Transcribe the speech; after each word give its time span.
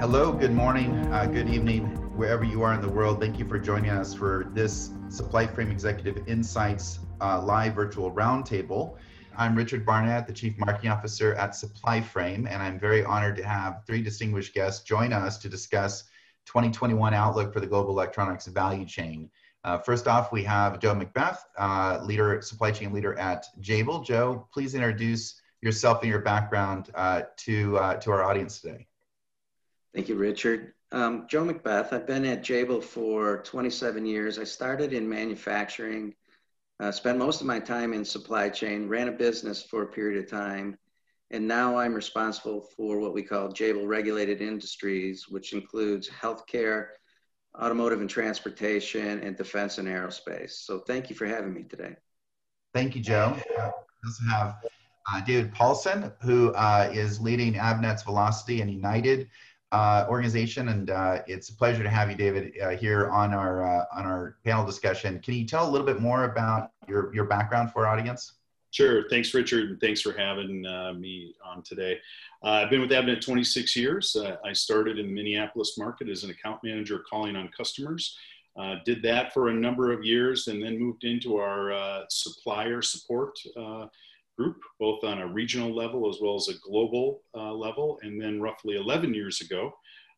Hello, 0.00 0.30
good 0.30 0.52
morning, 0.52 0.94
uh, 1.12 1.26
good 1.26 1.48
evening, 1.48 1.86
wherever 2.16 2.44
you 2.44 2.62
are 2.62 2.72
in 2.72 2.80
the 2.80 2.88
world. 2.88 3.20
Thank 3.20 3.36
you 3.36 3.44
for 3.44 3.58
joining 3.58 3.90
us 3.90 4.14
for 4.14 4.48
this 4.54 4.90
SupplyFrame 5.08 5.72
Executive 5.72 6.28
Insights 6.28 7.00
uh, 7.20 7.42
live 7.42 7.74
virtual 7.74 8.12
roundtable. 8.12 8.96
I'm 9.36 9.56
Richard 9.56 9.84
Barnett, 9.84 10.28
the 10.28 10.32
Chief 10.32 10.56
Marketing 10.56 10.90
Officer 10.90 11.34
at 11.34 11.50
SupplyFrame, 11.50 12.48
and 12.48 12.62
I'm 12.62 12.78
very 12.78 13.04
honored 13.04 13.34
to 13.38 13.42
have 13.42 13.82
three 13.88 14.00
distinguished 14.00 14.54
guests 14.54 14.84
join 14.84 15.12
us 15.12 15.36
to 15.38 15.48
discuss 15.48 16.04
2021 16.46 17.12
outlook 17.12 17.52
for 17.52 17.58
the 17.58 17.66
global 17.66 17.90
electronics 17.90 18.46
value 18.46 18.86
chain. 18.86 19.28
Uh, 19.64 19.78
first 19.78 20.06
off, 20.06 20.30
we 20.30 20.44
have 20.44 20.78
Joe 20.78 20.94
McBeth, 20.94 21.38
uh, 21.58 21.98
leader, 22.04 22.40
supply 22.40 22.70
chain 22.70 22.92
leader 22.92 23.18
at 23.18 23.46
Jabil. 23.60 24.06
Joe, 24.06 24.46
please 24.52 24.76
introduce 24.76 25.42
yourself 25.60 26.02
and 26.02 26.08
your 26.08 26.20
background 26.20 26.90
uh, 26.94 27.22
to, 27.38 27.76
uh, 27.78 27.94
to 27.94 28.12
our 28.12 28.22
audience 28.22 28.60
today. 28.60 28.86
Thank 29.98 30.08
you, 30.08 30.14
Richard. 30.14 30.74
Um, 30.92 31.26
Joe 31.28 31.44
Macbeth, 31.44 31.92
I've 31.92 32.06
been 32.06 32.24
at 32.24 32.44
Jabil 32.44 32.80
for 32.80 33.42
27 33.42 34.06
years. 34.06 34.38
I 34.38 34.44
started 34.44 34.92
in 34.92 35.08
manufacturing, 35.08 36.14
uh, 36.78 36.92
spent 36.92 37.18
most 37.18 37.40
of 37.40 37.48
my 37.48 37.58
time 37.58 37.92
in 37.92 38.04
supply 38.04 38.48
chain, 38.48 38.86
ran 38.86 39.08
a 39.08 39.12
business 39.12 39.64
for 39.64 39.82
a 39.82 39.88
period 39.88 40.22
of 40.22 40.30
time, 40.30 40.78
and 41.32 41.48
now 41.48 41.76
I'm 41.76 41.94
responsible 41.94 42.60
for 42.76 43.00
what 43.00 43.12
we 43.12 43.24
call 43.24 43.48
Jabil 43.48 43.88
Regulated 43.88 44.40
Industries, 44.40 45.28
which 45.28 45.52
includes 45.52 46.08
healthcare, 46.08 46.90
automotive 47.60 48.00
and 48.00 48.08
transportation, 48.08 49.18
and 49.18 49.36
defense 49.36 49.78
and 49.78 49.88
aerospace. 49.88 50.52
So 50.52 50.78
thank 50.86 51.10
you 51.10 51.16
for 51.16 51.26
having 51.26 51.52
me 51.52 51.64
today. 51.64 51.96
Thank 52.72 52.94
you, 52.94 53.02
Joe. 53.02 53.36
Uh, 53.58 53.72
we 53.74 54.08
also 54.10 54.24
have 54.30 54.58
uh, 55.12 55.20
David 55.22 55.52
Paulson, 55.52 56.12
who 56.22 56.52
uh, 56.52 56.88
is 56.92 57.20
leading 57.20 57.54
Avnet's 57.54 58.04
Velocity 58.04 58.60
and 58.60 58.70
United 58.70 59.28
uh, 59.72 60.06
organization, 60.08 60.68
and 60.68 60.90
uh, 60.90 61.22
it's 61.26 61.50
a 61.50 61.54
pleasure 61.54 61.82
to 61.82 61.90
have 61.90 62.10
you, 62.10 62.16
David, 62.16 62.54
uh, 62.62 62.70
here 62.70 63.10
on 63.10 63.34
our 63.34 63.62
uh, 63.62 63.84
on 63.94 64.04
our 64.04 64.36
panel 64.44 64.64
discussion. 64.64 65.20
Can 65.20 65.34
you 65.34 65.44
tell 65.44 65.68
a 65.68 65.70
little 65.70 65.86
bit 65.86 66.00
more 66.00 66.24
about 66.24 66.72
your 66.88 67.14
your 67.14 67.24
background 67.24 67.72
for 67.72 67.86
our 67.86 67.98
audience? 67.98 68.34
Sure. 68.70 69.08
Thanks, 69.08 69.32
Richard, 69.32 69.70
and 69.70 69.80
thanks 69.80 70.02
for 70.02 70.12
having 70.12 70.66
uh, 70.66 70.92
me 70.92 71.34
on 71.44 71.62
today. 71.62 71.98
Uh, 72.44 72.48
I've 72.48 72.70
been 72.70 72.82
with 72.82 72.90
Avnet 72.90 73.22
26 73.22 73.74
years. 73.76 74.14
I 74.44 74.52
started 74.52 74.98
in 74.98 75.06
the 75.06 75.12
Minneapolis 75.12 75.78
market 75.78 76.08
as 76.10 76.22
an 76.22 76.30
account 76.30 76.62
manager, 76.62 77.02
calling 77.08 77.34
on 77.34 77.48
customers. 77.56 78.16
did 78.84 79.02
that 79.02 79.32
for 79.32 79.48
a 79.48 79.54
number 79.54 79.90
of 79.90 80.04
years, 80.04 80.48
and 80.48 80.62
then 80.62 80.78
moved 80.78 81.04
into 81.04 81.38
our 81.38 82.04
supplier 82.10 82.82
support 82.82 83.38
group, 84.38 84.56
both 84.78 85.02
on 85.04 85.20
a 85.20 85.26
regional 85.26 85.74
level 85.74 86.08
as 86.08 86.18
well 86.22 86.36
as 86.36 86.48
a 86.48 86.58
global 86.62 87.22
uh, 87.36 87.52
level. 87.52 87.98
And 88.02 88.20
then 88.20 88.40
roughly 88.40 88.76
11 88.76 89.12
years 89.12 89.40
ago, 89.40 89.72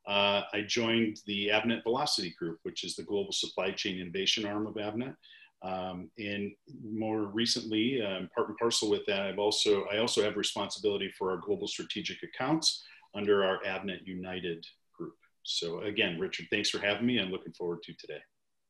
uh, 0.06 0.42
I 0.52 0.62
joined 0.66 1.18
the 1.26 1.48
Avnet 1.48 1.82
Velocity 1.82 2.34
Group, 2.38 2.58
which 2.62 2.84
is 2.84 2.96
the 2.96 3.02
global 3.02 3.32
supply 3.32 3.70
chain 3.70 4.00
innovation 4.00 4.44
arm 4.46 4.66
of 4.66 4.74
Avnet. 4.74 5.14
Um, 5.62 6.10
and 6.18 6.52
more 6.82 7.24
recently, 7.24 8.00
um, 8.02 8.28
part 8.34 8.48
and 8.48 8.56
parcel 8.56 8.90
with 8.90 9.04
that, 9.06 9.22
I've 9.22 9.38
also 9.38 9.84
I 9.92 9.98
also 9.98 10.22
have 10.22 10.36
responsibility 10.36 11.12
for 11.18 11.30
our 11.32 11.36
global 11.36 11.68
strategic 11.68 12.18
accounts 12.22 12.82
under 13.14 13.44
our 13.44 13.58
Avnet 13.66 14.06
United 14.06 14.64
group. 14.96 15.14
So 15.42 15.80
again, 15.80 16.18
Richard, 16.18 16.46
thanks 16.50 16.70
for 16.70 16.78
having 16.78 17.06
me. 17.06 17.18
I'm 17.18 17.30
looking 17.30 17.52
forward 17.52 17.82
to 17.82 17.92
today. 17.98 18.20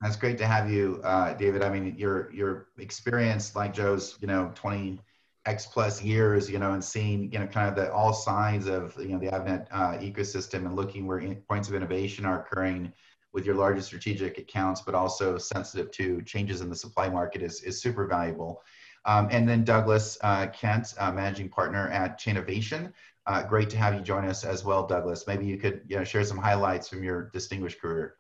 That's 0.01 0.17
great 0.17 0.37
to 0.39 0.47
have 0.47 0.69
you, 0.69 1.01
uh, 1.05 1.35
David. 1.35 1.63
I 1.63 1.71
mean, 1.71 1.95
your 1.97 2.33
your 2.33 2.69
experience, 2.79 3.55
like 3.55 3.73
Joe's, 3.73 4.19
you 4.21 4.27
know, 4.27 4.51
20 4.57 4.99
X 5.47 5.67
plus 5.67 6.03
years, 6.03 6.51
you 6.51 6.59
know, 6.59 6.73
and 6.73 6.85
seeing, 6.85 7.33
you 7.33 7.39
know, 7.39 7.47
kind 7.47 7.69
of 7.69 7.75
the 7.75 7.93
all 7.93 8.13
sides 8.13 8.67
of, 8.67 8.95
you 8.99 9.09
know, 9.09 9.19
the 9.19 9.27
Avnet 9.27 9.67
uh, 9.71 9.93
ecosystem 9.99 10.67
and 10.67 10.77
looking 10.77 11.07
where 11.07 11.19
in, 11.19 11.37
points 11.49 11.69
of 11.69 11.75
innovation 11.75 12.27
are 12.27 12.41
occurring 12.41 12.93
with 13.33 13.47
your 13.47 13.55
largest 13.55 13.87
strategic 13.87 14.39
accounts, 14.39 14.83
but 14.83 14.95
also 14.95 15.39
sensitive 15.39 15.91
to 15.93 16.21
changes 16.23 16.61
in 16.61 16.69
the 16.69 16.77
supply 16.77 17.09
market 17.09 17.43
is, 17.43 17.63
is 17.63 17.81
super 17.81 18.07
valuable. 18.07 18.63
Um, 19.07 19.29
and 19.31 19.49
then 19.49 19.65
Douglas 19.65 20.19
uh, 20.23 20.49
Kent, 20.49 20.95
uh, 20.99 21.11
managing 21.11 21.49
partner 21.49 21.89
at 21.89 22.21
Chainovation. 22.21 22.93
Uh, 23.27 23.43
great 23.43 23.71
to 23.71 23.79
have 23.79 23.95
you 23.95 24.01
join 24.01 24.27
us 24.27 24.45
as 24.45 24.65
well, 24.65 24.87
Douglas. 24.87 25.27
Maybe 25.27 25.47
you 25.47 25.57
could 25.57 25.83
you 25.87 25.97
know, 25.97 26.05
share 26.05 26.25
some 26.25 26.39
highlights 26.39 26.89
from 26.89 27.03
your 27.03 27.31
distinguished 27.33 27.81
career. 27.81 28.17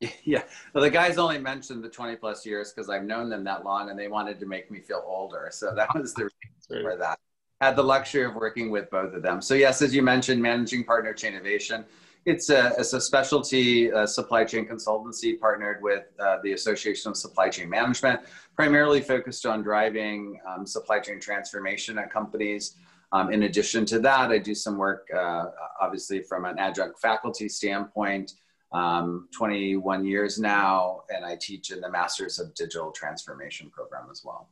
Yeah, 0.24 0.42
well, 0.74 0.84
the 0.84 0.90
guys 0.90 1.18
only 1.18 1.38
mentioned 1.38 1.82
the 1.82 1.88
20 1.88 2.16
plus 2.16 2.44
years 2.44 2.72
because 2.72 2.90
I've 2.90 3.04
known 3.04 3.28
them 3.28 3.44
that 3.44 3.64
long 3.64 3.90
and 3.90 3.98
they 3.98 4.08
wanted 4.08 4.38
to 4.40 4.46
make 4.46 4.70
me 4.70 4.80
feel 4.80 5.02
older. 5.06 5.48
So 5.50 5.74
that 5.74 5.94
was 5.94 6.14
the 6.14 6.24
reason 6.24 6.82
for 6.82 6.96
that. 6.96 7.18
Had 7.60 7.76
the 7.76 7.82
luxury 7.82 8.24
of 8.24 8.34
working 8.34 8.70
with 8.70 8.88
both 8.90 9.14
of 9.14 9.22
them. 9.22 9.40
So, 9.42 9.54
yes, 9.54 9.82
as 9.82 9.94
you 9.94 10.02
mentioned, 10.02 10.40
managing 10.40 10.84
partner 10.84 11.12
Chainovation. 11.12 11.84
It's 12.24 12.50
a, 12.50 12.72
it's 12.78 12.92
a 12.92 13.00
specialty 13.00 13.90
uh, 13.90 14.06
supply 14.06 14.44
chain 14.44 14.68
consultancy 14.68 15.40
partnered 15.40 15.82
with 15.82 16.04
uh, 16.20 16.38
the 16.42 16.52
Association 16.52 17.10
of 17.10 17.16
Supply 17.16 17.48
Chain 17.48 17.70
Management, 17.70 18.20
primarily 18.54 19.00
focused 19.00 19.46
on 19.46 19.62
driving 19.62 20.38
um, 20.46 20.66
supply 20.66 21.00
chain 21.00 21.20
transformation 21.20 21.98
at 21.98 22.12
companies. 22.12 22.76
Um, 23.12 23.32
in 23.32 23.44
addition 23.44 23.86
to 23.86 23.98
that, 24.00 24.30
I 24.30 24.38
do 24.38 24.54
some 24.54 24.76
work, 24.76 25.08
uh, 25.16 25.46
obviously, 25.80 26.22
from 26.22 26.44
an 26.44 26.58
adjunct 26.58 27.00
faculty 27.00 27.48
standpoint 27.48 28.34
um, 28.72 29.28
21 29.36 30.04
years 30.04 30.38
now, 30.38 31.02
and 31.14 31.24
I 31.24 31.36
teach 31.40 31.70
in 31.70 31.80
the 31.80 31.90
Masters 31.90 32.38
of 32.38 32.54
Digital 32.54 32.90
Transformation 32.90 33.70
program 33.70 34.08
as 34.10 34.22
well. 34.24 34.48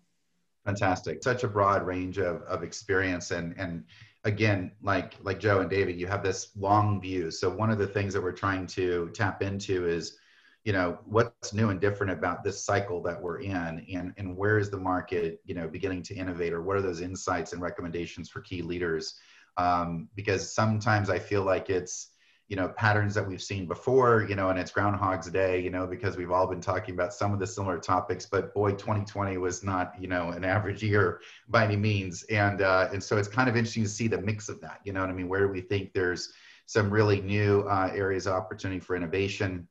Fantastic. 0.65 1.23
Such 1.23 1.45
a 1.45 1.49
broad 1.49 1.87
range 1.87 2.19
of, 2.19 2.43
of 2.43 2.63
experience. 2.63 3.31
And, 3.31 3.55
and 3.57 3.85
again, 4.25 4.73
like, 4.83 5.15
like 5.23 5.39
Joe 5.39 5.61
and 5.61 5.71
David, 5.71 5.97
you 5.97 6.07
have 6.07 6.23
this 6.23 6.51
long 6.57 7.01
view. 7.01 7.31
So 7.31 7.49
one 7.49 7.71
of 7.71 7.79
the 7.79 7.87
things 7.87 8.15
that 8.15 8.23
we're 8.23 8.33
trying 8.33 8.67
to 8.69 9.11
tap 9.15 9.43
into 9.43 9.87
is, 9.87 10.19
you 10.65 10.73
know, 10.73 10.99
what's 11.05 11.53
new 11.53 11.71
and 11.71 11.81
different 11.81 12.13
about 12.13 12.43
this 12.43 12.65
cycle 12.65 13.01
that 13.03 13.21
we're 13.21 13.41
in 13.41 13.87
and, 13.93 14.13
and 14.17 14.37
where 14.37 14.59
is 14.59 14.69
the 14.69 14.77
market, 14.77 15.41
you 15.45 15.55
know, 15.55 15.69
beginning 15.69 16.03
to 16.05 16.15
innovate 16.15 16.53
or 16.53 16.63
what 16.63 16.77
are 16.77 16.83
those 16.83 17.03
insights 17.03 17.53
and 17.53 17.63
recommendations 17.63 18.29
for 18.29 18.41
key 18.41 18.63
leaders? 18.63 19.15
Um, 19.59 20.09
because 20.17 20.53
sometimes 20.53 21.09
I 21.09 21.21
feel 21.21 21.45
like 21.45 21.71
it's, 21.71 22.09
you 22.49 22.57
know 22.57 22.69
patterns 22.69 23.15
that 23.15 23.27
we've 23.27 23.43
seen 23.43 23.67
before 23.67 24.25
you 24.29 24.37
know 24.37 24.51
and 24.51 24.59
it's 24.59 24.71
groundhog's 24.71 25.29
day 25.31 25.61
you 25.61 25.71
know 25.71 25.87
because 25.87 26.17
we've 26.17 26.31
all 26.31 26.47
been 26.47 26.61
talking 26.61 26.95
about 26.95 27.13
some 27.13 27.33
of 27.33 27.41
the 27.41 27.47
similar 27.47 27.79
topics 27.79 28.27
but 28.27 28.55
boy 28.55 28.71
2020 28.71 29.37
was 29.39 29.65
not 29.65 29.93
you 29.99 30.07
know 30.07 30.31
an 30.31 30.45
average 30.45 30.83
year 30.83 31.21
by 31.49 31.65
any 31.65 31.77
means. 31.77 32.23
And 32.25 32.63
uh, 32.63 32.89
and 32.93 33.03
so 33.03 33.17
it's 33.17 33.29
kind 33.29 33.49
of 33.49 33.57
interesting 33.57 33.83
to 33.85 33.89
see 33.89 34.09
the 34.09 34.21
mix 34.21 34.49
of 34.49 34.61
that 34.61 34.81
you 34.85 34.93
know 34.93 35.01
what 35.01 35.11
i 35.11 35.13
mean? 35.13 35.29
Where 35.29 35.47
do 35.47 35.49
we 35.49 35.61
think 35.61 35.93
there's 35.93 36.33
some 36.67 36.91
really 36.91 37.21
new 37.21 37.61
uh, 37.63 37.91
areas 37.95 38.27
of 38.27 38.35
opportunity 38.35 38.81
for 38.81 38.97
innovation. 38.97 39.69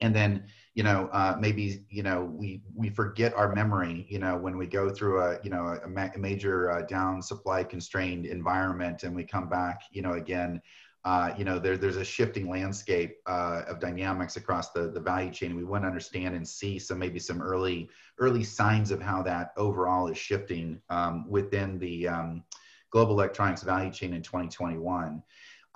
And 0.00 0.14
then 0.14 0.44
you 0.74 0.82
know 0.82 1.08
uh, 1.12 1.36
maybe 1.38 1.84
you 1.88 2.02
know 2.02 2.24
we 2.24 2.60
we 2.74 2.90
forget 2.90 3.32
our 3.34 3.54
memory 3.54 4.06
you 4.08 4.18
know 4.18 4.36
when 4.36 4.56
we 4.56 4.66
go 4.66 4.90
through 4.90 5.22
a 5.22 5.38
you 5.42 5.50
know 5.50 5.78
a, 5.84 5.88
ma- 5.88 6.10
major 6.16 6.70
uh, 6.70 6.82
down 6.82 7.22
supply 7.22 7.62
constrained 7.62 8.26
environment 8.26 9.04
and 9.04 9.14
we 9.14 9.24
come 9.24 9.48
back 9.48 9.82
you 9.92 10.02
know 10.02 10.14
again 10.14 10.60
uh, 11.04 11.34
you 11.36 11.44
know, 11.44 11.58
there, 11.58 11.76
there's 11.76 11.98
a 11.98 12.04
shifting 12.04 12.48
landscape 12.48 13.18
uh, 13.26 13.62
of 13.68 13.78
dynamics 13.78 14.36
across 14.36 14.70
the, 14.70 14.88
the 14.90 15.00
value 15.00 15.30
chain. 15.30 15.54
We 15.54 15.64
want 15.64 15.84
to 15.84 15.88
understand 15.88 16.34
and 16.34 16.48
see 16.48 16.78
some 16.78 16.98
maybe 16.98 17.18
some 17.18 17.42
early 17.42 17.90
early 18.18 18.42
signs 18.44 18.90
of 18.90 19.02
how 19.02 19.22
that 19.22 19.52
overall 19.56 20.08
is 20.08 20.16
shifting 20.16 20.80
um, 20.88 21.28
within 21.28 21.78
the 21.78 22.08
um, 22.08 22.44
global 22.90 23.14
electronics 23.14 23.62
value 23.62 23.90
chain 23.90 24.14
in 24.14 24.22
2021. 24.22 25.22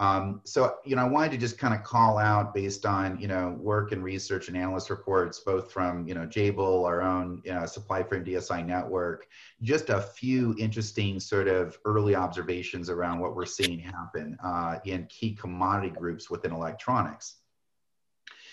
Um, 0.00 0.42
so, 0.44 0.76
you 0.84 0.94
know, 0.94 1.02
I 1.02 1.08
wanted 1.08 1.32
to 1.32 1.38
just 1.38 1.58
kind 1.58 1.74
of 1.74 1.82
call 1.82 2.18
out 2.18 2.54
based 2.54 2.86
on, 2.86 3.18
you 3.18 3.26
know, 3.26 3.56
work 3.58 3.90
and 3.90 4.04
research 4.04 4.46
and 4.46 4.56
analyst 4.56 4.90
reports, 4.90 5.40
both 5.40 5.72
from, 5.72 6.06
you 6.06 6.14
know, 6.14 6.24
Jabil, 6.24 6.84
our 6.84 7.02
own 7.02 7.42
you 7.44 7.52
know, 7.52 7.62
SupplyFrame 7.62 8.24
DSI 8.24 8.64
network, 8.64 9.26
just 9.60 9.90
a 9.90 10.00
few 10.00 10.54
interesting 10.56 11.18
sort 11.18 11.48
of 11.48 11.76
early 11.84 12.14
observations 12.14 12.90
around 12.90 13.18
what 13.18 13.34
we're 13.34 13.44
seeing 13.44 13.80
happen 13.80 14.38
uh, 14.44 14.78
in 14.84 15.06
key 15.06 15.34
commodity 15.34 15.90
groups 15.90 16.30
within 16.30 16.52
electronics. 16.52 17.38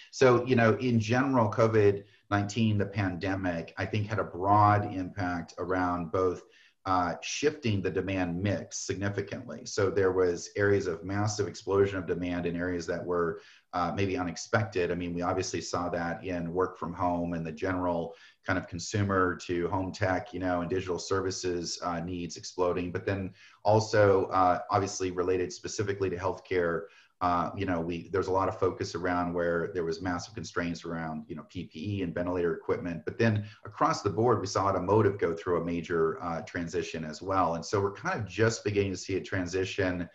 So, 0.09 0.45
you 0.45 0.55
know, 0.55 0.75
in 0.77 0.99
general, 0.99 1.51
COVID 1.51 2.05
19, 2.31 2.79
the 2.79 2.85
pandemic, 2.85 3.73
I 3.77 3.85
think 3.85 4.07
had 4.07 4.17
a 4.17 4.23
broad 4.23 4.91
impact 4.93 5.53
around 5.59 6.11
both 6.11 6.41
uh, 6.85 7.15
shifting 7.21 7.81
the 7.81 7.89
demand 7.89 8.41
mix 8.41 8.77
significantly. 8.85 9.65
So 9.65 9.89
there 9.89 10.11
was 10.11 10.51
areas 10.55 10.85
of 10.85 11.03
massive 11.03 11.47
explosion 11.47 11.97
of 11.97 12.05
demand 12.05 12.45
in 12.45 12.55
areas 12.55 12.85
that 12.85 13.03
were 13.03 13.41
uh, 13.73 13.91
maybe 13.95 14.17
unexpected. 14.17 14.91
I 14.91 14.95
mean, 14.95 15.13
we 15.13 15.23
obviously 15.23 15.61
saw 15.61 15.89
that 15.89 16.23
in 16.23 16.53
work 16.53 16.77
from 16.77 16.93
home 16.93 17.33
and 17.33 17.45
the 17.45 17.51
general 17.51 18.13
kind 18.45 18.59
of 18.59 18.67
consumer 18.67 19.35
to 19.47 19.67
home 19.69 19.91
tech, 19.91 20.31
you 20.31 20.39
know, 20.39 20.61
and 20.61 20.69
digital 20.69 20.99
services 20.99 21.79
uh, 21.83 21.99
needs 22.01 22.37
exploding. 22.37 22.91
But 22.91 23.05
then 23.05 23.33
also, 23.63 24.25
uh, 24.25 24.59
obviously, 24.69 25.09
related 25.09 25.51
specifically 25.51 26.11
to 26.11 26.17
healthcare 26.17 26.83
uh, 27.25 27.49
you 27.57 27.65
know, 27.65 27.81
we 27.81 28.07
there's 28.09 28.27
a 28.27 28.31
lot 28.31 28.47
of 28.47 28.59
focus 28.59 28.93
around 28.93 29.33
where 29.33 29.71
there 29.73 29.83
was 29.83 29.99
massive 29.99 30.35
constraints 30.35 30.85
around 30.85 31.25
you 31.27 31.35
know 31.35 31.43
PPE 31.53 32.03
and 32.03 32.13
ventilator 32.13 32.53
equipment, 32.53 33.01
but 33.03 33.17
then 33.17 33.45
across 33.65 34.03
the 34.03 34.09
board 34.11 34.39
we 34.39 34.45
saw 34.45 34.67
automotive 34.67 35.17
go 35.17 35.33
through 35.33 35.59
a 35.59 35.65
major 35.65 36.21
uh, 36.23 36.41
transition 36.41 37.03
as 37.03 37.23
well, 37.23 37.55
and 37.55 37.65
so 37.65 37.81
we're 37.81 37.93
kind 37.93 38.19
of 38.19 38.27
just 38.27 38.63
beginning 38.63 38.91
to 38.91 38.97
see 38.97 39.15
a 39.15 39.21
transition 39.21 40.07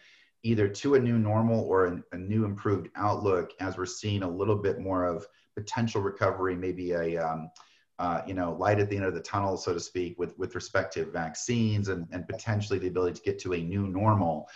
either 0.44 0.68
to 0.68 0.94
a 0.94 1.00
new 1.00 1.18
normal 1.18 1.64
or 1.64 1.86
a, 1.86 2.02
a, 2.12 2.16
new 2.16 2.44
improved 2.44 2.88
outlook 2.94 3.50
as 3.58 3.76
we're 3.76 3.84
seeing 3.84 4.22
a 4.22 4.30
little 4.30 4.56
bit 4.56 4.78
more 4.78 5.04
of 5.04 5.26
potential 5.54 6.00
recovery, 6.00 6.54
maybe 6.54 6.92
a 6.92 7.18
um, 7.18 7.50
uh, 7.98 8.22
you 8.24 8.34
know 8.34 8.52
light 8.52 8.78
at 8.78 8.88
the 8.88 8.96
end 8.96 9.04
of 9.04 9.14
the 9.14 9.20
tunnel, 9.20 9.56
so 9.56 9.74
to 9.74 9.80
speak, 9.80 10.16
with 10.16 10.38
with 10.38 10.54
respect 10.54 10.94
to 10.94 11.04
vaccines 11.06 11.88
and, 11.88 12.06
and 12.12 12.28
potentially 12.28 12.78
the 12.78 12.86
ability 12.86 13.14
to 13.14 13.22
get 13.22 13.40
to 13.40 13.54
a 13.54 13.58
new 13.58 13.88
normal. 13.88 14.48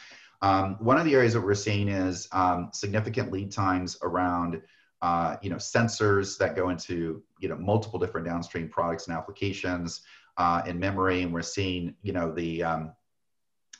Um, 0.44 0.76
one 0.78 0.98
of 0.98 1.06
the 1.06 1.14
areas 1.14 1.32
that 1.32 1.40
we're 1.40 1.54
seeing 1.54 1.88
is 1.88 2.28
um, 2.32 2.68
significant 2.74 3.32
lead 3.32 3.50
times 3.50 3.96
around 4.02 4.60
uh, 5.00 5.36
you 5.40 5.48
know 5.48 5.56
sensors 5.56 6.36
that 6.36 6.54
go 6.54 6.68
into 6.68 7.22
you 7.40 7.48
know 7.48 7.56
multiple 7.56 7.98
different 7.98 8.26
downstream 8.26 8.68
products 8.68 9.06
and 9.06 9.16
applications 9.16 10.02
uh, 10.36 10.60
in 10.66 10.78
memory, 10.78 11.22
and 11.22 11.32
we're 11.32 11.40
seeing 11.40 11.94
you 12.02 12.12
know 12.12 12.30
the 12.30 12.62
um, 12.62 12.92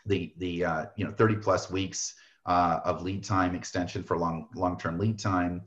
the 0.07 0.33
the 0.39 0.65
uh, 0.65 0.87
you 0.97 1.05
know 1.05 1.11
30 1.11 1.37
plus 1.37 1.71
weeks 1.71 2.15
uh, 2.47 2.81
of 2.83 3.03
lead 3.03 3.23
time 3.23 3.55
extension 3.55 4.03
for 4.03 4.17
long 4.17 4.49
long 4.55 4.79
term 4.79 4.99
lead 4.99 5.19
time. 5.19 5.61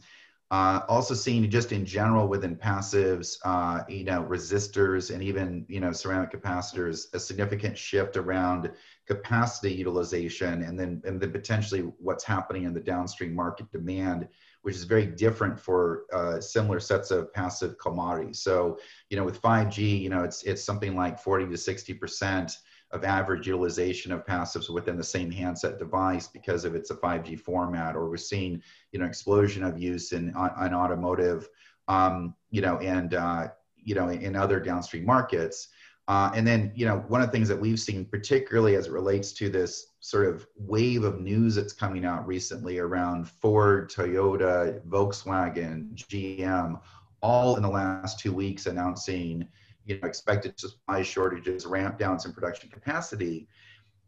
Uh, 0.50 0.80
also 0.88 1.14
seeing 1.14 1.48
just 1.50 1.74
in 1.74 1.86
general 1.86 2.28
within 2.28 2.56
passives, 2.56 3.36
uh, 3.44 3.84
you 3.90 4.06
know, 4.06 4.24
resistors 4.24 5.14
and 5.14 5.22
even 5.22 5.64
you 5.70 5.80
know 5.80 5.92
ceramic 5.92 6.32
capacitors, 6.32 7.14
a 7.14 7.20
significant 7.20 7.78
shift 7.78 8.18
around 8.18 8.72
capacity 9.08 9.74
utilization, 9.74 10.64
and 10.64 10.78
then 10.78 11.02
and 11.06 11.20
then 11.20 11.32
potentially 11.32 11.82
what's 12.00 12.26
happening 12.26 12.64
in 12.64 12.74
the 12.74 12.80
downstream 12.80 13.34
market 13.34 13.72
demand, 13.72 14.28
which 14.64 14.76
is 14.76 14.84
very 14.84 15.06
different 15.06 15.58
for 15.58 16.04
uh, 16.14 16.42
similar 16.42 16.80
sets 16.80 17.10
of 17.10 17.34
passive 17.34 17.78
commodities. 17.80 18.42
So 18.42 18.78
you 19.10 19.18
know, 19.18 19.24
with 19.24 19.42
5G, 19.42 20.02
you 20.02 20.10
know, 20.10 20.24
it's 20.24 20.44
it's 20.44 20.64
something 20.64 20.96
like 20.96 21.18
40 21.18 21.48
to 21.48 21.58
60 21.58 21.94
percent 21.94 22.58
of 22.92 23.04
average 23.04 23.48
utilization 23.48 24.12
of 24.12 24.26
passives 24.26 24.70
within 24.70 24.98
the 24.98 25.04
same 25.04 25.30
handset 25.32 25.78
device 25.78 26.28
because 26.28 26.64
of 26.64 26.76
it's 26.76 26.90
a 26.90 26.96
5G 26.96 27.40
format, 27.40 27.96
or 27.96 28.10
we're 28.10 28.18
seeing 28.18 28.62
you 28.92 29.00
know 29.00 29.06
explosion 29.06 29.64
of 29.64 29.80
use 29.80 30.12
in 30.12 30.34
on, 30.36 30.74
automotive, 30.74 31.48
um, 31.88 32.36
you 32.52 32.62
know, 32.62 32.78
and 32.80 33.14
uh, 33.14 33.48
you 33.78 33.96
know 33.96 34.10
in 34.10 34.36
other 34.36 34.60
downstream 34.60 35.06
markets. 35.06 35.70
Uh, 36.08 36.32
and 36.34 36.48
then, 36.48 36.72
you 36.74 36.86
know, 36.86 37.04
one 37.10 37.22
of 37.22 37.28
the 37.28 37.32
things 37.32 37.50
that 37.50 37.60
we've 37.60 37.80
seen, 37.80 38.06
particularly 38.06 38.76
as 38.76 38.88
it 38.88 38.94
relates 38.94 39.34
to 39.34 39.50
this 39.50 39.88
sort 40.00 40.26
of 40.26 40.48
wave 40.58 41.04
of 41.04 41.20
news 41.20 41.56
that's 41.56 41.74
coming 41.74 42.06
out 42.06 42.26
recently 42.26 42.80
around 42.80 43.28
Ford, 43.28 43.92
Toyota, 43.92 44.80
Volkswagen, 44.88 45.94
GM, 45.96 46.80
all 47.22 47.58
in 47.58 47.64
the 47.64 47.70
last 47.70 48.20
two 48.20 48.32
weeks 48.32 48.68
announcing 48.68 49.48
you 49.86 50.00
know 50.00 50.08
expected 50.08 50.58
supply 50.60 51.02
shortages, 51.02 51.66
ramp 51.66 51.98
downs 51.98 52.26
in 52.26 52.32
production 52.32 52.70
capacity, 52.70 53.48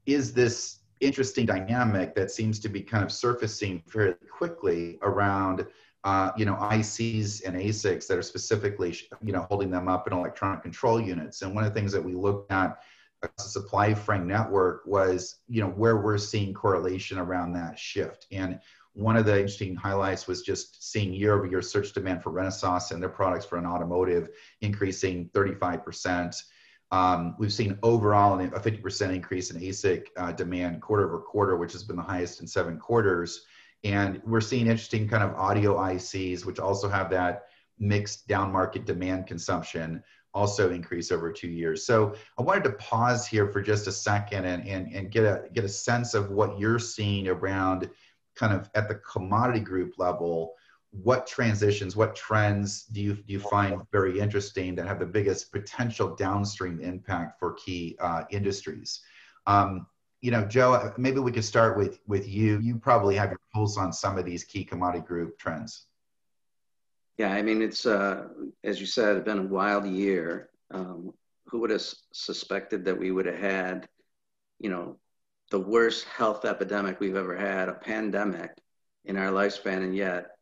is 0.06 0.34
this 0.34 0.80
interesting 1.00 1.46
dynamic 1.46 2.14
that 2.16 2.30
seems 2.30 2.60
to 2.60 2.70
be 2.70 2.82
kind 2.82 3.04
of 3.04 3.12
surfacing 3.12 3.82
fairly 3.88 4.16
quickly 4.30 5.00
around 5.02 5.66
uh, 6.04 6.32
you 6.38 6.46
know 6.46 6.56
ICs 6.56 7.44
and 7.46 7.56
ASICs 7.56 8.08
that 8.08 8.18
are 8.18 8.24
specifically 8.24 8.96
you 9.24 9.34
know 9.34 9.46
holding 9.50 9.70
them 9.70 9.88
up 9.88 10.08
in 10.08 10.14
electronic 10.14 10.62
control 10.62 11.00
units. 11.00 11.42
And 11.42 11.54
one 11.54 11.64
of 11.64 11.74
the 11.74 11.80
things 11.80 11.92
that 11.92 12.04
we 12.04 12.14
looked 12.14 12.52
at 12.52 12.78
the 13.22 13.30
supply 13.38 13.94
frame 13.94 14.28
network 14.28 14.84
was 14.86 15.40
you 15.48 15.62
know 15.62 15.70
where 15.70 15.98
we're 15.98 16.18
seeing 16.18 16.54
correlation 16.54 17.18
around 17.18 17.54
that 17.54 17.78
shift 17.78 18.28
and 18.32 18.60
one 18.94 19.16
of 19.16 19.26
the 19.26 19.36
interesting 19.36 19.76
highlights 19.76 20.28
was 20.28 20.42
just 20.42 20.92
seeing 20.92 21.14
year 21.14 21.34
over 21.34 21.46
year 21.46 21.62
search 21.62 21.94
demand 21.94 22.24
for 22.24 22.32
Renesas 22.32 22.92
and 22.92 23.02
their 23.02 23.10
products 23.10 23.46
for 23.46 23.58
an 23.58 23.66
automotive 23.66 24.30
increasing 24.62 25.30
35%. 25.30 26.36
Um, 26.92 27.36
we've 27.38 27.54
seen 27.54 27.78
overall 27.84 28.40
a 28.40 28.48
50% 28.48 29.14
increase 29.14 29.52
in 29.52 29.62
ASIC 29.62 30.08
uh, 30.18 30.32
demand 30.32 30.82
quarter 30.82 31.08
over 31.08 31.20
quarter, 31.20 31.56
which 31.56 31.72
has 31.74 31.84
been 31.84 31.96
the 31.96 32.02
highest 32.02 32.42
in 32.42 32.48
seven 32.48 32.80
quarters. 32.80 33.46
And 33.84 34.22
we're 34.26 34.42
seeing 34.42 34.68
interesting 34.68 35.08
kind 35.08 35.24
of 35.24 35.36
audio 35.36 35.78
ICs, 35.78 36.46
which 36.46 36.60
also 36.60 36.90
have 36.90 37.10
that 37.12 37.44
mixed 37.80 38.28
down 38.28 38.52
market 38.52 38.86
demand 38.86 39.28
consumption 39.28 40.04
also 40.34 40.72
increase 40.72 41.12
over 41.12 41.32
two 41.32 41.48
years. 41.48 41.86
So 41.86 42.14
I 42.38 42.44
wanted 42.44 42.64
to 42.66 42.72
pause 42.74 43.26
here 43.26 43.48
for 43.48 43.62
just 43.62 43.88
a 43.88 43.92
second 43.92 44.46
and, 44.46 44.68
and, 44.68 44.94
and 44.94 45.12
get 45.12 45.24
a 45.24 45.46
get 45.54 45.64
a 45.64 45.70
sense 45.70 46.14
of 46.14 46.30
what 46.30 46.60
you're 46.60 46.80
seeing 46.80 47.28
around 47.28 47.90
kind 48.36 48.54
of 48.54 48.70
at 48.76 48.88
the 48.88 48.96
commodity 48.96 49.60
group 49.60 49.94
level, 49.98 50.54
what 50.92 51.28
transitions, 51.28 51.96
what 51.96 52.16
trends 52.16 52.86
do 52.86 53.02
you, 53.02 53.14
do 53.14 53.34
you 53.34 53.40
find 53.40 53.82
very 53.92 54.20
interesting 54.20 54.76
that 54.76 54.88
have 54.88 55.00
the 55.00 55.06
biggest 55.06 55.52
potential 55.52 56.16
downstream 56.16 56.80
impact 56.80 57.40
for 57.40 57.54
key 57.54 57.98
uh, 58.00 58.24
industries? 58.30 59.02
Um, 59.46 59.88
you 60.22 60.32
know, 60.32 60.46
Joe, 60.46 60.94
maybe 60.98 61.20
we 61.20 61.32
could 61.32 61.46
start 61.46 61.78
with, 61.78 62.00
with 62.08 62.28
you. 62.28 62.60
You 62.60 62.78
probably 62.78 63.16
have 63.16 63.30
your 63.30 63.40
pulse 63.54 63.78
on 63.78 63.94
some 63.94 64.18
of 64.18 64.26
these 64.26 64.44
key 64.44 64.64
commodity 64.64 65.06
group 65.06 65.38
trends. 65.38 65.86
Yeah, 67.18 67.32
I 67.32 67.42
mean, 67.42 67.62
it's, 67.62 67.86
uh, 67.86 68.28
as 68.64 68.80
you 68.80 68.86
said, 68.86 69.18
it's 69.18 69.26
been 69.26 69.40
a 69.40 69.44
wild 69.44 69.86
year. 69.86 70.50
Um, 70.72 71.14
who 71.50 71.60
would 71.60 71.72
have 71.72 71.84
suspected 72.14 72.86
that 72.86 72.98
we 72.98 73.12
would 73.12 73.26
have 73.26 73.40
had, 73.40 73.90
you 74.60 74.70
know, 74.70 74.98
the 75.52 75.60
worst 75.60 76.06
health 76.06 76.46
epidemic 76.46 77.00
we've 77.00 77.16
ever 77.16 77.36
had, 77.36 77.70
a 77.70 77.74
pandemic 77.74 78.52
in 79.06 79.18
our 79.18 79.32
lifespan, 79.32 79.84
and 79.84 79.96
yet 79.96 80.38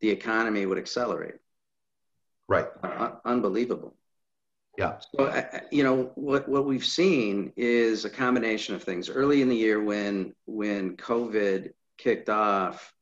the 0.00 0.08
economy 0.08 0.64
would 0.64 0.78
accelerate. 0.78 1.34
Right. 2.48 2.66
Uh, 2.82 3.12
unbelievable. 3.24 3.95
Yeah. 4.76 4.98
So, 5.16 5.44
you 5.70 5.84
know, 5.84 6.10
what, 6.16 6.48
what 6.48 6.66
we've 6.66 6.84
seen 6.84 7.52
is 7.56 8.04
a 8.04 8.10
combination 8.10 8.74
of 8.74 8.82
things. 8.82 9.08
Early 9.08 9.40
in 9.40 9.48
the 9.48 9.56
year, 9.56 9.82
when 9.82 10.34
when 10.44 10.96
COVID 10.96 11.72
kicked 11.96 12.28
off, 12.28 12.92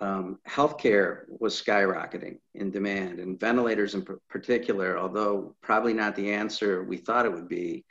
um, 0.00 0.38
healthcare 0.46 1.22
was 1.28 1.60
skyrocketing 1.60 2.38
in 2.54 2.70
demand, 2.70 3.18
and 3.18 3.40
ventilators 3.40 3.94
in 3.94 4.06
particular, 4.28 4.98
although 4.98 5.56
probably 5.62 5.94
not 5.94 6.16
the 6.16 6.32
answer 6.32 6.84
we 6.84 6.98
thought 6.98 7.24
it 7.24 7.32
would 7.32 7.48
be, 7.48 7.86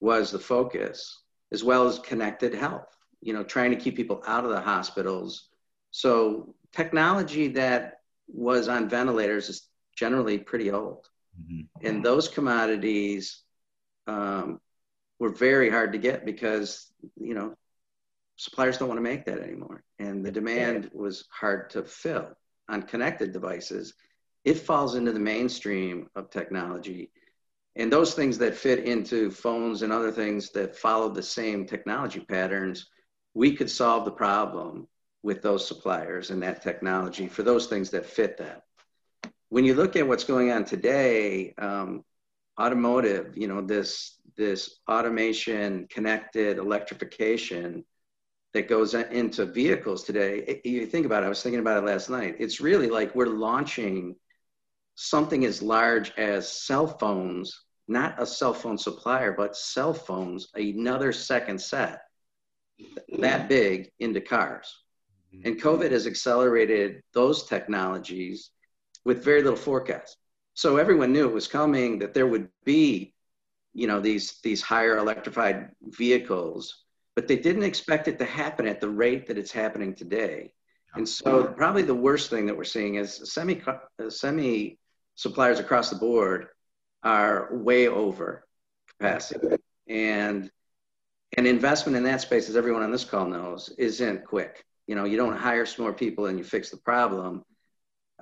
was 0.00 0.32
the 0.32 0.38
focus 0.38 1.22
as 1.52 1.62
well 1.62 1.86
as 1.86 1.98
connected 2.00 2.54
health, 2.54 2.94
you 3.20 3.32
know, 3.32 3.44
trying 3.44 3.70
to 3.70 3.76
keep 3.76 3.96
people 3.96 4.22
out 4.26 4.44
of 4.44 4.50
the 4.50 4.60
hospitals. 4.60 5.48
So 5.90 6.54
technology 6.72 7.48
that 7.48 8.00
was 8.26 8.68
on 8.68 8.88
ventilators 8.88 9.48
is 9.48 9.68
generally 9.96 10.38
pretty 10.38 10.70
old. 10.70 11.08
Mm-hmm. 11.40 11.86
And 11.86 12.04
those 12.04 12.28
commodities 12.28 13.42
um, 14.06 14.60
were 15.18 15.30
very 15.30 15.70
hard 15.70 15.92
to 15.92 15.98
get 15.98 16.24
because, 16.24 16.90
you 17.16 17.34
know, 17.34 17.54
suppliers 18.36 18.78
don't 18.78 18.88
want 18.88 18.98
to 18.98 19.02
make 19.02 19.24
that 19.26 19.40
anymore. 19.40 19.82
And 19.98 20.24
the 20.24 20.32
demand 20.32 20.90
was 20.92 21.26
hard 21.30 21.70
to 21.70 21.82
fill 21.82 22.28
on 22.68 22.82
connected 22.82 23.32
devices. 23.32 23.94
It 24.44 24.58
falls 24.58 24.94
into 24.94 25.12
the 25.12 25.20
mainstream 25.20 26.08
of 26.14 26.30
technology 26.30 27.10
and 27.78 27.92
those 27.92 28.12
things 28.12 28.38
that 28.38 28.56
fit 28.56 28.80
into 28.80 29.30
phones 29.30 29.82
and 29.82 29.92
other 29.92 30.10
things 30.10 30.50
that 30.50 30.76
follow 30.76 31.08
the 31.08 31.22
same 31.22 31.64
technology 31.64 32.18
patterns, 32.18 32.88
we 33.34 33.54
could 33.54 33.70
solve 33.70 34.04
the 34.04 34.10
problem 34.10 34.88
with 35.22 35.42
those 35.42 35.66
suppliers 35.66 36.30
and 36.30 36.42
that 36.42 36.60
technology 36.60 37.28
for 37.28 37.44
those 37.44 37.66
things 37.66 37.90
that 37.90 38.04
fit 38.04 38.36
that. 38.38 38.64
When 39.48 39.64
you 39.64 39.74
look 39.74 39.96
at 39.96 40.06
what's 40.06 40.24
going 40.24 40.50
on 40.50 40.64
today, 40.64 41.54
um, 41.58 42.04
automotive, 42.60 43.36
you 43.36 43.48
know, 43.48 43.60
this 43.62 44.14
this 44.36 44.78
automation, 44.88 45.88
connected 45.90 46.58
electrification 46.58 47.84
that 48.54 48.68
goes 48.68 48.94
into 48.94 49.46
vehicles 49.46 50.04
today. 50.04 50.60
You 50.64 50.86
think 50.86 51.06
about 51.06 51.22
it, 51.22 51.26
I 51.26 51.28
was 51.28 51.42
thinking 51.42 51.60
about 51.60 51.82
it 51.82 51.86
last 51.86 52.08
night. 52.08 52.36
It's 52.38 52.60
really 52.60 52.88
like 52.88 53.14
we're 53.14 53.26
launching 53.26 54.14
something 54.94 55.44
as 55.44 55.60
large 55.60 56.12
as 56.16 56.50
cell 56.50 56.86
phones 56.86 57.64
not 57.88 58.20
a 58.20 58.26
cell 58.26 58.52
phone 58.52 58.78
supplier, 58.78 59.32
but 59.32 59.56
cell 59.56 59.94
phones, 59.94 60.48
another 60.54 61.12
second 61.12 61.60
set 61.60 62.02
that 63.18 63.48
big 63.48 63.90
into 63.98 64.20
cars. 64.20 64.72
Mm-hmm. 65.34 65.48
And 65.48 65.60
COVID 65.60 65.90
has 65.90 66.06
accelerated 66.06 67.02
those 67.14 67.44
technologies 67.44 68.50
with 69.04 69.24
very 69.24 69.42
little 69.42 69.58
forecast. 69.58 70.16
So 70.54 70.76
everyone 70.76 71.12
knew 71.12 71.28
it 71.28 71.34
was 71.34 71.48
coming, 71.48 72.00
that 72.00 72.14
there 72.14 72.26
would 72.26 72.48
be, 72.64 73.14
you 73.74 73.86
know, 73.86 74.00
these, 74.00 74.38
these 74.42 74.60
higher 74.60 74.98
electrified 74.98 75.70
vehicles, 75.82 76.84
but 77.14 77.28
they 77.28 77.36
didn't 77.36 77.62
expect 77.62 78.08
it 78.08 78.18
to 78.18 78.24
happen 78.24 78.66
at 78.66 78.80
the 78.80 78.88
rate 78.88 79.28
that 79.28 79.38
it's 79.38 79.52
happening 79.52 79.94
today. 79.94 80.52
And 80.94 81.08
so 81.08 81.44
probably 81.44 81.82
the 81.82 81.94
worst 81.94 82.30
thing 82.30 82.46
that 82.46 82.56
we're 82.56 82.64
seeing 82.64 82.96
is 82.96 83.32
semi, 83.32 83.62
semi 84.08 84.78
suppliers 85.14 85.60
across 85.60 85.90
the 85.90 85.96
board 85.96 86.48
are 87.02 87.48
way 87.52 87.88
over 87.88 88.46
capacity. 88.98 89.56
And 89.86 90.50
and 91.36 91.46
investment 91.46 91.96
in 91.96 92.04
that 92.04 92.22
space, 92.22 92.48
as 92.48 92.56
everyone 92.56 92.82
on 92.82 92.90
this 92.90 93.04
call 93.04 93.26
knows, 93.26 93.68
isn't 93.76 94.24
quick. 94.24 94.64
You 94.86 94.94
know, 94.94 95.04
you 95.04 95.18
don't 95.18 95.36
hire 95.36 95.66
some 95.66 95.84
more 95.84 95.92
people 95.92 96.26
and 96.26 96.38
you 96.38 96.44
fix 96.44 96.70
the 96.70 96.78
problem. 96.78 97.44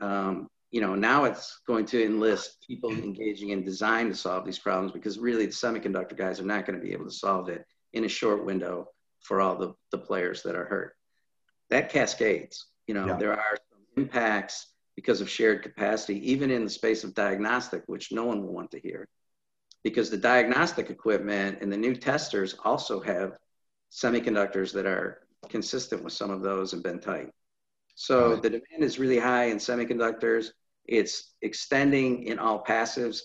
Um, 0.00 0.48
you 0.70 0.80
know, 0.80 0.94
now 0.94 1.24
it's 1.24 1.60
going 1.66 1.86
to 1.86 2.04
enlist 2.04 2.64
people 2.66 2.90
engaging 2.90 3.50
in 3.50 3.64
design 3.64 4.08
to 4.08 4.14
solve 4.14 4.44
these 4.44 4.58
problems 4.58 4.92
because 4.92 5.18
really 5.18 5.46
the 5.46 5.52
semiconductor 5.52 6.16
guys 6.16 6.40
are 6.40 6.44
not 6.44 6.66
going 6.66 6.78
to 6.78 6.84
be 6.84 6.92
able 6.92 7.04
to 7.04 7.10
solve 7.10 7.48
it 7.48 7.64
in 7.92 8.04
a 8.04 8.08
short 8.08 8.44
window 8.44 8.88
for 9.20 9.40
all 9.40 9.56
the, 9.56 9.74
the 9.90 9.98
players 9.98 10.42
that 10.42 10.54
are 10.54 10.64
hurt. 10.64 10.96
That 11.70 11.90
cascades. 11.90 12.66
You 12.86 12.94
know, 12.94 13.06
yeah. 13.06 13.16
there 13.16 13.32
are 13.32 13.58
some 13.70 13.80
impacts 13.96 14.68
because 14.94 15.20
of 15.20 15.28
shared 15.28 15.62
capacity, 15.62 16.32
even 16.32 16.50
in 16.50 16.64
the 16.64 16.70
space 16.70 17.04
of 17.04 17.14
diagnostic, 17.14 17.82
which 17.86 18.12
no 18.12 18.24
one 18.24 18.42
will 18.42 18.54
want 18.54 18.70
to 18.70 18.80
hear. 18.80 19.08
Because 19.84 20.10
the 20.10 20.16
diagnostic 20.16 20.90
equipment 20.90 21.58
and 21.60 21.72
the 21.72 21.76
new 21.76 21.94
testers 21.94 22.54
also 22.64 23.00
have 23.00 23.36
semiconductors 23.92 24.72
that 24.72 24.86
are 24.86 25.22
consistent 25.48 26.02
with 26.02 26.12
some 26.12 26.30
of 26.30 26.42
those 26.42 26.72
and 26.72 26.82
been 26.82 26.98
tight. 26.98 27.30
So 27.96 28.34
right. 28.34 28.42
the 28.42 28.50
demand 28.50 28.84
is 28.84 28.98
really 28.98 29.18
high 29.18 29.46
in 29.46 29.56
semiconductors. 29.56 30.48
It's 30.84 31.32
extending 31.42 32.24
in 32.24 32.38
all 32.38 32.62
passives, 32.62 33.20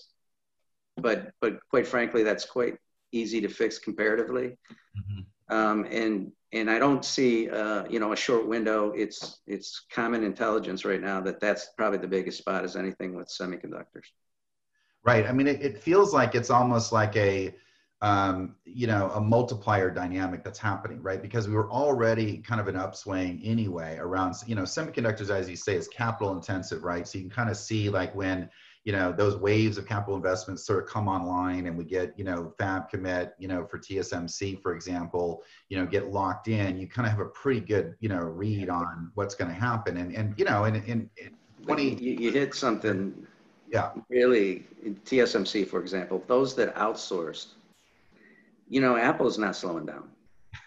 but 0.96 1.30
but 1.40 1.60
quite 1.68 1.86
frankly, 1.86 2.24
that's 2.24 2.44
quite 2.44 2.78
easy 3.12 3.40
to 3.42 3.48
fix 3.48 3.78
comparatively. 3.78 4.56
Mm-hmm. 4.98 5.54
Um, 5.54 5.84
and 5.90 6.32
and 6.52 6.70
I 6.70 6.78
don't 6.78 7.04
see 7.04 7.50
uh, 7.50 7.84
you 7.88 8.00
know 8.00 8.12
a 8.12 8.16
short 8.16 8.48
window. 8.48 8.92
It's 8.96 9.40
it's 9.46 9.84
common 9.92 10.24
intelligence 10.24 10.84
right 10.84 11.00
now 11.00 11.20
that 11.20 11.38
that's 11.38 11.68
probably 11.76 11.98
the 11.98 12.08
biggest 12.08 12.38
spot 12.38 12.64
is 12.64 12.74
anything 12.74 13.14
with 13.14 13.28
semiconductors. 13.28 14.08
Right. 15.04 15.26
I 15.26 15.32
mean, 15.32 15.48
it, 15.48 15.60
it 15.60 15.78
feels 15.82 16.14
like 16.14 16.34
it's 16.34 16.50
almost 16.50 16.92
like 16.92 17.14
a 17.16 17.54
um, 18.02 18.56
you 18.64 18.88
know 18.88 19.10
a 19.14 19.20
multiplier 19.20 19.88
dynamic 19.88 20.42
that's 20.42 20.58
happening, 20.58 21.00
right? 21.00 21.22
Because 21.22 21.48
we 21.48 21.54
were 21.54 21.70
already 21.70 22.38
kind 22.38 22.60
of 22.60 22.66
an 22.66 22.76
upswing 22.76 23.40
anyway 23.44 23.96
around 23.98 24.34
you 24.46 24.56
know 24.56 24.62
semiconductors, 24.62 25.30
as 25.30 25.48
you 25.48 25.56
say, 25.56 25.76
is 25.76 25.88
capital 25.88 26.34
intensive, 26.34 26.82
right? 26.82 27.06
So 27.06 27.18
you 27.18 27.24
can 27.24 27.30
kind 27.30 27.48
of 27.48 27.56
see 27.56 27.88
like 27.88 28.14
when 28.14 28.50
you 28.84 28.92
know 28.92 29.12
those 29.12 29.36
waves 29.36 29.78
of 29.78 29.86
capital 29.86 30.16
investments 30.16 30.66
sort 30.66 30.82
of 30.82 30.88
come 30.88 31.06
online 31.06 31.66
and 31.66 31.78
we 31.78 31.84
get 31.84 32.12
you 32.18 32.24
know 32.24 32.52
fab 32.58 32.88
commit 32.88 33.32
you 33.38 33.46
know 33.46 33.64
for 33.64 33.78
tsmc 33.78 34.60
for 34.60 34.74
example 34.74 35.44
you 35.68 35.78
know 35.78 35.86
get 35.86 36.08
locked 36.08 36.48
in 36.48 36.76
you 36.76 36.88
kind 36.88 37.06
of 37.06 37.12
have 37.12 37.20
a 37.20 37.30
pretty 37.30 37.60
good 37.60 37.94
you 38.00 38.08
know 38.08 38.18
read 38.18 38.68
on 38.68 39.10
what's 39.14 39.36
going 39.36 39.48
to 39.48 39.54
happen 39.54 39.98
and 39.98 40.12
and 40.16 40.34
you 40.36 40.44
know 40.44 40.64
in 40.64 40.74
in, 40.74 41.08
in 41.16 41.30
20 41.62 41.94
you, 41.94 42.12
you 42.14 42.32
hit 42.32 42.54
something 42.54 43.24
yeah 43.68 43.90
really 44.08 44.66
tsmc 45.04 45.64
for 45.68 45.80
example 45.80 46.20
those 46.26 46.56
that 46.56 46.74
outsourced 46.74 47.50
you 48.72 48.80
know 48.80 48.96
apple 48.96 49.26
is 49.26 49.38
not 49.38 49.56
slowing 49.56 49.86
down 49.86 50.08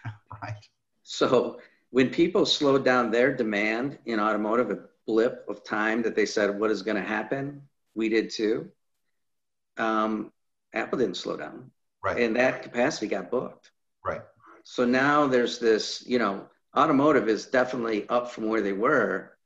right 0.42 0.64
so 1.02 1.60
when 1.90 2.10
people 2.10 2.44
slowed 2.44 2.84
down 2.84 3.10
their 3.10 3.34
demand 3.34 3.98
in 4.06 4.20
automotive 4.20 4.70
a 4.70 4.78
blip 5.06 5.44
of 5.48 5.64
time 5.64 6.02
that 6.02 6.16
they 6.16 6.26
said 6.26 6.58
what 6.58 6.70
is 6.70 6.82
going 6.82 6.96
to 6.96 7.02
happen 7.16 7.62
we 7.96 8.08
did 8.08 8.30
too. 8.30 8.70
Um, 9.78 10.30
Apple 10.72 10.98
didn't 10.98 11.16
slow 11.16 11.36
down. 11.36 11.72
Right. 12.04 12.20
And 12.20 12.36
that 12.36 12.62
capacity 12.62 13.08
got 13.08 13.30
booked. 13.30 13.72
Right. 14.04 14.20
So 14.62 14.84
now 14.84 15.26
there's 15.26 15.58
this, 15.58 16.04
you 16.06 16.18
know, 16.18 16.46
automotive 16.76 17.28
is 17.28 17.46
definitely 17.46 18.08
up 18.08 18.30
from 18.30 18.48
where 18.48 18.60
they 18.60 18.74
were, 18.74 19.36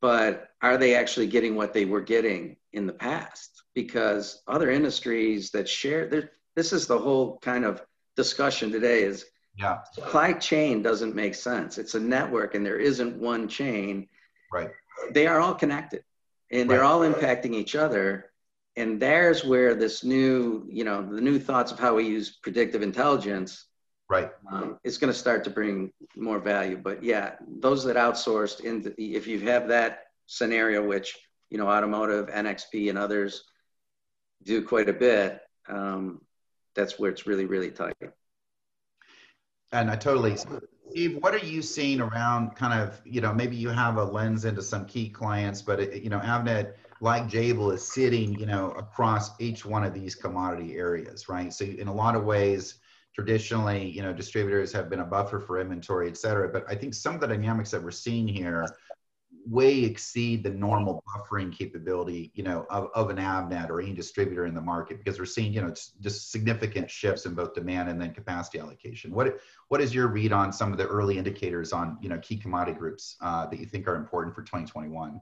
but 0.00 0.50
are 0.60 0.76
they 0.76 0.96
actually 0.96 1.28
getting 1.28 1.54
what 1.54 1.72
they 1.72 1.84
were 1.84 2.00
getting 2.00 2.56
in 2.72 2.86
the 2.86 2.92
past? 2.92 3.62
Because 3.74 4.42
other 4.48 4.70
industries 4.70 5.50
that 5.52 5.68
share, 5.68 6.08
this 6.56 6.72
is 6.72 6.86
the 6.86 6.98
whole 6.98 7.38
kind 7.38 7.64
of 7.64 7.82
discussion 8.16 8.70
today 8.70 9.02
is 9.02 9.26
yeah. 9.58 9.82
supply 9.92 10.32
chain 10.32 10.82
doesn't 10.82 11.14
make 11.14 11.34
sense. 11.34 11.78
It's 11.78 11.94
a 11.94 12.00
network 12.00 12.54
and 12.54 12.64
there 12.64 12.78
isn't 12.78 13.16
one 13.16 13.48
chain. 13.48 14.08
Right. 14.52 14.70
They 15.10 15.26
are 15.26 15.40
all 15.40 15.54
connected 15.54 16.04
and 16.50 16.68
they're 16.70 16.80
right. 16.80 16.86
all 16.86 17.00
impacting 17.00 17.54
each 17.54 17.74
other 17.74 18.32
and 18.76 19.00
there's 19.00 19.44
where 19.44 19.74
this 19.74 20.04
new 20.04 20.66
you 20.68 20.84
know 20.84 21.02
the 21.02 21.20
new 21.20 21.38
thoughts 21.38 21.72
of 21.72 21.78
how 21.78 21.94
we 21.94 22.06
use 22.06 22.38
predictive 22.42 22.82
intelligence 22.82 23.66
right 24.08 24.30
um, 24.50 24.78
is 24.84 24.98
going 24.98 25.12
to 25.12 25.18
start 25.18 25.44
to 25.44 25.50
bring 25.50 25.92
more 26.16 26.38
value 26.38 26.76
but 26.76 27.02
yeah 27.02 27.34
those 27.58 27.84
that 27.84 27.96
outsourced 27.96 28.60
in 28.60 28.94
if 28.98 29.26
you 29.26 29.40
have 29.40 29.68
that 29.68 30.04
scenario 30.26 30.84
which 30.84 31.18
you 31.50 31.58
know 31.58 31.68
automotive 31.68 32.28
nxp 32.28 32.88
and 32.88 32.98
others 32.98 33.44
do 34.42 34.62
quite 34.62 34.88
a 34.88 34.92
bit 34.92 35.40
um, 35.68 36.20
that's 36.74 36.98
where 36.98 37.10
it's 37.10 37.26
really 37.26 37.46
really 37.46 37.70
tight 37.70 37.94
and 39.72 39.90
i 39.90 39.96
totally 39.96 40.36
Steve, 40.92 41.22
what 41.22 41.32
are 41.32 41.46
you 41.46 41.62
seeing 41.62 42.02
around 42.02 42.54
kind 42.54 42.78
of, 42.78 43.00
you 43.06 43.22
know, 43.22 43.32
maybe 43.32 43.56
you 43.56 43.70
have 43.70 43.96
a 43.96 44.04
lens 44.04 44.44
into 44.44 44.60
some 44.60 44.84
key 44.84 45.08
clients, 45.08 45.62
but, 45.62 45.80
it, 45.80 46.02
you 46.02 46.10
know, 46.10 46.18
Avnet, 46.18 46.74
like 47.00 47.30
Jabil, 47.30 47.72
is 47.72 47.90
sitting, 47.90 48.38
you 48.38 48.44
know, 48.44 48.72
across 48.72 49.40
each 49.40 49.64
one 49.64 49.84
of 49.84 49.94
these 49.94 50.14
commodity 50.14 50.76
areas, 50.76 51.30
right? 51.30 51.50
So 51.50 51.64
in 51.64 51.88
a 51.88 51.94
lot 51.94 52.14
of 52.14 52.24
ways, 52.24 52.74
traditionally, 53.14 53.88
you 53.88 54.02
know, 54.02 54.12
distributors 54.12 54.70
have 54.72 54.90
been 54.90 55.00
a 55.00 55.04
buffer 55.04 55.40
for 55.40 55.58
inventory, 55.60 56.08
et 56.08 56.18
cetera. 56.18 56.50
But 56.50 56.66
I 56.68 56.74
think 56.74 56.92
some 56.92 57.14
of 57.14 57.22
the 57.22 57.26
dynamics 57.26 57.70
that 57.70 57.82
we're 57.82 57.90
seeing 57.90 58.28
here 58.28 58.66
way 59.46 59.84
exceed 59.84 60.42
the 60.42 60.50
normal 60.50 61.02
buffering 61.08 61.52
capability, 61.52 62.30
you 62.34 62.42
know, 62.42 62.66
of, 62.70 62.88
of 62.94 63.10
an 63.10 63.16
Avnet 63.16 63.70
or 63.70 63.80
any 63.80 63.92
distributor 63.92 64.46
in 64.46 64.54
the 64.54 64.60
market 64.60 64.98
because 64.98 65.18
we're 65.18 65.24
seeing, 65.24 65.52
you 65.52 65.62
know, 65.62 65.72
just 66.00 66.30
significant 66.30 66.90
shifts 66.90 67.26
in 67.26 67.34
both 67.34 67.54
demand 67.54 67.88
and 67.88 68.00
then 68.00 68.12
capacity 68.12 68.58
allocation. 68.58 69.12
What 69.12 69.38
what 69.68 69.80
is 69.80 69.94
your 69.94 70.08
read 70.08 70.32
on 70.32 70.52
some 70.52 70.72
of 70.72 70.78
the 70.78 70.86
early 70.86 71.18
indicators 71.18 71.72
on, 71.72 71.98
you 72.00 72.08
know, 72.08 72.18
key 72.18 72.36
commodity 72.36 72.78
groups 72.78 73.16
uh, 73.20 73.46
that 73.46 73.58
you 73.58 73.66
think 73.66 73.88
are 73.88 73.96
important 73.96 74.34
for 74.34 74.42
2021? 74.42 75.20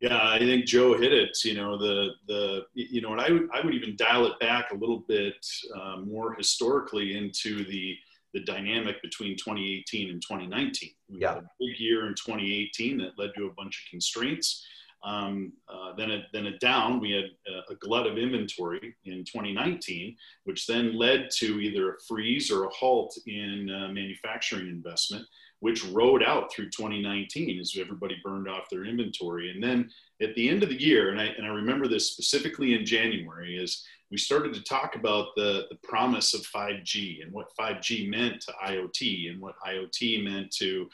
Yeah, 0.00 0.18
I 0.20 0.40
think 0.40 0.66
Joe 0.66 0.98
hit 0.98 1.12
it. 1.12 1.38
You 1.44 1.54
know, 1.54 1.78
the 1.78 2.10
the 2.26 2.62
you 2.74 3.00
know, 3.00 3.12
and 3.12 3.20
I 3.20 3.30
would 3.30 3.48
I 3.54 3.60
would 3.60 3.74
even 3.74 3.94
dial 3.96 4.26
it 4.26 4.38
back 4.40 4.72
a 4.72 4.74
little 4.74 5.04
bit 5.06 5.46
uh, 5.80 5.98
more 5.98 6.34
historically 6.34 7.16
into 7.16 7.64
the 7.64 7.96
the 8.32 8.40
dynamic 8.40 9.02
between 9.02 9.36
2018 9.36 10.10
and 10.10 10.22
2019. 10.22 10.90
We 11.08 11.20
yeah. 11.20 11.34
had 11.34 11.38
a 11.38 11.46
big 11.60 11.78
year 11.78 12.06
in 12.06 12.14
2018 12.14 12.98
that 12.98 13.18
led 13.18 13.30
to 13.36 13.46
a 13.46 13.52
bunch 13.52 13.84
of 13.84 13.90
constraints. 13.90 14.64
Um, 15.04 15.52
uh, 15.68 15.94
then, 15.96 16.12
a, 16.12 16.22
then 16.32 16.46
a 16.46 16.58
down, 16.58 17.00
we 17.00 17.10
had 17.10 17.24
a, 17.48 17.72
a, 17.72 17.74
glut 17.76 18.06
of 18.06 18.18
inventory 18.18 18.94
in 19.04 19.24
2019, 19.24 20.16
which 20.44 20.66
then 20.68 20.96
led 20.96 21.28
to 21.38 21.60
either 21.60 21.90
a 21.90 22.00
freeze 22.06 22.52
or 22.52 22.64
a 22.64 22.68
halt 22.68 23.18
in 23.26 23.68
uh, 23.68 23.88
manufacturing 23.88 24.68
investment, 24.68 25.26
which 25.58 25.84
rode 25.86 26.22
out 26.22 26.52
through 26.52 26.70
2019 26.70 27.58
as 27.58 27.76
everybody 27.80 28.16
burned 28.22 28.48
off 28.48 28.70
their 28.70 28.84
inventory. 28.84 29.50
And 29.50 29.60
then 29.60 29.90
at 30.20 30.36
the 30.36 30.48
end 30.48 30.62
of 30.62 30.68
the 30.68 30.80
year, 30.80 31.10
and 31.10 31.20
I, 31.20 31.24
and 31.36 31.44
I 31.44 31.50
remember 31.50 31.88
this 31.88 32.12
specifically 32.12 32.74
in 32.74 32.86
January, 32.86 33.58
is 33.58 33.84
we 34.12 34.18
started 34.18 34.52
to 34.52 34.62
talk 34.62 34.94
about 34.94 35.28
the, 35.36 35.64
the 35.70 35.78
promise 35.82 36.34
of 36.34 36.42
5G 36.42 37.22
and 37.22 37.32
what 37.32 37.46
5G 37.58 38.10
meant 38.10 38.42
to 38.42 38.52
IoT 38.62 39.30
and 39.30 39.40
what 39.40 39.54
IoT 39.66 40.22
meant 40.22 40.52
to, 40.56 40.86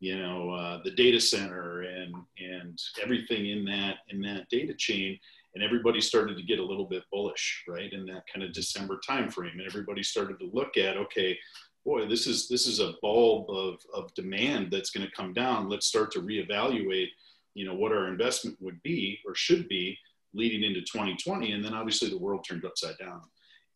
you 0.00 0.18
know, 0.18 0.50
uh, 0.50 0.80
the 0.82 0.90
data 0.90 1.20
center 1.20 1.82
and 1.82 2.12
and 2.38 2.76
everything 3.00 3.46
in 3.46 3.64
that 3.66 3.98
in 4.08 4.20
that 4.22 4.48
data 4.50 4.74
chain. 4.74 5.16
And 5.54 5.62
everybody 5.62 6.00
started 6.00 6.36
to 6.36 6.42
get 6.42 6.58
a 6.58 6.64
little 6.64 6.84
bit 6.84 7.04
bullish, 7.12 7.62
right, 7.68 7.92
in 7.92 8.04
that 8.06 8.24
kind 8.32 8.44
of 8.44 8.52
December 8.52 8.98
timeframe. 9.08 9.52
And 9.52 9.62
everybody 9.62 10.02
started 10.02 10.40
to 10.40 10.50
look 10.52 10.76
at, 10.76 10.96
okay, 10.96 11.38
boy, 11.84 12.08
this 12.08 12.26
is 12.26 12.48
this 12.48 12.66
is 12.66 12.80
a 12.80 12.94
bulb 13.02 13.48
of, 13.50 13.78
of 13.94 14.12
demand 14.14 14.72
that's 14.72 14.90
going 14.90 15.06
to 15.06 15.16
come 15.16 15.32
down. 15.32 15.68
Let's 15.68 15.86
start 15.86 16.10
to 16.12 16.22
reevaluate, 16.22 17.10
you 17.54 17.66
know, 17.66 17.74
what 17.74 17.92
our 17.92 18.08
investment 18.08 18.56
would 18.60 18.82
be 18.82 19.20
or 19.24 19.36
should 19.36 19.68
be 19.68 19.96
leading 20.34 20.64
into 20.64 20.80
2020 20.80 21.52
and 21.52 21.64
then 21.64 21.74
obviously 21.74 22.10
the 22.10 22.18
world 22.18 22.44
turned 22.46 22.64
upside 22.64 22.98
down. 22.98 23.22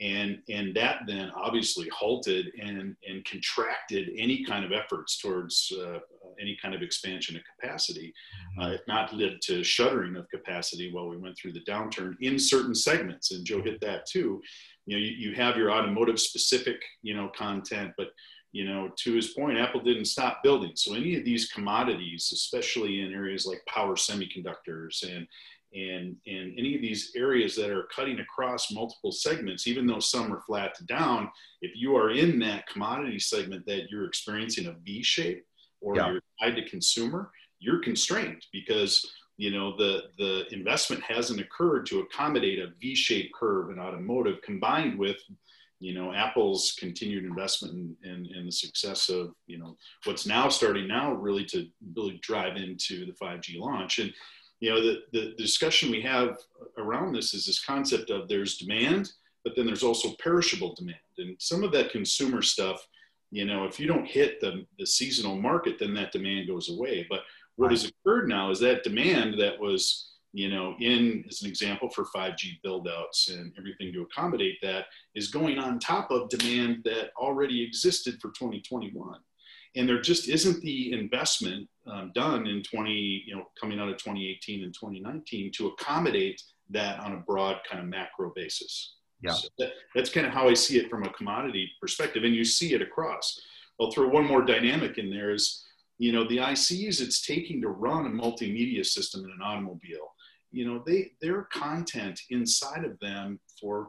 And 0.00 0.38
and 0.48 0.72
that 0.76 1.00
then 1.08 1.32
obviously 1.34 1.88
halted 1.88 2.52
and 2.60 2.94
and 3.08 3.24
contracted 3.24 4.10
any 4.16 4.44
kind 4.44 4.64
of 4.64 4.70
efforts 4.70 5.18
towards 5.18 5.72
uh, 5.76 5.98
any 6.40 6.56
kind 6.62 6.72
of 6.72 6.82
expansion 6.82 7.36
of 7.36 7.42
capacity 7.58 8.14
mm-hmm. 8.60 8.60
uh, 8.60 8.70
if 8.74 8.80
not 8.86 9.12
led 9.12 9.40
to 9.42 9.64
shuttering 9.64 10.14
of 10.14 10.28
capacity 10.30 10.92
while 10.92 11.08
we 11.08 11.16
went 11.16 11.36
through 11.36 11.52
the 11.52 11.64
downturn 11.64 12.14
in 12.20 12.38
certain 12.38 12.76
segments. 12.76 13.32
And 13.32 13.44
joe 13.44 13.60
hit 13.60 13.80
that 13.80 14.06
too. 14.06 14.40
You 14.86 14.96
know 14.96 15.02
you, 15.02 15.30
you 15.30 15.34
have 15.34 15.56
your 15.56 15.72
automotive 15.72 16.20
specific 16.20 16.80
you 17.02 17.14
know 17.14 17.30
content 17.36 17.92
but 17.98 18.08
you 18.52 18.64
know 18.64 18.90
to 18.98 19.14
his 19.14 19.28
point 19.28 19.58
apple 19.58 19.80
didn't 19.80 20.04
stop 20.04 20.44
building. 20.44 20.72
So 20.76 20.94
any 20.94 21.16
of 21.16 21.24
these 21.24 21.50
commodities 21.50 22.30
especially 22.32 23.00
in 23.00 23.12
areas 23.12 23.46
like 23.46 23.62
power 23.66 23.96
semiconductors 23.96 25.02
and 25.02 25.26
and 25.74 26.16
and 26.26 26.54
any 26.58 26.74
of 26.74 26.80
these 26.80 27.12
areas 27.14 27.54
that 27.54 27.70
are 27.70 27.88
cutting 27.94 28.20
across 28.20 28.72
multiple 28.72 29.12
segments 29.12 29.66
even 29.66 29.86
though 29.86 29.98
some 29.98 30.32
are 30.32 30.40
flat 30.40 30.74
to 30.74 30.84
down 30.86 31.28
if 31.60 31.72
you 31.74 31.94
are 31.94 32.10
in 32.10 32.38
that 32.38 32.66
commodity 32.66 33.18
segment 33.18 33.64
that 33.66 33.90
you're 33.90 34.06
experiencing 34.06 34.66
a 34.66 34.74
v 34.82 35.02
shape 35.02 35.44
or 35.80 35.96
yeah. 35.96 36.10
you're 36.10 36.22
tied 36.40 36.56
to 36.56 36.68
consumer 36.68 37.30
you're 37.60 37.80
constrained 37.80 38.42
because 38.52 39.04
you 39.36 39.50
know 39.50 39.76
the 39.76 40.04
the 40.18 40.52
investment 40.52 41.02
hasn't 41.02 41.40
occurred 41.40 41.86
to 41.86 42.00
accommodate 42.00 42.58
a 42.58 42.72
v-shaped 42.80 43.32
curve 43.34 43.70
in 43.70 43.78
automotive 43.78 44.42
combined 44.42 44.98
with 44.98 45.16
you 45.80 45.94
know 45.94 46.12
apple's 46.12 46.76
continued 46.78 47.24
investment 47.24 47.74
in, 47.74 47.96
in, 48.10 48.26
in, 48.36 48.46
the 48.46 48.52
success 48.52 49.08
of 49.08 49.32
you 49.46 49.58
know 49.58 49.76
what's 50.04 50.26
now 50.26 50.48
starting 50.48 50.88
now 50.88 51.12
really 51.12 51.44
to 51.44 51.66
really 51.94 52.18
drive 52.20 52.56
into 52.56 53.06
the 53.06 53.12
5g 53.12 53.58
launch 53.58 54.00
and 54.00 54.12
you 54.60 54.70
know, 54.70 54.80
the, 54.80 55.02
the, 55.12 55.34
discussion 55.36 55.90
we 55.90 56.00
have 56.02 56.36
around 56.78 57.12
this 57.12 57.32
is 57.34 57.46
this 57.46 57.64
concept 57.64 58.10
of 58.10 58.28
there's 58.28 58.58
demand, 58.58 59.10
but 59.44 59.54
then 59.54 59.66
there's 59.66 59.84
also 59.84 60.14
perishable 60.22 60.74
demand. 60.74 60.98
And 61.18 61.36
some 61.38 61.62
of 61.62 61.72
that 61.72 61.90
consumer 61.90 62.42
stuff, 62.42 62.84
you 63.30 63.44
know, 63.44 63.64
if 63.64 63.78
you 63.78 63.86
don't 63.86 64.06
hit 64.06 64.40
the, 64.40 64.64
the 64.78 64.86
seasonal 64.86 65.36
market, 65.36 65.78
then 65.78 65.94
that 65.94 66.12
demand 66.12 66.48
goes 66.48 66.70
away. 66.70 67.06
But 67.08 67.20
what 67.56 67.70
has 67.70 67.84
occurred 67.84 68.28
now 68.28 68.50
is 68.50 68.58
that 68.60 68.84
demand 68.84 69.40
that 69.40 69.58
was, 69.60 70.12
you 70.32 70.48
know, 70.48 70.74
in 70.80 71.24
as 71.28 71.42
an 71.42 71.48
example 71.48 71.88
for 71.90 72.04
5G 72.04 72.60
buildouts 72.64 73.32
and 73.32 73.52
everything 73.58 73.92
to 73.92 74.02
accommodate 74.02 74.58
that 74.62 74.86
is 75.14 75.28
going 75.28 75.58
on 75.58 75.78
top 75.78 76.10
of 76.10 76.28
demand 76.30 76.82
that 76.84 77.10
already 77.16 77.62
existed 77.62 78.20
for 78.20 78.28
2021. 78.30 79.18
And 79.76 79.88
there 79.88 80.00
just 80.00 80.28
isn't 80.28 80.60
the 80.62 80.92
investment 80.92 81.68
um, 81.86 82.12
done 82.14 82.46
in 82.46 82.62
20, 82.62 83.24
you 83.26 83.36
know, 83.36 83.44
coming 83.60 83.78
out 83.78 83.88
of 83.88 83.96
2018 83.96 84.64
and 84.64 84.74
2019 84.74 85.52
to 85.52 85.68
accommodate 85.68 86.42
that 86.70 87.00
on 87.00 87.12
a 87.12 87.18
broad 87.18 87.58
kind 87.68 87.82
of 87.82 87.88
macro 87.88 88.32
basis. 88.34 88.96
Yeah. 89.22 89.32
So 89.32 89.48
that, 89.58 89.72
that's 89.94 90.10
kind 90.10 90.26
of 90.26 90.32
how 90.32 90.48
I 90.48 90.54
see 90.54 90.78
it 90.78 90.90
from 90.90 91.04
a 91.04 91.12
commodity 91.12 91.70
perspective. 91.80 92.24
And 92.24 92.34
you 92.34 92.44
see 92.44 92.74
it 92.74 92.82
across. 92.82 93.40
I'll 93.80 93.90
throw 93.90 94.08
one 94.08 94.26
more 94.26 94.42
dynamic 94.42 94.98
in 94.98 95.10
there 95.10 95.30
is, 95.30 95.64
you 95.98 96.12
know, 96.12 96.26
the 96.28 96.38
ICs 96.38 97.00
it's 97.00 97.24
taking 97.24 97.60
to 97.62 97.68
run 97.68 98.06
a 98.06 98.10
multimedia 98.10 98.84
system 98.84 99.24
in 99.24 99.30
an 99.30 99.42
automobile, 99.42 100.14
you 100.50 100.66
know, 100.66 100.82
they 100.86 101.12
their 101.20 101.42
content 101.52 102.20
inside 102.30 102.84
of 102.84 102.98
them 103.00 103.38
for 103.60 103.88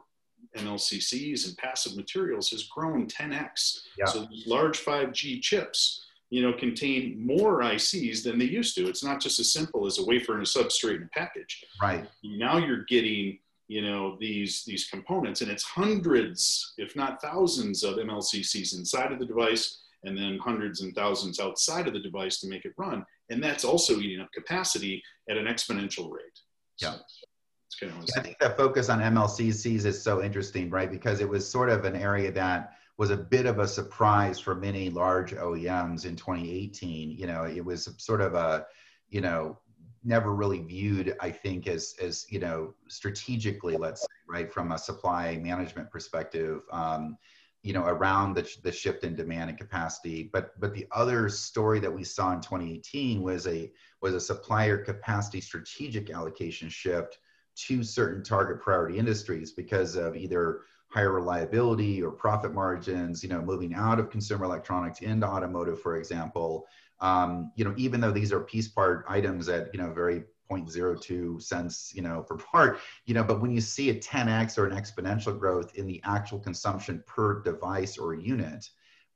MLCCs 0.57 1.47
and 1.47 1.57
passive 1.57 1.95
materials 1.95 2.49
has 2.49 2.63
grown 2.63 3.07
10x. 3.07 3.79
Yeah. 3.97 4.05
So 4.05 4.25
these 4.25 4.47
large 4.47 4.83
5G 4.83 5.41
chips, 5.41 6.05
you 6.29 6.41
know, 6.41 6.53
contain 6.53 7.25
more 7.25 7.61
ICs 7.61 8.23
than 8.23 8.37
they 8.39 8.45
used 8.45 8.75
to. 8.75 8.87
It's 8.87 9.03
not 9.03 9.19
just 9.21 9.39
as 9.39 9.53
simple 9.53 9.85
as 9.85 9.99
a 9.99 10.05
wafer 10.05 10.33
and 10.33 10.41
a 10.41 10.45
substrate 10.45 10.95
and 10.95 11.05
a 11.05 11.19
package. 11.19 11.63
Right. 11.81 12.07
Now 12.23 12.57
you're 12.57 12.85
getting 12.85 13.39
you 13.69 13.83
know 13.83 14.17
these 14.19 14.65
these 14.65 14.89
components 14.89 15.41
and 15.41 15.49
it's 15.49 15.63
hundreds 15.63 16.73
if 16.77 16.95
not 16.95 17.21
thousands 17.21 17.83
of 17.83 17.95
mlccs 17.95 18.75
inside 18.75 19.11
of 19.11 19.19
the 19.19 19.25
device 19.25 19.83
and 20.03 20.17
then 20.17 20.39
hundreds 20.39 20.81
and 20.81 20.93
thousands 20.95 21.39
outside 21.39 21.87
of 21.87 21.93
the 21.93 21.99
device 21.99 22.39
to 22.39 22.49
make 22.49 22.65
it 22.65 22.73
run 22.77 23.05
and 23.29 23.41
that's 23.41 23.63
also 23.63 23.99
eating 23.99 24.19
up 24.19 24.31
capacity 24.33 25.01
at 25.29 25.37
an 25.37 25.45
exponential 25.45 26.11
rate 26.11 26.39
yeah 26.81 26.93
so 26.93 27.27
kind 27.75 27.91
of 27.91 28.09
I 28.15 28.21
think 28.21 28.39
that 28.39 28.57
focus 28.57 28.89
on 28.89 28.99
MLCCs 28.99 29.85
is 29.85 30.01
so 30.01 30.23
interesting, 30.23 30.69
right? 30.69 30.89
Because 30.89 31.19
it 31.19 31.29
was 31.29 31.49
sort 31.49 31.69
of 31.69 31.85
an 31.85 31.95
area 31.95 32.31
that 32.31 32.73
was 32.97 33.11
a 33.11 33.17
bit 33.17 33.45
of 33.45 33.59
a 33.59 33.67
surprise 33.67 34.39
for 34.39 34.55
many 34.55 34.89
large 34.89 35.31
OEMs 35.31 36.05
in 36.05 36.15
2018. 36.15 37.11
You 37.11 37.27
know, 37.27 37.45
it 37.45 37.63
was 37.63 37.89
sort 37.97 38.21
of 38.21 38.35
a, 38.35 38.65
you 39.09 39.21
know, 39.21 39.57
never 40.03 40.33
really 40.33 40.59
viewed, 40.59 41.15
I 41.19 41.31
think, 41.31 41.67
as 41.67 41.95
as 42.01 42.25
you 42.29 42.39
know, 42.39 42.73
strategically, 42.87 43.77
let's 43.77 44.01
say, 44.01 44.07
right, 44.27 44.51
from 44.51 44.71
a 44.71 44.77
supply 44.77 45.37
management 45.37 45.91
perspective, 45.91 46.61
um, 46.71 47.17
you 47.63 47.73
know, 47.73 47.85
around 47.85 48.35
the 48.35 48.49
the 48.63 48.71
shift 48.71 49.03
in 49.03 49.15
demand 49.15 49.49
and 49.49 49.59
capacity. 49.59 50.29
But 50.31 50.59
but 50.59 50.73
the 50.73 50.87
other 50.91 51.29
story 51.29 51.79
that 51.79 51.93
we 51.93 52.03
saw 52.03 52.33
in 52.33 52.41
2018 52.41 53.21
was 53.21 53.47
a 53.47 53.71
was 54.01 54.13
a 54.13 54.19
supplier 54.19 54.77
capacity 54.77 55.41
strategic 55.41 56.09
allocation 56.09 56.69
shift 56.69 57.19
to 57.67 57.83
certain 57.83 58.23
target 58.23 58.61
priority 58.61 58.97
industries 58.97 59.51
because 59.51 59.95
of 59.95 60.15
either 60.15 60.61
higher 60.87 61.11
reliability 61.11 62.01
or 62.01 62.11
profit 62.11 62.53
margins, 62.53 63.23
you 63.23 63.29
know, 63.29 63.41
moving 63.41 63.73
out 63.75 63.99
of 63.99 64.09
consumer 64.09 64.45
electronics 64.45 65.01
into 65.01 65.27
automotive, 65.27 65.79
for 65.81 65.97
example, 65.97 66.65
um, 66.99 67.51
you 67.55 67.63
know, 67.63 67.73
even 67.77 68.01
though 68.01 68.11
these 68.11 68.33
are 68.33 68.39
piece 68.41 68.67
part 68.67 69.05
items 69.07 69.47
at, 69.49 69.73
you 69.73 69.79
know, 69.79 69.93
very 69.93 70.23
0.02 70.51 71.41
cents, 71.41 71.93
you 71.95 72.01
know, 72.01 72.23
per 72.23 72.35
part, 72.35 72.79
you 73.05 73.13
know, 73.13 73.23
but 73.23 73.39
when 73.39 73.51
you 73.51 73.61
see 73.61 73.91
a 73.91 73.95
10x 73.95 74.57
or 74.57 74.65
an 74.65 74.75
exponential 74.75 75.37
growth 75.37 75.75
in 75.75 75.85
the 75.85 76.01
actual 76.03 76.39
consumption 76.39 77.03
per 77.05 77.41
device 77.43 77.97
or 77.97 78.15
unit, 78.15 78.67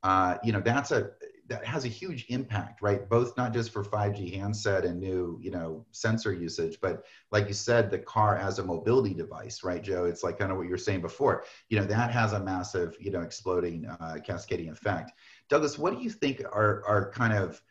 uh, 0.04 0.36
you 0.44 0.52
know, 0.52 0.60
that's 0.60 0.92
a 0.92 1.10
that 1.46 1.64
has 1.64 1.84
a 1.84 1.88
huge 1.88 2.26
impact, 2.28 2.80
right? 2.80 3.08
Both 3.08 3.36
not 3.36 3.52
just 3.52 3.70
for 3.70 3.84
5G 3.84 4.34
handset 4.34 4.84
and 4.84 4.98
new, 4.98 5.38
you 5.42 5.50
know, 5.50 5.84
sensor 5.90 6.32
usage, 6.32 6.78
but 6.80 7.04
like 7.30 7.48
you 7.48 7.54
said, 7.54 7.90
the 7.90 7.98
car 7.98 8.36
as 8.38 8.58
a 8.58 8.64
mobility 8.64 9.12
device, 9.12 9.62
right, 9.62 9.82
Joe? 9.82 10.04
It's 10.04 10.22
like 10.22 10.38
kind 10.38 10.50
of 10.50 10.56
what 10.56 10.64
you 10.64 10.70
were 10.70 10.78
saying 10.78 11.02
before. 11.02 11.44
You 11.68 11.78
know, 11.78 11.84
that 11.86 12.10
has 12.10 12.32
a 12.32 12.40
massive, 12.40 12.96
you 12.98 13.10
know, 13.10 13.20
exploding, 13.20 13.86
uh, 13.86 14.16
cascading 14.24 14.70
effect. 14.70 15.12
Douglas, 15.50 15.78
what 15.78 15.94
do 15.94 16.02
you 16.02 16.10
think 16.10 16.42
are 16.44 16.82
are 16.86 17.10
kind 17.10 17.34
of 17.34 17.62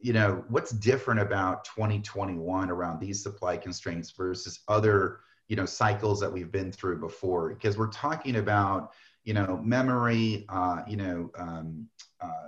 you 0.00 0.12
know, 0.14 0.44
what's 0.48 0.70
different 0.70 1.20
about 1.20 1.64
2021 1.64 2.70
around 2.70 3.00
these 3.00 3.22
supply 3.22 3.56
constraints 3.56 4.10
versus 4.10 4.60
other, 4.66 5.20
you 5.48 5.56
know, 5.56 5.66
cycles 5.66 6.18
that 6.20 6.32
we've 6.32 6.50
been 6.50 6.72
through 6.72 6.98
before? 6.98 7.50
Because 7.50 7.76
we're 7.76 7.88
talking 7.88 8.36
about, 8.36 8.92
you 9.24 9.34
know, 9.34 9.60
memory, 9.62 10.46
uh, 10.48 10.82
you 10.88 10.96
know, 10.96 11.30
um, 11.38 11.86
uh, 12.20 12.46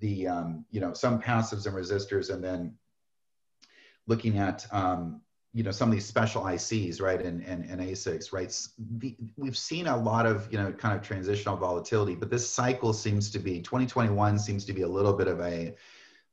the, 0.00 0.26
um, 0.26 0.64
you 0.70 0.80
know, 0.80 0.92
some 0.92 1.20
passives 1.20 1.66
and 1.66 1.74
resistors, 1.74 2.32
and 2.32 2.42
then 2.42 2.74
looking 4.06 4.38
at, 4.38 4.66
um, 4.72 5.20
you 5.52 5.62
know, 5.62 5.70
some 5.70 5.88
of 5.88 5.94
these 5.94 6.06
special 6.06 6.42
ICs, 6.42 7.00
right, 7.00 7.20
and, 7.20 7.42
and, 7.44 7.64
and 7.64 7.80
ASICs, 7.80 8.32
right? 8.32 8.56
The, 8.98 9.16
we've 9.36 9.58
seen 9.58 9.86
a 9.86 9.96
lot 9.96 10.26
of, 10.26 10.50
you 10.50 10.58
know, 10.58 10.72
kind 10.72 10.96
of 10.96 11.02
transitional 11.02 11.56
volatility, 11.56 12.14
but 12.14 12.30
this 12.30 12.48
cycle 12.48 12.92
seems 12.92 13.30
to 13.30 13.38
be, 13.38 13.60
2021 13.60 14.38
seems 14.38 14.64
to 14.64 14.72
be 14.72 14.82
a 14.82 14.88
little 14.88 15.12
bit 15.12 15.28
of 15.28 15.40
a, 15.40 15.74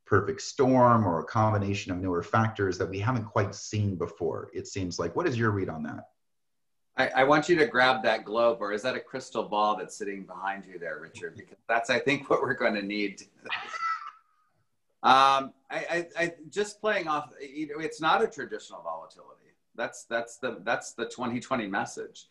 perfect 0.08 0.42
storm 0.42 1.06
or 1.06 1.20
a 1.20 1.24
combination 1.26 1.92
of 1.92 2.00
newer 2.00 2.24
factors 2.24 2.78
that 2.78 2.90
we 2.90 2.98
haven't 2.98 3.26
quite 3.26 3.54
seen 3.54 3.96
before, 3.96 4.50
it 4.54 4.66
seems 4.66 4.98
like. 4.98 5.16
What 5.16 5.28
is 5.28 5.38
your 5.38 5.52
read 5.52 5.70
on 5.70 5.84
that? 5.84 6.06
I, 6.98 7.08
I, 7.18 7.24
want 7.24 7.48
you 7.48 7.56
to 7.58 7.66
grab 7.66 8.02
that 8.04 8.26
globe, 8.26 8.58
or 8.60 8.74
is 8.74 8.82
that 8.82 8.96
a 8.96 9.00
crystal 9.00 9.44
ball 9.44 9.78
that's 9.78 9.96
sitting 9.96 10.24
behind 10.24 10.66
you 10.66 10.80
there, 10.80 11.00
Richard? 11.00 11.36
Because 11.38 11.58
that's, 11.70 11.90
I 11.90 12.00
think, 12.00 12.30
what 12.30 12.42
we're 12.42 12.54
going 12.54 12.74
to 12.74 12.82
need. 12.82 13.22
um, 15.04 15.54
I, 15.70 15.86
I, 15.90 16.08
I, 16.18 16.34
just 16.50 16.82
playing 16.82 17.08
off. 17.08 17.30
You 17.40 17.68
know, 17.68 17.80
it's 17.80 18.02
not 18.02 18.24
a 18.24 18.28
traditional 18.28 18.82
volatility. 18.82 19.54
That's 19.76 20.06
that's 20.06 20.38
the 20.38 20.60
that's 20.64 20.94
the 20.94 21.06
2020 21.06 21.68
message, 21.68 22.28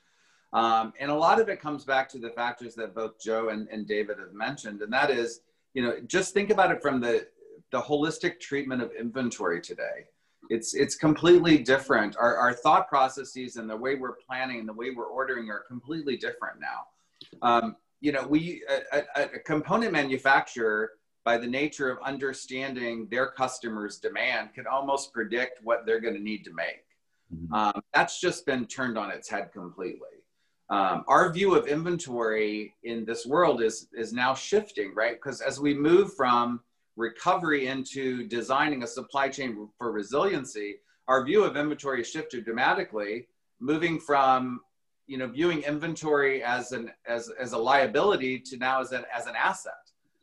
um, 0.53 0.93
and 0.99 1.11
a 1.11 1.15
lot 1.15 1.41
of 1.41 1.49
it 1.49 1.61
comes 1.61 1.85
back 1.85 2.09
to 2.11 2.19
the 2.19 2.31
factors 2.31 2.75
that 2.75 2.95
both 2.95 3.21
Joe 3.21 3.51
and, 3.51 3.69
and 3.69 3.87
David 3.87 4.19
have 4.19 4.33
mentioned, 4.33 4.83
and 4.83 4.93
that 4.93 5.11
is, 5.11 5.43
you 5.75 5.83
know, 5.83 6.01
just 6.07 6.35
think 6.35 6.51
about 6.51 6.73
it 6.73 6.83
from 6.83 7.01
the 7.01 7.29
the 7.71 7.81
holistic 7.81 8.41
treatment 8.41 8.83
of 8.83 8.91
inventory 8.93 9.61
today. 9.61 10.07
It's, 10.51 10.75
it's 10.75 10.97
completely 10.97 11.59
different. 11.59 12.17
Our, 12.17 12.37
our 12.37 12.53
thought 12.53 12.89
processes 12.89 13.57
and 13.57 13.69
the 13.69 13.77
way 13.77 13.95
we're 13.95 14.17
planning 14.27 14.61
and 14.61 14.69
the 14.69 14.73
way 14.73 14.91
we're 14.91 15.05
ordering 15.05 15.51
are 15.51 15.65
completely 15.67 16.17
different 16.17 16.61
now. 16.61 16.87
Um, 17.43 17.77
you 18.01 18.13
know, 18.13 18.27
we, 18.27 18.63
a, 18.93 19.03
a, 19.17 19.23
a 19.37 19.39
component 19.41 19.93
manufacturer, 19.93 20.93
by 21.25 21.37
the 21.37 21.47
nature 21.47 21.91
of 21.91 21.99
understanding 22.05 23.09
their 23.11 23.27
customers' 23.27 23.99
demand, 23.99 24.55
can 24.55 24.67
almost 24.69 25.13
predict 25.13 25.59
what 25.65 25.85
they're 25.85 26.01
going 26.01 26.15
to 26.15 26.23
need 26.23 26.45
to 26.45 26.53
make. 26.53 26.85
Mm-hmm. 27.35 27.53
Um, 27.53 27.83
that's 27.93 28.21
just 28.21 28.47
been 28.47 28.65
turned 28.67 28.97
on 28.97 29.11
its 29.11 29.29
head 29.29 29.51
completely. 29.53 30.23
Um, 30.71 31.05
our 31.09 31.33
view 31.33 31.57
of 31.57 31.67
inventory 31.67 32.75
in 32.85 33.05
this 33.05 33.27
world 33.27 33.61
is 33.63 33.89
is 33.93 34.13
now 34.13 34.35
shifting, 34.35 34.95
right? 34.95 35.15
Because 35.15 35.41
as 35.41 35.59
we 35.59 35.75
move 35.75 36.15
from 36.15 36.61
recovery 36.97 37.67
into 37.69 38.27
designing 38.27 38.83
a 38.83 38.87
supply 38.87 39.29
chain 39.29 39.69
for 39.79 39.93
resiliency, 39.93 40.77
our 41.09 41.25
view 41.25 41.45
of 41.45 41.57
inventory 41.57 42.03
shifted 42.03 42.45
dramatically, 42.45 43.29
moving 43.61 44.01
from 44.01 44.61
you 45.07 45.19
know 45.19 45.29
viewing 45.29 45.63
inventory 45.63 46.43
as 46.43 46.73
an 46.73 46.91
as 47.07 47.31
as 47.39 47.53
a 47.53 47.59
liability 47.59 48.41
to 48.41 48.57
now 48.57 48.81
as 48.81 48.93
an 48.93 49.05
as 49.15 49.27
an 49.27 49.35
asset. 49.37 49.75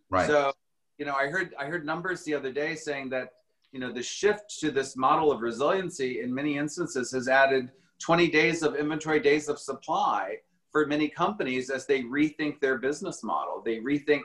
Right. 0.09 0.27
So, 0.27 0.51
you 0.97 1.05
know, 1.05 1.13
I 1.13 1.27
heard 1.27 1.53
I 1.57 1.65
heard 1.65 1.86
numbers 1.86 2.23
the 2.23 2.33
other 2.33 2.51
day 2.51 2.75
saying 2.75 3.09
that 3.09 3.29
you 3.71 3.79
know 3.79 3.91
the 3.91 4.03
shift 4.03 4.59
to 4.59 4.71
this 4.71 4.97
model 4.97 5.31
of 5.31 5.41
resiliency 5.41 6.21
in 6.21 6.33
many 6.33 6.57
instances 6.57 7.12
has 7.12 7.27
added 7.27 7.71
20 7.99 8.29
days 8.29 8.63
of 8.63 8.75
inventory 8.75 9.19
days 9.19 9.47
of 9.47 9.57
supply 9.57 10.38
for 10.71 10.86
many 10.86 11.07
companies 11.07 11.69
as 11.69 11.86
they 11.86 12.01
rethink 12.01 12.59
their 12.59 12.77
business 12.77 13.23
model. 13.23 13.62
They 13.63 13.77
rethink 13.77 14.21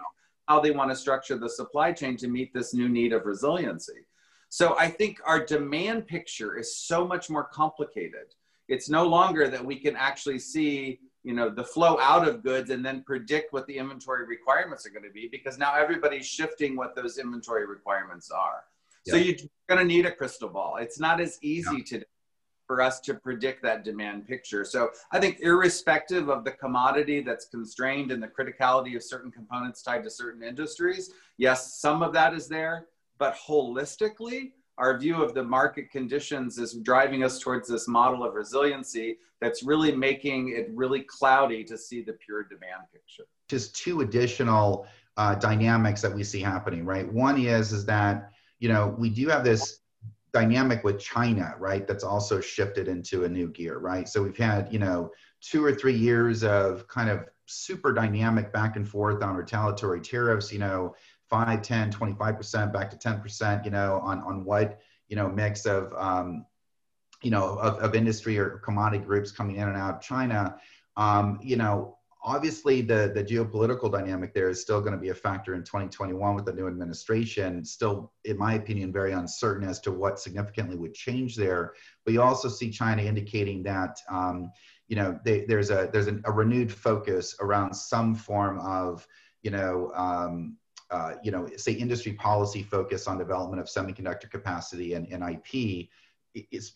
how 0.48 0.58
they 0.58 0.70
want 0.70 0.90
to 0.90 0.96
structure 0.96 1.36
the 1.36 1.48
supply 1.48 1.92
chain 1.92 2.16
to 2.16 2.26
meet 2.26 2.52
this 2.52 2.74
new 2.74 2.88
need 2.88 3.12
of 3.12 3.26
resiliency. 3.26 4.06
So 4.48 4.76
I 4.78 4.88
think 4.88 5.20
our 5.26 5.44
demand 5.44 6.06
picture 6.06 6.58
is 6.58 6.74
so 6.74 7.06
much 7.06 7.28
more 7.28 7.44
complicated. 7.44 8.34
It's 8.66 8.88
no 8.88 9.06
longer 9.06 9.48
that 9.48 9.64
we 9.64 9.76
can 9.76 9.94
actually 9.94 10.38
see, 10.38 11.00
you 11.22 11.34
know, 11.34 11.50
the 11.50 11.64
flow 11.64 11.98
out 12.00 12.26
of 12.26 12.42
goods 12.42 12.70
and 12.70 12.84
then 12.84 13.02
predict 13.02 13.52
what 13.52 13.66
the 13.66 13.76
inventory 13.76 14.26
requirements 14.26 14.86
are 14.86 14.90
going 14.90 15.04
to 15.04 15.10
be 15.10 15.28
because 15.30 15.58
now 15.58 15.74
everybody's 15.74 16.26
shifting 16.26 16.76
what 16.76 16.96
those 16.96 17.18
inventory 17.18 17.66
requirements 17.66 18.30
are. 18.30 18.64
Yeah. 19.04 19.12
So 19.12 19.16
you're 19.18 19.36
going 19.68 19.80
to 19.80 19.84
need 19.84 20.06
a 20.06 20.12
crystal 20.12 20.48
ball. 20.48 20.76
It's 20.76 20.98
not 20.98 21.20
as 21.20 21.38
easy 21.42 21.76
yeah. 21.76 21.84
today 21.86 22.06
for 22.68 22.82
us 22.82 23.00
to 23.00 23.14
predict 23.14 23.62
that 23.62 23.82
demand 23.82 24.28
picture. 24.28 24.64
So 24.64 24.90
I 25.10 25.18
think 25.18 25.40
irrespective 25.40 26.28
of 26.28 26.44
the 26.44 26.52
commodity 26.52 27.22
that's 27.22 27.46
constrained 27.46 28.12
and 28.12 28.22
the 28.22 28.28
criticality 28.28 28.94
of 28.94 29.02
certain 29.02 29.32
components 29.32 29.82
tied 29.82 30.04
to 30.04 30.10
certain 30.10 30.42
industries, 30.42 31.12
yes, 31.38 31.80
some 31.80 32.02
of 32.02 32.12
that 32.12 32.34
is 32.34 32.46
there, 32.46 32.86
but 33.18 33.34
holistically, 33.34 34.52
our 34.76 34.96
view 34.96 35.20
of 35.20 35.34
the 35.34 35.42
market 35.42 35.90
conditions 35.90 36.58
is 36.58 36.74
driving 36.74 37.24
us 37.24 37.40
towards 37.40 37.68
this 37.68 37.88
model 37.88 38.22
of 38.22 38.34
resiliency 38.34 39.16
that's 39.40 39.62
really 39.62 39.90
making 39.90 40.50
it 40.50 40.68
really 40.72 41.00
cloudy 41.00 41.64
to 41.64 41.76
see 41.76 42.02
the 42.02 42.12
pure 42.12 42.44
demand 42.44 42.82
picture. 42.92 43.24
Just 43.48 43.74
two 43.74 44.02
additional 44.02 44.86
uh, 45.16 45.34
dynamics 45.34 46.00
that 46.02 46.14
we 46.14 46.22
see 46.22 46.40
happening, 46.40 46.84
right? 46.84 47.10
One 47.12 47.40
is 47.40 47.72
is 47.72 47.86
that 47.86 48.30
you 48.60 48.68
know 48.68 48.94
we 48.98 49.10
do 49.10 49.26
have 49.28 49.42
this 49.42 49.80
dynamic 50.38 50.84
with 50.84 50.98
China, 51.00 51.54
right? 51.58 51.86
That's 51.86 52.04
also 52.04 52.40
shifted 52.40 52.88
into 52.88 53.24
a 53.24 53.28
new 53.28 53.48
gear, 53.48 53.78
right? 53.78 54.08
So 54.08 54.22
we've 54.22 54.36
had 54.36 54.72
you 54.72 54.78
know 54.78 55.10
two 55.40 55.64
or 55.64 55.74
three 55.74 55.96
years 55.96 56.44
of 56.44 56.86
kind 56.88 57.10
of 57.10 57.24
super 57.46 57.92
dynamic 57.92 58.52
back 58.52 58.76
and 58.76 58.88
forth 58.88 59.22
on 59.22 59.34
retaliatory 59.34 60.00
tariffs, 60.00 60.52
you 60.52 60.58
know, 60.58 60.94
5, 61.30 61.62
10, 61.62 61.92
25%, 61.92 62.72
back 62.72 62.90
to 62.90 62.96
10%, 62.96 63.64
you 63.64 63.70
know, 63.70 64.00
on, 64.02 64.20
on 64.20 64.44
what, 64.44 64.80
you 65.08 65.16
know, 65.16 65.28
mix 65.28 65.64
of, 65.66 65.92
um, 65.94 66.44
you 67.22 67.30
know, 67.30 67.58
of, 67.58 67.78
of 67.78 67.94
industry 67.94 68.38
or 68.38 68.58
commodity 68.58 69.04
groups 69.04 69.30
coming 69.30 69.56
in 69.56 69.68
and 69.68 69.76
out 69.76 69.96
of 69.96 70.00
China. 70.00 70.56
Um, 70.96 71.38
you 71.42 71.56
know, 71.56 71.97
obviously 72.22 72.82
the, 72.82 73.12
the 73.14 73.22
geopolitical 73.22 73.90
dynamic 73.90 74.34
there 74.34 74.48
is 74.48 74.60
still 74.60 74.80
going 74.80 74.92
to 74.92 74.98
be 74.98 75.10
a 75.10 75.14
factor 75.14 75.54
in 75.54 75.62
2021 75.62 76.34
with 76.34 76.44
the 76.44 76.52
new 76.52 76.66
administration. 76.66 77.64
Still, 77.64 78.12
in 78.24 78.36
my 78.36 78.54
opinion, 78.54 78.92
very 78.92 79.12
uncertain 79.12 79.68
as 79.68 79.80
to 79.80 79.92
what 79.92 80.18
significantly 80.18 80.76
would 80.76 80.94
change 80.94 81.36
there. 81.36 81.74
But 82.04 82.14
you 82.14 82.22
also 82.22 82.48
see 82.48 82.70
China 82.70 83.02
indicating 83.02 83.62
that, 83.64 83.98
um, 84.10 84.50
you 84.88 84.96
know 84.96 85.18
they, 85.24 85.44
there's 85.44 85.70
a 85.70 85.88
there's 85.92 86.06
an, 86.06 86.22
a 86.24 86.32
renewed 86.32 86.72
focus 86.72 87.36
around 87.40 87.74
some 87.74 88.14
form 88.14 88.58
of 88.58 89.06
you 89.42 89.50
know 89.50 89.92
um, 89.94 90.56
uh, 90.90 91.14
you 91.22 91.30
know 91.30 91.48
say 91.56 91.72
industry 91.72 92.14
policy 92.14 92.62
focus 92.62 93.06
on 93.06 93.18
development 93.18 93.60
of 93.60 93.68
semiconductor 93.68 94.30
capacity 94.30 94.94
and, 94.94 95.06
and 95.12 95.22
IP 95.22 95.88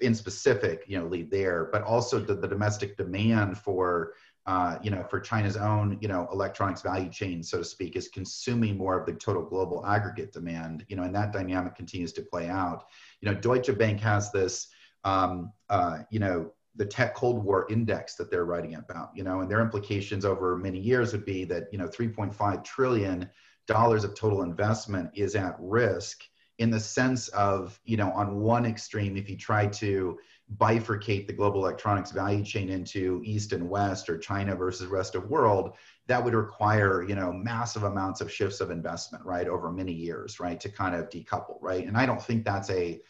in 0.01 0.15
specific 0.15 0.85
you 0.87 0.99
know 0.99 1.07
lead 1.07 1.31
there 1.31 1.69
but 1.73 1.83
also 1.83 2.19
the, 2.19 2.35
the 2.35 2.49
domestic 2.49 2.97
demand 2.97 3.57
for 3.59 4.13
uh, 4.47 4.77
you 4.83 4.91
know 4.91 5.05
for 5.05 5.21
China's 5.21 5.57
own 5.57 5.99
you 6.01 6.09
know 6.09 6.29
electronics 6.33 6.83
value 6.83 7.09
chain 7.09 7.43
so 7.43 7.59
to 7.59 7.65
speak 7.65 7.97
is 7.97 8.09
consuming 8.09 8.77
more 8.77 8.99
of 8.99 9.07
the 9.07 9.13
total 9.13 9.43
global 9.43 9.85
aggregate 9.87 10.33
demand 10.33 10.85
you 10.89 10.97
know 10.97 11.05
and 11.05 11.15
that 11.15 11.33
dynamic 11.33 11.75
continues 11.75 12.13
to 12.13 12.23
play 12.23 12.49
out. 12.49 12.85
You 13.21 13.31
know 13.31 13.35
Deutsche 13.35 13.77
Bank 13.79 14.01
has 14.01 14.33
this 14.33 14.69
um, 15.05 15.53
uh, 15.69 15.99
you 16.11 16.19
know 16.19 16.51
the 16.77 16.87
tech 16.87 17.15
cold 17.15 17.45
war 17.45 17.67
index 17.71 18.15
that 18.15 18.31
they're 18.31 18.47
writing 18.47 18.75
about 18.75 19.11
you 19.15 19.23
know 19.23 19.41
and 19.41 19.51
their 19.51 19.61
implications 19.61 20.25
over 20.25 20.57
many 20.57 20.79
years 20.79 21.13
would 21.13 21.25
be 21.25 21.45
that 21.45 21.65
you 21.71 21.79
know 21.79 21.87
3.5 21.87 22.65
trillion 22.65 23.29
dollars 23.67 24.05
of 24.05 24.15
total 24.15 24.43
investment 24.43 25.11
is 25.15 25.37
at 25.37 25.55
risk 25.61 26.25
in 26.59 26.71
the 26.71 26.81
sense 26.81 27.29
of 27.29 27.81
you 27.85 27.97
know 27.97 28.11
on 28.13 28.41
one 28.41 28.67
extreme 28.67 29.17
if 29.17 29.29
you 29.29 29.37
try 29.37 29.67
to 29.67 30.19
bifurcate 30.59 31.27
the 31.27 31.33
global 31.33 31.65
electronics 31.65 32.11
value 32.11 32.45
chain 32.45 32.69
into 32.69 33.23
east 33.25 33.53
and 33.53 33.69
west 33.69 34.09
or 34.09 34.19
china 34.19 34.55
versus 34.55 34.87
rest 34.87 35.15
of 35.15 35.31
world 35.31 35.73
that 36.07 36.23
would 36.23 36.35
require 36.35 37.03
you 37.03 37.15
know 37.15 37.33
massive 37.33 37.85
amounts 37.85 38.21
of 38.21 38.31
shifts 38.31 38.61
of 38.61 38.71
investment 38.71 39.25
right 39.25 39.49
over 39.49 39.71
many 39.73 39.93
years 39.93 40.41
right 40.41 40.61
to 40.61 40.69
kind 40.69 40.95
of 40.95 41.09
decouple 41.09 41.57
right? 41.61 41.87
And 41.87 41.97
i 41.97 42.05
don't 42.07 42.23
think 42.23 42.45
that's 42.45 42.71
a 42.71 43.01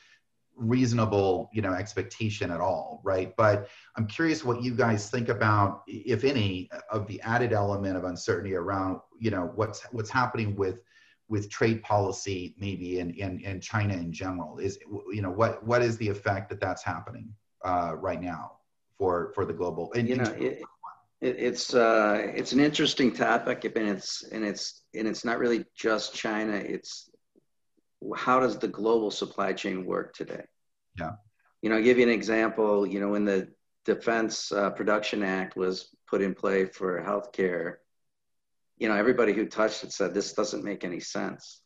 reasonable 0.55 1.51
you 1.53 1.63
know 1.63 1.73
expectation 1.73 2.51
at 2.51 2.61
all 2.61 3.01
right? 3.05 3.35
But 3.37 3.69
i'm 3.97 4.07
curious 4.07 4.45
what 4.45 4.63
you 4.63 4.75
guys 4.75 5.11
think 5.11 5.29
about 5.29 5.83
if 5.87 6.25
any 6.25 6.71
of 6.91 7.07
the 7.07 7.21
added 7.23 7.53
element 7.53 7.97
of 7.97 8.05
uncertainty 8.05 8.55
around 8.55 9.01
you 9.19 9.31
know 9.31 9.51
what's 9.55 9.83
what's 9.93 10.11
happening 10.11 10.55
with 10.55 10.81
with 11.33 11.51
trade 11.51 11.83
policy 11.83 12.55
maybe 12.59 12.99
in 13.01 13.11
in, 13.25 13.41
in 13.41 13.61
china 13.61 13.95
in 13.95 14.13
general 14.13 14.59
is 14.59 14.79
you 15.17 15.23
know 15.25 15.31
what 15.31 15.65
what 15.65 15.81
is 15.83 15.97
the 15.97 16.09
effect 16.09 16.49
that 16.51 16.61
that's 16.61 16.83
happening 16.83 17.29
uh, 17.65 17.93
right 17.97 18.21
now 18.21 18.45
for 18.99 19.33
for 19.35 19.45
the 19.45 19.53
global 19.53 19.91
in, 19.93 20.07
you 20.07 20.17
know 20.17 20.33
it, 20.49 20.63
it, 21.21 21.37
it's 21.49 21.75
uh 21.75 22.15
it's 22.41 22.53
an 22.53 22.61
interesting 22.61 23.11
topic 23.13 23.65
and 23.65 23.89
it's 23.89 24.25
and 24.33 24.45
it's 24.45 24.83
and 24.95 25.09
it's 25.09 25.25
not 25.25 25.39
really 25.39 25.65
just 25.75 26.15
china 26.15 26.55
it's 26.55 27.11
how 28.17 28.41
does 28.41 28.59
the 28.59 28.69
global 28.69 29.11
supply 29.11 29.53
chain 29.53 29.85
work 29.85 30.15
today? 30.15 30.45
Yeah. 30.99 31.13
You 31.61 31.71
know, 31.71 31.77
I'll 31.77 31.83
give 31.83 31.99
you 31.99 32.05
an 32.05 32.11
example. 32.11 32.87
You 32.87 33.01
know, 33.01 33.09
when 33.09 33.25
the 33.25 33.49
Defense 33.85 34.51
uh, 34.53 34.71
Production 34.71 35.23
Act 35.23 35.57
was 35.57 35.89
put 36.09 36.23
in 36.23 36.35
play 36.35 36.67
for 36.67 37.03
healthcare, 37.03 37.77
you 38.79 38.89
know, 38.89 38.95
everybody 38.95 39.33
who 39.33 39.47
touched 39.47 39.85
it 39.85 39.93
said 39.93 40.15
this 40.15 40.33
doesn't 40.33 40.65
make 40.65 40.85
any 40.85 41.01
sense. 41.01 41.61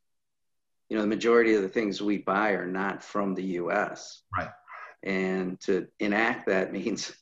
You 0.89 0.97
know, 0.97 1.03
the 1.03 1.09
majority 1.09 1.55
of 1.55 1.63
the 1.63 1.69
things 1.69 2.01
we 2.01 2.19
buy 2.19 2.51
are 2.51 2.67
not 2.67 3.03
from 3.03 3.35
the 3.35 3.45
U.S. 3.45 4.23
Right. 4.37 4.51
And 5.03 5.61
to 5.61 5.87
enact 5.99 6.47
that 6.47 6.73
means 6.73 7.13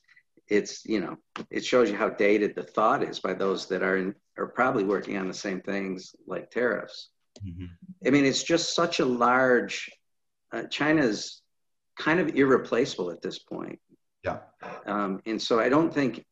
it's 0.47 0.85
you 0.85 0.99
know 0.99 1.17
it 1.49 1.65
shows 1.65 1.89
you 1.89 1.97
how 1.97 2.09
dated 2.09 2.53
the 2.53 2.61
thought 2.61 3.01
is 3.01 3.19
by 3.19 3.33
those 3.33 3.67
that 3.67 3.81
are 3.81 3.97
in, 3.97 4.13
are 4.37 4.45
probably 4.45 4.83
working 4.83 5.17
on 5.17 5.27
the 5.27 5.33
same 5.33 5.61
things 5.61 6.15
like 6.27 6.51
tariffs. 6.51 7.09
Mm-hmm. 7.45 7.65
I 8.05 8.09
mean, 8.11 8.25
it's 8.25 8.43
just 8.43 8.75
such 8.75 8.99
a 8.99 9.05
large. 9.05 9.89
Uh, 10.53 10.63
China's 10.63 11.41
kind 11.97 12.19
of 12.19 12.35
irreplaceable 12.35 13.11
at 13.11 13.21
this 13.21 13.39
point. 13.39 13.79
Yeah. 14.23 14.39
Um, 14.85 15.21
and 15.25 15.41
so 15.41 15.59
I 15.59 15.69
don't 15.69 15.93
think 15.93 16.23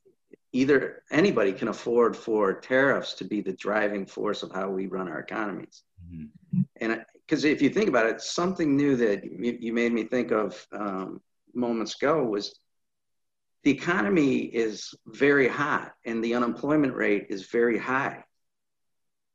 either 0.54 1.04
anybody 1.12 1.52
can 1.52 1.68
afford 1.68 2.16
for 2.16 2.54
tariffs 2.54 3.14
to 3.16 3.26
be 3.26 3.42
the 3.42 3.54
driving 3.54 4.06
force 4.06 4.44
of 4.44 4.52
how 4.52 4.70
we 4.70 4.88
run 4.88 5.10
our 5.10 5.20
economies. 5.20 5.84
Mm-hmm. 6.14 6.62
And 6.80 7.04
because 7.26 7.44
if 7.44 7.62
you 7.62 7.70
think 7.70 7.90
about 7.90 8.06
it, 8.06 8.22
something 8.22 8.78
new 8.78 8.96
that 8.98 9.24
you, 9.24 9.58
you 9.60 9.74
made 9.74 9.92
me 9.92 10.04
think 10.04 10.32
of 10.32 10.66
um, 10.72 11.22
moments 11.54 11.96
ago 11.96 12.24
was 12.24 12.60
the 13.64 13.72
economy 13.72 14.40
is 14.40 14.94
very 15.08 15.48
hot 15.48 15.94
and 16.06 16.24
the 16.24 16.36
unemployment 16.36 16.94
rate 16.94 17.28
is 17.30 17.48
very 17.48 17.78
high 17.78 18.24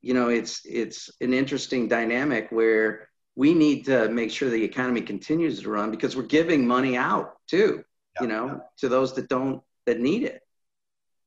you 0.01 0.15
know 0.15 0.29
it's 0.29 0.63
it's 0.65 1.11
an 1.21 1.33
interesting 1.33 1.89
dynamic 1.89 2.49
where 2.51 3.09
we 3.35 3.55
need 3.55 3.85
to 3.85 4.09
make 4.09 4.31
sure 4.31 4.51
the 4.51 4.65
economy 4.65 5.01
continues 5.01 5.63
to 5.63 5.71
run 5.71 5.91
because 5.91 6.17
we're 6.17 6.23
giving 6.23 6.67
money 6.67 6.97
out 6.97 7.35
too 7.47 7.83
yeah, 8.15 8.23
you 8.23 8.29
know 8.29 8.47
yeah. 8.47 8.59
to 8.77 8.89
those 8.89 9.15
that 9.15 9.29
don't 9.29 9.63
that 9.87 10.01
need 10.01 10.23
it 10.23 10.41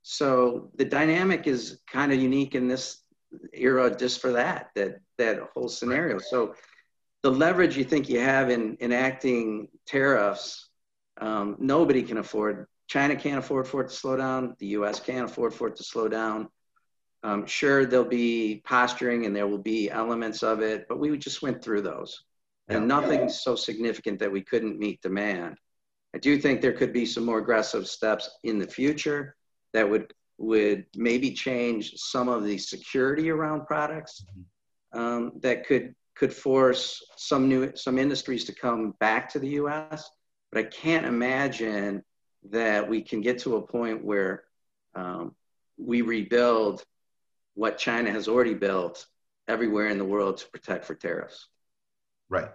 so 0.04 0.72
the 0.76 0.86
dynamic 0.86 1.48
is 1.48 1.80
kind 1.88 2.12
of 2.12 2.22
unique 2.22 2.56
in 2.56 2.68
this 2.68 3.02
era 3.54 3.96
just 3.96 4.20
for 4.20 4.34
that 4.34 4.70
that 4.76 5.00
that 5.18 5.40
whole 5.54 5.70
scenario 5.70 6.18
so 6.18 6.54
the 7.24 7.32
leverage 7.32 7.78
you 7.78 7.84
think 7.84 8.10
you 8.10 8.20
have 8.20 8.50
in 8.50 8.78
enacting 8.82 9.68
tariffs 9.86 10.70
um, 11.20 11.56
nobody 11.60 12.04
can 12.04 12.18
afford 12.18 12.68
china 12.88 13.16
can't 13.16 13.40
afford 13.40 13.68
for 13.68 13.82
it 13.82 13.90
to 13.90 13.96
slow 13.96 14.18
down 14.18 14.56
the 14.60 14.68
us 14.68 15.00
can't 15.00 15.30
afford 15.30 15.54
for 15.54 15.68
it 15.68 15.76
to 15.76 15.84
slow 15.84 16.08
down 16.08 16.50
um, 17.24 17.46
sure, 17.46 17.86
there'll 17.86 18.06
be 18.06 18.62
posturing 18.66 19.26
and 19.26 19.36
there 19.36 19.48
will 19.48 19.60
be 19.60 19.92
elements 19.92 20.42
of 20.42 20.62
it, 20.62 20.88
but 20.90 21.00
we 21.00 21.16
just 21.18 21.42
went 21.42 21.64
through 21.64 21.82
those. 21.82 22.24
And 22.68 22.84
yeah. 22.84 23.00
nothing 23.00 23.30
so 23.30 23.56
significant 23.56 24.20
that 24.20 24.32
we 24.32 24.42
couldn't 24.42 24.80
meet 24.80 25.02
demand. 25.02 25.58
I 26.16 26.18
do 26.18 26.40
think 26.40 26.62
there 26.62 26.74
could 26.74 26.94
be 26.94 27.06
some 27.06 27.26
more 27.26 27.40
aggressive 27.40 27.88
steps 27.88 28.30
in 28.44 28.60
the 28.60 28.68
future 28.68 29.36
that 29.74 29.90
would 29.90 30.14
would 30.38 30.86
maybe 30.96 31.32
change 31.32 31.94
some 31.98 32.28
of 32.28 32.44
the 32.44 32.58
security 32.58 33.30
around 33.30 33.66
products 33.68 34.26
mm-hmm. 34.26 35.00
um, 35.00 35.32
that 35.42 35.66
could 35.68 35.94
could 36.16 36.34
force 36.34 37.02
some 37.18 37.48
new 37.48 37.76
some 37.76 37.98
industries 37.98 38.46
to 38.46 38.54
come 38.54 38.94
back 39.00 39.30
to 39.30 39.40
the 39.40 39.50
U.S. 39.50 40.10
But 40.52 40.60
I 40.60 40.68
can't 40.68 41.06
imagine 41.06 42.04
that 42.50 42.90
we 42.90 43.02
can 43.02 43.22
get 43.22 43.40
to 43.40 43.56
a 43.56 43.62
point 43.62 44.04
where 44.04 44.44
um, 44.96 45.36
we 45.78 46.02
rebuild 46.02 46.84
what 47.54 47.78
China 47.78 48.12
has 48.12 48.28
already 48.28 48.54
built 48.54 49.06
everywhere 49.48 49.88
in 49.88 49.98
the 49.98 50.06
world 50.06 50.38
to 50.38 50.50
protect 50.50 50.86
for 50.86 50.96
tariffs. 50.96 51.48
Right. 52.30 52.50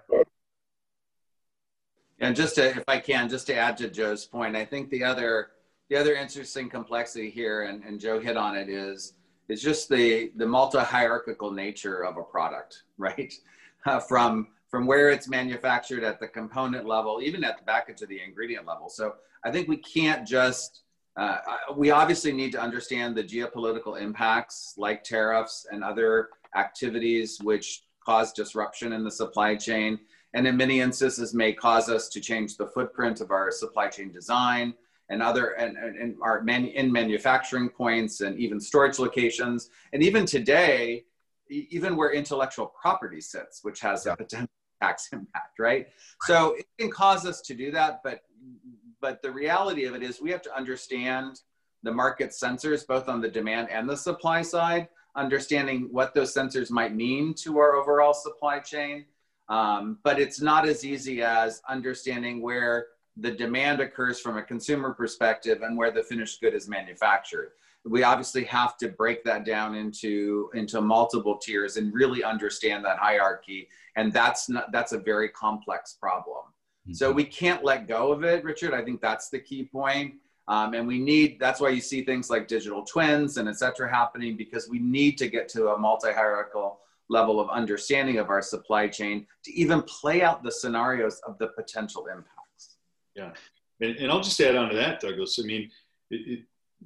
And 2.18 2.35
just 2.35 2.55
to, 2.55 2.68
if 2.68 2.85
I 2.88 2.98
can, 2.98 3.29
just 3.29 3.46
to 3.48 3.55
add 3.55 3.76
to 3.79 3.90
Joe's 3.90 4.24
point, 4.24 4.57
I 4.57 4.64
think 4.64 4.88
the 4.90 5.05
other 5.05 5.48
the 5.88 5.96
other 5.96 6.14
interesting 6.14 6.68
complexity 6.68 7.31
here, 7.31 7.64
and, 7.64 7.85
and 7.85 8.01
Joe 8.01 8.18
hit 8.18 8.37
on 8.37 8.57
it, 8.57 8.68
is 8.68 9.14
is 9.49 9.62
just 9.62 9.88
the 9.88 10.33
the 10.37 10.46
multi 10.46 10.79
hierarchical 10.79 11.51
nature 11.51 12.05
of 12.05 12.16
a 12.16 12.22
product, 12.22 12.83
right? 12.99 13.33
Uh, 13.85 14.01
from 14.01 14.49
from 14.68 14.87
where 14.87 15.11
it's 15.11 15.29
manufactured 15.29 16.03
at 16.03 16.18
the 16.18 16.27
component 16.27 16.87
level, 16.87 17.20
even 17.22 17.44
at 17.44 17.57
the 17.57 17.64
back 17.64 17.94
to 17.96 18.07
the 18.07 18.20
ingredient 18.20 18.66
level. 18.66 18.88
So 18.88 19.14
I 19.44 19.53
think 19.53 19.68
we 19.68 19.77
can't 19.77 20.27
just 20.27 20.83
uh, 21.16 21.38
we 21.77 21.90
obviously 21.90 22.33
need 22.33 22.53
to 22.53 22.61
understand 22.61 23.16
the 23.16 23.25
geopolitical 23.25 24.01
impacts 24.01 24.75
like 24.77 25.03
tariffs 25.03 25.66
and 25.70 25.83
other 25.83 26.29
activities 26.55 27.38
which 27.42 27.85
cause 28.05 28.33
disruption 28.33 28.92
in 28.92 29.03
the 29.03 29.11
supply 29.11 29.55
chain 29.55 29.99
and 30.35 30.46
in 30.46 30.57
many 30.57 30.81
instances 30.81 31.33
may 31.33 31.53
cause 31.53 31.88
us 31.88 32.09
to 32.11 32.20
change 32.20 32.57
the 32.57 32.66
footprint 32.66 33.20
of 33.20 33.31
our 33.31 33.51
supply 33.51 33.88
chain 33.88 34.12
design 34.12 34.75
and 35.08 35.22
other 35.22 35.50
and, 35.52 35.76
and, 35.76 35.96
and 35.96 36.16
our 36.22 36.42
man, 36.42 36.66
in 36.66 36.90
manufacturing 36.90 37.68
points 37.68 38.20
and 38.20 38.38
even 38.38 38.60
storage 38.60 38.98
locations 38.98 39.70
and 39.92 40.02
even 40.02 40.26
today 40.26 41.04
even 41.48 41.96
where 41.96 42.12
intellectual 42.12 42.66
property 42.66 43.20
sits 43.20 43.62
which 43.62 43.80
has 43.80 44.04
yeah. 44.04 44.12
a 44.12 44.16
potential 44.16 44.50
tax 44.82 45.08
impact 45.12 45.58
right 45.58 45.88
so 46.22 46.54
it 46.54 46.66
can 46.78 46.90
cause 46.90 47.24
us 47.24 47.40
to 47.40 47.54
do 47.54 47.70
that 47.70 48.00
but 48.02 48.22
but 49.00 49.22
the 49.22 49.30
reality 49.30 49.84
of 49.84 49.94
it 49.94 50.02
is 50.02 50.20
we 50.20 50.30
have 50.30 50.42
to 50.42 50.54
understand 50.54 51.40
the 51.82 51.92
market 51.92 52.30
sensors 52.30 52.86
both 52.86 53.08
on 53.08 53.20
the 53.20 53.28
demand 53.28 53.70
and 53.70 53.88
the 53.88 53.96
supply 53.96 54.42
side 54.42 54.88
understanding 55.16 55.88
what 55.90 56.14
those 56.14 56.32
sensors 56.32 56.70
might 56.70 56.94
mean 56.94 57.34
to 57.34 57.58
our 57.58 57.74
overall 57.74 58.14
supply 58.14 58.58
chain. 58.60 59.06
Um, 59.48 59.98
but 60.02 60.20
it's 60.20 60.40
not 60.40 60.68
as 60.68 60.84
easy 60.84 61.22
as 61.22 61.62
understanding 61.68 62.42
where 62.42 62.88
the 63.16 63.31
demand 63.31 63.81
occurs 63.81 64.20
from 64.20 64.37
a 64.37 64.42
consumer 64.42 64.92
perspective 64.92 65.62
and 65.62 65.76
where 65.76 65.90
the 65.90 66.02
finished 66.02 66.40
good 66.40 66.55
is 66.55 66.68
manufactured. 66.68 67.52
We 67.85 68.02
obviously 68.02 68.44
have 68.44 68.76
to 68.79 68.88
break 68.88 69.22
that 69.24 69.44
down 69.44 69.74
into 69.76 70.50
into 70.55 70.81
multiple 70.81 71.38
tiers 71.38 71.76
and 71.76 71.94
really 71.94 72.24
understand 72.24 72.85
that 72.85 72.98
hierarchy. 72.98 73.68
And 73.94 74.12
that's 74.12 74.48
not 74.48 74.72
that's 74.72 74.92
a 74.92 74.98
very 74.98 75.29
complex 75.29 75.96
problem. 76.00 76.44
Mm-hmm. 76.83 76.94
So 76.94 77.12
we 77.12 77.24
can't 77.24 77.64
let 77.64 77.87
go 77.87 78.12
of 78.12 78.24
it, 78.24 78.42
Richard. 78.44 78.74
I 78.74 78.83
think 78.83 79.00
that's 79.00 79.31
the 79.31 79.38
key 79.38 79.64
point. 79.64 80.14
Um, 80.48 80.74
and 80.74 80.87
we 80.87 80.98
need 80.98 81.38
that's 81.40 81.61
why 81.61 81.70
you 81.70 81.81
see 81.81 82.05
things 82.05 82.29
like 82.29 82.48
digital 82.48 82.83
twins 82.85 83.37
and 83.37 83.48
et 83.48 83.57
cetera 83.57 83.88
happening 83.88 84.37
because 84.37 84.68
we 84.68 84.79
need 84.81 85.16
to 85.18 85.29
get 85.29 85.48
to 85.50 85.68
a 85.68 85.79
multi-hierarchical 85.79 86.81
level 87.09 87.38
of 87.38 87.48
understanding 87.50 88.18
of 88.18 88.31
our 88.31 88.42
supply 88.42 88.88
chain 88.88 89.26
to 89.44 89.52
even 89.52 89.81
play 89.83 90.22
out 90.22 90.42
the 90.42 90.50
scenarios 90.50 91.20
of 91.26 91.38
the 91.38 91.48
potential 91.48 92.07
impacts. 92.07 92.36
Yeah. 93.16 93.31
And, 93.81 93.96
and 93.96 94.12
I'll 94.12 94.20
just 94.20 94.40
add 94.40 94.57
on 94.57 94.68
to 94.68 94.76
that, 94.76 95.00
Douglas. 95.00 95.38
I 95.42 95.46
mean, 95.46 95.70
it, 96.11 96.29
it, 96.29 96.40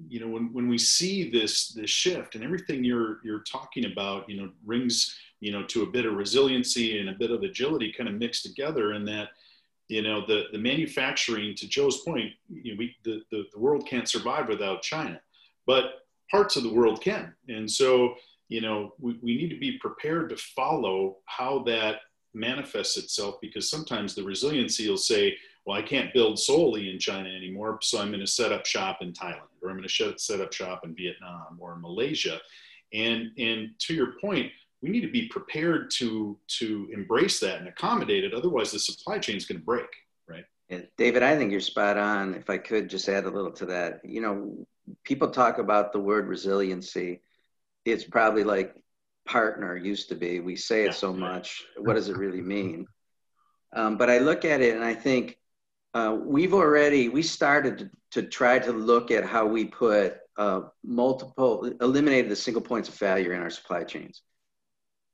you 0.08 0.20
know, 0.20 0.28
when, 0.28 0.52
when 0.52 0.68
we 0.68 0.78
see 0.78 1.30
this, 1.30 1.68
this 1.68 1.90
shift 1.90 2.34
and 2.34 2.44
everything 2.44 2.84
you're, 2.84 3.18
you're 3.24 3.40
talking 3.40 3.86
about, 3.86 4.28
you 4.28 4.40
know, 4.40 4.50
rings, 4.64 5.16
you 5.40 5.52
know, 5.52 5.64
to 5.64 5.82
a 5.82 5.90
bit 5.90 6.06
of 6.06 6.14
resiliency 6.14 7.00
and 7.00 7.08
a 7.08 7.14
bit 7.14 7.30
of 7.30 7.42
agility 7.42 7.92
kind 7.92 8.08
of 8.08 8.14
mixed 8.14 8.44
together 8.44 8.92
in 8.92 9.04
that, 9.06 9.30
you 9.88 10.02
know, 10.02 10.24
the, 10.26 10.44
the 10.52 10.58
manufacturing 10.58 11.54
to 11.56 11.68
Joe's 11.68 12.02
point, 12.02 12.32
you 12.48 12.72
know, 12.72 12.78
we, 12.78 12.96
the, 13.04 13.22
the, 13.32 13.44
the 13.52 13.58
world 13.58 13.86
can't 13.88 14.08
survive 14.08 14.48
without 14.48 14.82
China, 14.82 15.20
but 15.66 16.06
parts 16.30 16.56
of 16.56 16.62
the 16.62 16.72
world 16.72 17.02
can. 17.02 17.34
And 17.48 17.68
so, 17.68 18.14
you 18.48 18.60
know, 18.60 18.94
we, 19.00 19.18
we 19.20 19.36
need 19.36 19.50
to 19.50 19.58
be 19.58 19.78
prepared 19.78 20.30
to 20.30 20.36
follow 20.36 21.16
how 21.26 21.64
that 21.64 21.96
manifests 22.32 22.96
itself 22.96 23.36
because 23.40 23.68
sometimes 23.68 24.14
the 24.14 24.22
resiliency 24.22 24.88
will 24.88 24.96
say, 24.96 25.36
well, 25.64 25.76
I 25.76 25.82
can't 25.82 26.12
build 26.12 26.38
solely 26.38 26.90
in 26.90 26.98
China 26.98 27.28
anymore, 27.28 27.78
so 27.82 28.00
I'm 28.00 28.08
going 28.08 28.20
to 28.20 28.26
set 28.26 28.52
up 28.52 28.66
shop 28.66 28.98
in 29.02 29.12
Thailand, 29.12 29.48
or 29.62 29.70
I'm 29.70 29.76
going 29.76 29.88
to 29.88 30.14
set 30.18 30.40
up 30.40 30.52
shop 30.52 30.80
in 30.84 30.94
Vietnam 30.94 31.58
or 31.58 31.76
Malaysia. 31.76 32.40
And, 32.92 33.30
and 33.38 33.70
to 33.80 33.94
your 33.94 34.14
point, 34.20 34.50
we 34.82 34.88
need 34.88 35.02
to 35.02 35.10
be 35.10 35.28
prepared 35.28 35.90
to, 35.96 36.38
to 36.58 36.88
embrace 36.92 37.38
that 37.40 37.58
and 37.58 37.68
accommodate 37.68 38.24
it. 38.24 38.34
Otherwise, 38.34 38.72
the 38.72 38.78
supply 38.78 39.18
chain 39.18 39.36
is 39.36 39.44
going 39.44 39.60
to 39.60 39.64
break, 39.64 39.86
right? 40.28 40.44
Yeah, 40.68 40.80
David, 40.96 41.22
I 41.22 41.36
think 41.36 41.52
you're 41.52 41.60
spot 41.60 41.98
on. 41.98 42.34
If 42.34 42.48
I 42.48 42.56
could 42.58 42.88
just 42.88 43.08
add 43.08 43.24
a 43.24 43.30
little 43.30 43.52
to 43.52 43.66
that, 43.66 44.00
you 44.02 44.20
know, 44.22 44.66
people 45.04 45.28
talk 45.28 45.58
about 45.58 45.92
the 45.92 46.00
word 46.00 46.26
resiliency 46.26 47.20
it's 47.84 48.04
probably 48.04 48.44
like 48.44 48.74
partner 49.26 49.76
used 49.76 50.08
to 50.10 50.14
be. 50.14 50.40
We 50.40 50.56
say 50.56 50.84
it 50.84 50.94
so 50.94 51.12
much. 51.12 51.64
What 51.76 51.94
does 51.94 52.08
it 52.08 52.16
really 52.16 52.42
mean? 52.42 52.86
Um, 53.72 53.96
but 53.96 54.10
I 54.10 54.18
look 54.18 54.44
at 54.44 54.60
it 54.60 54.74
and 54.74 54.84
I 54.84 54.94
think 54.94 55.38
uh, 55.94 56.16
we've 56.20 56.54
already 56.54 57.08
we 57.08 57.22
started 57.22 57.78
to, 57.78 58.22
to, 58.22 58.28
try 58.28 58.58
to 58.58 58.72
look 58.72 59.10
at 59.10 59.24
how 59.24 59.46
we 59.46 59.64
put 59.64 60.18
uh, 60.36 60.62
multiple 60.84 61.72
eliminated 61.80 62.30
the 62.30 62.36
single 62.36 62.62
points 62.62 62.88
of 62.88 62.94
failure 62.94 63.32
in 63.32 63.42
our 63.42 63.50
supply 63.50 63.82
chains. 63.84 64.22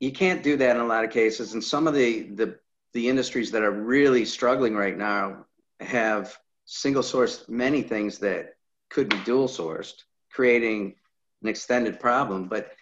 You 0.00 0.12
can't 0.12 0.42
do 0.42 0.56
that 0.58 0.76
in 0.76 0.82
a 0.82 0.86
lot 0.86 1.04
of 1.04 1.10
cases, 1.10 1.54
and 1.54 1.64
some 1.64 1.86
of 1.86 1.94
the 1.94 2.24
the 2.34 2.58
the 2.92 3.08
industries 3.08 3.50
that 3.52 3.62
are 3.62 3.72
really 3.72 4.24
struggling 4.24 4.74
right 4.74 4.96
now 4.96 5.46
have 5.80 6.36
single 6.66 7.02
sourced 7.02 7.48
many 7.48 7.82
things 7.82 8.18
that 8.18 8.54
could 8.90 9.08
be 9.08 9.18
dual 9.24 9.48
sourced, 9.48 10.02
creating 10.30 10.94
an 11.42 11.48
extended 11.48 11.98
problem. 11.98 12.48
But 12.48 12.72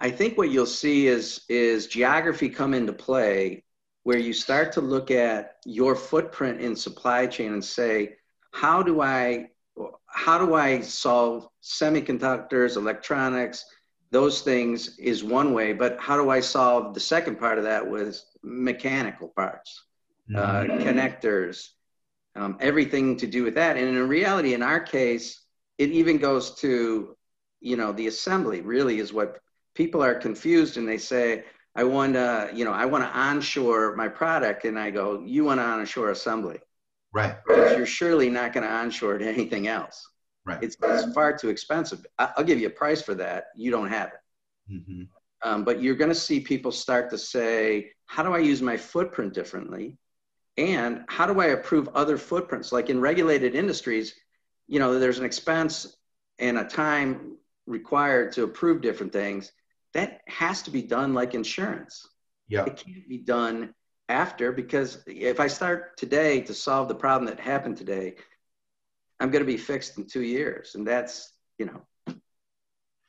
I 0.00 0.10
think 0.10 0.36
what 0.36 0.50
you'll 0.50 0.66
see 0.66 1.06
is 1.06 1.44
is 1.48 1.86
geography 1.86 2.48
come 2.48 2.74
into 2.74 2.92
play 2.92 3.64
where 4.06 4.18
you 4.18 4.32
start 4.32 4.70
to 4.70 4.80
look 4.80 5.10
at 5.10 5.56
your 5.64 5.96
footprint 5.96 6.60
in 6.60 6.76
supply 6.76 7.26
chain 7.26 7.52
and 7.52 7.64
say, 7.64 8.14
how 8.52 8.80
do 8.80 9.00
I 9.00 9.48
how 10.06 10.38
do 10.38 10.54
I 10.54 10.80
solve 10.80 11.48
semiconductors, 11.60 12.76
electronics, 12.76 13.64
those 14.12 14.42
things 14.42 14.96
is 14.98 15.24
one 15.24 15.52
way, 15.52 15.72
but 15.72 15.98
how 15.98 16.16
do 16.16 16.30
I 16.30 16.38
solve 16.38 16.94
the 16.94 17.00
second 17.00 17.40
part 17.40 17.58
of 17.58 17.64
that 17.64 17.84
with 17.90 18.22
mechanical 18.44 19.26
parts, 19.26 19.82
uh, 20.32 20.38
mm-hmm. 20.38 20.70
uh, 20.70 20.84
connectors, 20.84 21.70
um, 22.36 22.58
everything 22.60 23.16
to 23.16 23.26
do 23.26 23.42
with 23.42 23.56
that. 23.56 23.76
And 23.76 23.88
in 23.88 24.08
reality, 24.08 24.54
in 24.54 24.62
our 24.62 24.78
case, 24.78 25.40
it 25.78 25.90
even 25.90 26.18
goes 26.18 26.52
to 26.60 27.16
you 27.60 27.76
know 27.76 27.90
the 27.90 28.06
assembly 28.06 28.60
really 28.60 29.00
is 29.00 29.12
what 29.12 29.40
people 29.74 30.00
are 30.00 30.14
confused 30.14 30.76
and 30.76 30.88
they 30.88 30.98
say 30.98 31.42
i 31.76 31.84
want 31.84 32.14
to 32.14 32.50
you 32.54 32.64
know 32.64 32.72
i 32.72 32.84
want 32.84 33.04
to 33.04 33.10
onshore 33.18 33.94
my 33.96 34.08
product. 34.08 34.64
And 34.64 34.78
i 34.78 34.90
go 34.90 35.22
you 35.24 35.44
want 35.44 35.60
to 35.60 35.64
onshore 35.64 36.10
assembly. 36.10 36.58
Right. 37.12 37.36
Because 37.46 37.76
you're 37.76 37.86
surely 37.86 38.28
not 38.28 38.52
going 38.52 38.64
to 38.64 38.70
onshore 38.70 39.18
to 39.18 39.26
anything 39.26 39.68
else. 39.68 40.06
Right. 40.44 40.62
It's, 40.62 40.76
it's, 40.82 41.12
far 41.14 41.36
too 41.36 41.48
expensive. 41.48 42.04
I'll 42.18 42.44
give 42.44 42.60
you 42.60 42.66
a 42.66 42.70
price 42.70 43.00
for 43.00 43.14
that. 43.14 43.46
You 43.56 43.70
don't 43.70 43.88
have 43.88 44.08
it. 44.08 44.72
Mm-hmm. 44.72 45.02
um, 45.48 45.64
but 45.64 45.80
you're 45.80 45.94
going 45.94 46.10
to 46.10 46.14
see 46.14 46.40
people 46.40 46.72
start 46.72 47.08
to 47.10 47.18
say 47.18 47.92
how 48.06 48.24
do 48.24 48.32
i 48.32 48.38
use 48.38 48.60
my 48.60 48.76
footprint 48.76 49.32
differently? 49.32 49.96
And 50.58 51.04
how 51.08 51.26
do 51.26 51.40
i 51.40 51.46
approve 51.46 51.88
other 51.94 52.18
footprints? 52.18 52.72
Like 52.72 52.90
in 52.90 53.00
regulated 53.00 53.54
industries 53.54 54.14
you 54.68 54.78
know 54.78 54.98
there's 54.98 55.18
an 55.18 55.24
expense 55.24 55.96
and 56.38 56.58
a 56.58 56.64
time 56.64 57.36
required 57.66 58.32
to 58.32 58.44
approve 58.44 58.80
different 58.80 59.12
things, 59.12 59.52
that 59.96 60.20
has 60.28 60.62
to 60.62 60.70
be 60.70 60.82
done 60.82 61.14
like 61.14 61.34
insurance. 61.34 62.06
Yeah. 62.48 62.64
It 62.64 62.76
can't 62.76 63.08
be 63.08 63.18
done 63.18 63.74
after 64.08 64.52
because 64.52 65.02
if 65.06 65.40
I 65.40 65.48
start 65.48 65.96
today 65.96 66.42
to 66.42 66.54
solve 66.54 66.88
the 66.88 66.94
problem 66.94 67.26
that 67.28 67.40
happened 67.40 67.76
today, 67.76 68.16
I'm 69.18 69.30
going 69.30 69.42
to 69.42 69.46
be 69.46 69.56
fixed 69.56 69.96
in 69.98 70.06
two 70.06 70.22
years. 70.22 70.74
And 70.74 70.86
that's, 70.86 71.32
you 71.58 71.66
know, 71.66 71.80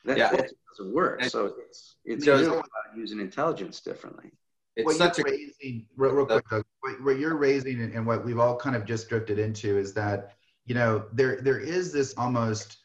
that, 0.05 0.17
yeah. 0.17 0.31
that 0.31 0.49
doesn't 0.69 0.93
work. 0.93 1.23
So 1.25 1.53
it's, 1.67 1.97
it's 2.05 2.25
really 2.25 2.45
about 2.45 2.63
using 2.95 3.19
intelligence 3.19 3.81
differently. 3.81 4.31
It's 4.77 4.85
what 4.85 4.95
such 4.95 5.17
you're 5.17 5.27
a, 5.27 5.31
raising, 5.31 5.87
real, 5.97 6.11
real 6.13 6.25
quick, 6.25 6.49
Doug, 6.49 6.63
what, 6.79 7.03
what 7.03 7.19
you're 7.19 7.35
raising 7.35 7.81
and 7.81 8.05
what 8.05 8.23
we've 8.23 8.39
all 8.39 8.55
kind 8.55 8.75
of 8.75 8.85
just 8.85 9.09
drifted 9.09 9.39
into 9.39 9.77
is 9.77 9.93
that, 9.95 10.35
you 10.65 10.75
know, 10.75 11.05
there 11.11 11.41
there 11.41 11.59
is 11.59 11.91
this 11.91 12.13
almost, 12.15 12.77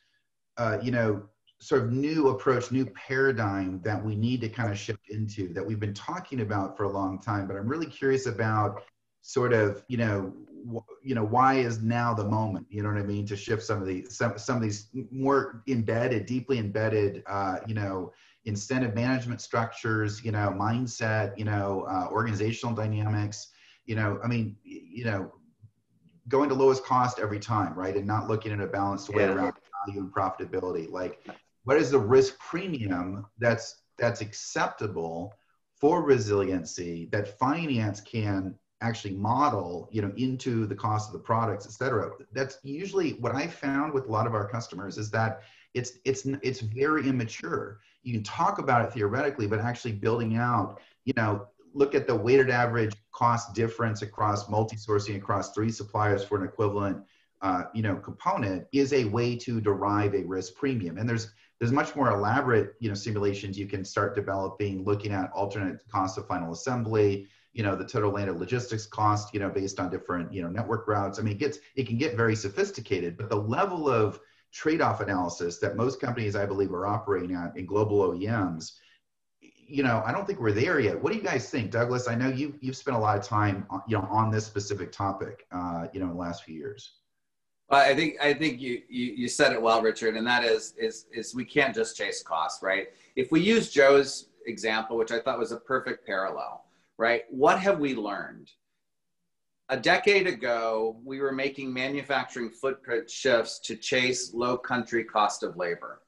uh, 0.56 0.78
you 0.82 0.90
know, 0.90 1.22
sort 1.62 1.84
of 1.84 1.92
new 1.92 2.30
approach, 2.30 2.72
new 2.72 2.84
paradigm 2.86 3.80
that 3.84 4.04
we 4.04 4.16
need 4.16 4.40
to 4.40 4.48
kind 4.48 4.68
of 4.68 4.76
shift 4.76 5.10
into 5.10 5.52
that 5.54 5.64
we've 5.64 5.78
been 5.78 5.94
talking 5.94 6.40
about 6.40 6.76
for 6.76 6.82
a 6.82 6.88
long 6.88 7.20
time. 7.20 7.46
But 7.46 7.56
I'm 7.56 7.68
really 7.68 7.86
curious 7.86 8.26
about 8.26 8.82
sort 9.20 9.52
of, 9.52 9.84
you 9.86 9.96
know, 9.96 10.34
you 11.04 11.14
know, 11.14 11.24
why 11.24 11.54
is 11.54 11.80
now 11.80 12.14
the 12.14 12.24
moment? 12.24 12.66
You 12.68 12.82
know 12.82 12.88
what 12.88 12.98
I 12.98 13.04
mean? 13.04 13.24
To 13.26 13.36
shift 13.36 13.62
some 13.62 13.80
of 13.80 13.86
these, 13.86 14.16
some, 14.16 14.36
some 14.38 14.56
of 14.56 14.62
these 14.62 14.88
more 15.12 15.62
embedded, 15.68 16.26
deeply 16.26 16.58
embedded, 16.58 17.22
uh, 17.28 17.58
you 17.68 17.74
know, 17.74 18.12
incentive 18.44 18.96
management 18.96 19.40
structures, 19.40 20.24
you 20.24 20.32
know, 20.32 20.52
mindset, 20.58 21.38
you 21.38 21.44
know, 21.44 21.86
uh, 21.88 22.08
organizational 22.10 22.74
dynamics. 22.74 23.52
You 23.86 23.94
know, 23.94 24.18
I 24.24 24.26
mean, 24.26 24.56
you 24.64 25.04
know, 25.04 25.32
going 26.26 26.48
to 26.48 26.56
lowest 26.56 26.84
cost 26.84 27.20
every 27.20 27.38
time, 27.38 27.74
right? 27.74 27.96
And 27.96 28.04
not 28.06 28.26
looking 28.26 28.50
at 28.50 28.60
a 28.60 28.66
balanced 28.66 29.10
way 29.10 29.22
yeah. 29.22 29.32
around 29.32 29.54
value 29.86 30.00
and 30.00 30.12
profitability. 30.12 30.90
Like 30.90 31.24
what 31.64 31.76
is 31.76 31.90
the 31.90 31.98
risk 31.98 32.38
premium 32.38 33.26
that's 33.38 33.82
that's 33.98 34.20
acceptable 34.20 35.34
for 35.80 36.02
resiliency 36.02 37.08
that 37.12 37.38
finance 37.38 38.00
can 38.00 38.54
actually 38.80 39.14
model 39.14 39.88
you 39.92 40.02
know 40.02 40.12
into 40.16 40.66
the 40.66 40.74
cost 40.74 41.08
of 41.08 41.12
the 41.12 41.18
products 41.18 41.66
et 41.66 41.72
cetera? 41.72 42.10
That's 42.32 42.58
usually 42.62 43.12
what 43.14 43.34
i 43.34 43.46
found 43.46 43.92
with 43.92 44.06
a 44.06 44.10
lot 44.10 44.26
of 44.26 44.34
our 44.34 44.48
customers 44.48 44.98
is 44.98 45.10
that 45.10 45.42
it's 45.74 45.92
it's 46.04 46.26
it's 46.42 46.60
very 46.60 47.08
immature. 47.08 47.80
You 48.02 48.12
can 48.12 48.22
talk 48.22 48.58
about 48.58 48.84
it 48.84 48.92
theoretically 48.92 49.46
but 49.46 49.60
actually 49.60 49.92
building 49.92 50.36
out 50.36 50.80
you 51.04 51.14
know 51.16 51.46
look 51.74 51.94
at 51.94 52.06
the 52.06 52.14
weighted 52.14 52.50
average 52.50 52.92
cost 53.12 53.54
difference 53.54 54.02
across 54.02 54.48
multi-sourcing 54.48 55.16
across 55.16 55.52
three 55.52 55.70
suppliers 55.70 56.22
for 56.22 56.36
an 56.38 56.44
equivalent 56.46 57.02
uh, 57.40 57.64
you 57.74 57.82
know 57.82 57.96
component 57.96 58.66
is 58.72 58.92
a 58.92 59.04
way 59.04 59.36
to 59.36 59.60
derive 59.60 60.14
a 60.14 60.24
risk 60.24 60.54
premium. 60.54 60.98
And 60.98 61.08
there's 61.08 61.32
there's 61.62 61.70
much 61.70 61.94
more 61.94 62.10
elaborate 62.10 62.74
you 62.80 62.88
know 62.88 62.94
simulations 62.94 63.56
you 63.56 63.68
can 63.68 63.84
start 63.84 64.16
developing 64.16 64.82
looking 64.84 65.12
at 65.12 65.30
alternate 65.30 65.78
cost 65.88 66.18
of 66.18 66.26
final 66.26 66.52
assembly 66.52 67.28
you 67.52 67.62
know 67.62 67.76
the 67.76 67.84
total 67.84 68.10
landed 68.10 68.36
logistics 68.36 68.84
cost 68.84 69.32
you 69.32 69.38
know 69.38 69.48
based 69.48 69.78
on 69.78 69.88
different 69.88 70.32
you 70.32 70.42
know 70.42 70.48
network 70.48 70.88
routes. 70.88 71.20
I 71.20 71.22
mean 71.22 71.34
it 71.34 71.38
gets 71.38 71.58
it 71.76 71.86
can 71.86 71.98
get 71.98 72.16
very 72.16 72.34
sophisticated 72.34 73.16
but 73.16 73.28
the 73.28 73.36
level 73.36 73.88
of 73.88 74.18
trade-off 74.52 75.00
analysis 75.00 75.60
that 75.60 75.76
most 75.76 76.00
companies 76.00 76.34
i 76.34 76.44
believe 76.44 76.72
are 76.72 76.88
operating 76.88 77.36
at 77.36 77.56
in 77.56 77.64
global 77.64 78.00
oems 78.08 78.72
you 79.40 79.84
know 79.84 80.02
i 80.04 80.10
don't 80.10 80.26
think 80.26 80.40
we're 80.40 80.50
there 80.50 80.80
yet. 80.80 81.00
What 81.00 81.12
do 81.12 81.18
you 81.20 81.24
guys 81.24 81.48
think 81.48 81.70
douglas? 81.70 82.08
I 82.08 82.16
know 82.16 82.28
you 82.28 82.58
you've 82.60 82.76
spent 82.76 82.96
a 82.96 83.00
lot 83.00 83.16
of 83.16 83.22
time 83.22 83.68
you 83.86 83.96
know 83.96 84.08
on 84.10 84.32
this 84.32 84.44
specific 84.44 84.90
topic 84.90 85.46
uh, 85.52 85.86
you 85.92 86.00
know 86.00 86.06
in 86.06 86.12
the 86.14 86.18
last 86.18 86.42
few 86.42 86.56
years 86.56 87.01
I 87.72 87.94
think 87.94 88.16
I 88.20 88.34
think 88.34 88.60
you, 88.60 88.82
you 88.88 89.12
you 89.16 89.28
said 89.28 89.52
it 89.52 89.60
well, 89.60 89.80
Richard, 89.82 90.16
and 90.16 90.26
that 90.26 90.44
is 90.44 90.74
is 90.76 91.06
is 91.12 91.34
we 91.34 91.44
can't 91.44 91.74
just 91.74 91.96
chase 91.96 92.22
costs, 92.22 92.62
right? 92.62 92.88
If 93.16 93.32
we 93.32 93.40
use 93.40 93.70
Joe's 93.70 94.28
example, 94.46 94.96
which 94.96 95.10
I 95.10 95.20
thought 95.20 95.38
was 95.38 95.52
a 95.52 95.56
perfect 95.56 96.06
parallel, 96.06 96.64
right? 96.98 97.22
What 97.30 97.58
have 97.58 97.78
we 97.78 97.94
learned? 97.94 98.50
A 99.68 99.76
decade 99.76 100.26
ago, 100.26 101.00
we 101.04 101.20
were 101.20 101.32
making 101.32 101.72
manufacturing 101.72 102.50
footprint 102.50 103.08
shifts 103.08 103.58
to 103.60 103.76
chase 103.76 104.34
low 104.34 104.58
country 104.58 105.04
cost 105.04 105.42
of 105.42 105.56
labor. 105.56 106.02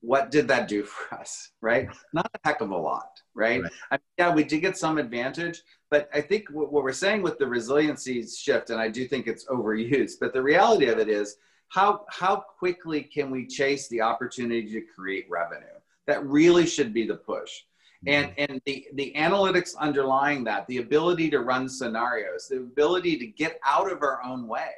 What 0.00 0.30
did 0.30 0.48
that 0.48 0.68
do 0.68 0.82
for 0.82 1.14
us, 1.14 1.50
right? 1.60 1.88
Not 2.12 2.30
a 2.34 2.48
heck 2.48 2.60
of 2.60 2.70
a 2.70 2.76
lot, 2.76 3.20
right? 3.34 3.62
right. 3.62 3.72
I 3.90 3.94
mean, 3.94 4.00
yeah, 4.18 4.34
we 4.34 4.42
did 4.42 4.60
get 4.60 4.76
some 4.76 4.98
advantage, 4.98 5.62
but 5.90 6.08
I 6.12 6.20
think 6.20 6.48
what, 6.50 6.72
what 6.72 6.84
we're 6.84 6.92
saying 6.92 7.22
with 7.22 7.38
the 7.38 7.46
resiliency 7.46 8.26
shift, 8.26 8.70
and 8.70 8.80
I 8.80 8.88
do 8.88 9.06
think 9.06 9.26
it's 9.26 9.46
overused, 9.46 10.14
but 10.20 10.32
the 10.32 10.42
reality 10.42 10.86
of 10.86 10.98
it 10.98 11.08
is 11.08 11.36
how, 11.68 12.04
how 12.08 12.36
quickly 12.36 13.02
can 13.02 13.30
we 13.30 13.46
chase 13.46 13.88
the 13.88 14.00
opportunity 14.00 14.70
to 14.72 14.80
create 14.80 15.26
revenue? 15.28 15.66
That 16.06 16.24
really 16.26 16.66
should 16.66 16.94
be 16.94 17.06
the 17.06 17.16
push. 17.16 17.62
And, 18.06 18.28
mm-hmm. 18.28 18.52
and 18.52 18.62
the, 18.64 18.86
the 18.94 19.12
analytics 19.16 19.76
underlying 19.76 20.44
that, 20.44 20.66
the 20.66 20.78
ability 20.78 21.30
to 21.30 21.40
run 21.40 21.68
scenarios, 21.68 22.48
the 22.48 22.58
ability 22.58 23.18
to 23.18 23.26
get 23.26 23.58
out 23.66 23.90
of 23.90 24.02
our 24.02 24.22
own 24.22 24.46
way, 24.46 24.70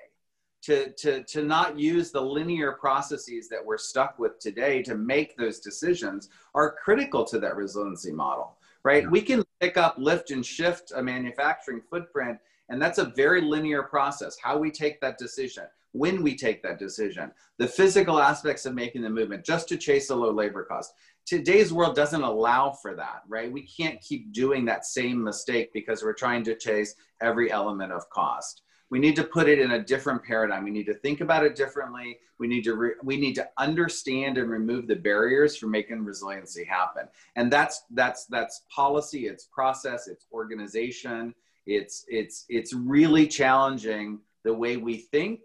to, 0.63 0.91
to, 0.93 1.23
to 1.25 1.43
not 1.43 1.79
use 1.79 2.11
the 2.11 2.21
linear 2.21 2.73
processes 2.73 3.49
that 3.49 3.65
we're 3.65 3.79
stuck 3.79 4.19
with 4.19 4.39
today 4.39 4.83
to 4.83 4.95
make 4.95 5.37
those 5.37 5.59
decisions 5.61 6.29
are 6.55 6.77
critical 6.83 7.25
to 7.25 7.39
that 7.39 7.57
resiliency 7.57 8.13
model 8.13 8.57
right? 8.85 9.05
Yeah. 9.05 9.09
We 9.09 9.23
can 9.23 9.45
pick 9.61 9.77
up, 9.77 9.97
lift, 9.99 10.31
and 10.31 10.45
shift 10.45 10.93
a 10.95 11.03
manufacturing 11.03 11.83
footprint, 11.91 12.39
and 12.69 12.81
that's 12.81 12.99
a 12.99 13.13
very 13.17 13.41
linear 13.41 13.83
process. 13.83 14.37
How 14.43 14.59
we 14.59 14.71
take 14.71 15.01
that 15.01 15.19
decision, 15.19 15.65
when 15.93 16.23
we 16.23 16.37
take 16.37 16.63
that 16.63 16.79
decision, 16.79 17.33
the 17.59 17.67
physical 17.67 18.21
aspects 18.21 18.67
of 18.67 18.75
making 18.75 19.03
the 19.03 19.11
movement, 19.11 19.45
just 19.45 19.69
to 19.69 19.77
chase 19.77 20.11
a 20.11 20.15
low 20.15 20.31
labor 20.31 20.65
cost. 20.65 20.93
Today's 21.27 21.73
world 21.73 21.95
doesn't 21.95 22.23
allow 22.23 22.71
for 22.71 22.95
that, 22.97 23.23
right? 23.29 23.53
We 23.53 23.67
can't 23.67 24.01
keep 24.01 24.33
doing 24.33 24.65
that 24.65 24.87
same 24.87 25.23
mistake 25.23 25.71
because 25.73 26.03
we're 26.03 26.13
trying 26.13 26.45
to 26.45 26.57
chase 26.57 26.95
every 27.21 27.53
element 27.53 27.93
of 27.93 28.09
cost 28.11 28.63
we 28.91 28.99
need 28.99 29.15
to 29.17 29.25
put 29.25 29.49
it 29.49 29.61
in 29.61 29.73
a 29.73 29.83
different 29.83 30.23
paradigm. 30.23 30.65
We 30.65 30.71
need 30.71 30.87
to 30.87 30.95
think 30.95 31.21
about 31.21 31.45
it 31.45 31.55
differently. 31.55 32.19
We 32.39 32.49
need 32.49 32.65
to 32.65 32.75
re- 32.75 32.95
we 33.03 33.17
need 33.17 33.35
to 33.37 33.49
understand 33.57 34.37
and 34.37 34.51
remove 34.51 34.89
the 34.89 34.97
barriers 34.97 35.57
for 35.57 35.69
making 35.69 36.05
resiliency 36.05 36.65
happen. 36.65 37.09
And 37.37 37.53
that's 37.53 37.85
that's 37.93 38.27
that's 38.27 38.63
policy 38.75 39.27
it's 39.27 39.45
process 39.45 40.09
it's 40.09 40.27
organization. 40.33 41.35
It's 41.67 42.05
it's 42.09 42.47
it's 42.49 42.75
really 42.75 43.27
challenging 43.29 44.19
the 44.43 44.55
way 44.55 44.77
we 44.77 44.97
think 44.97 45.41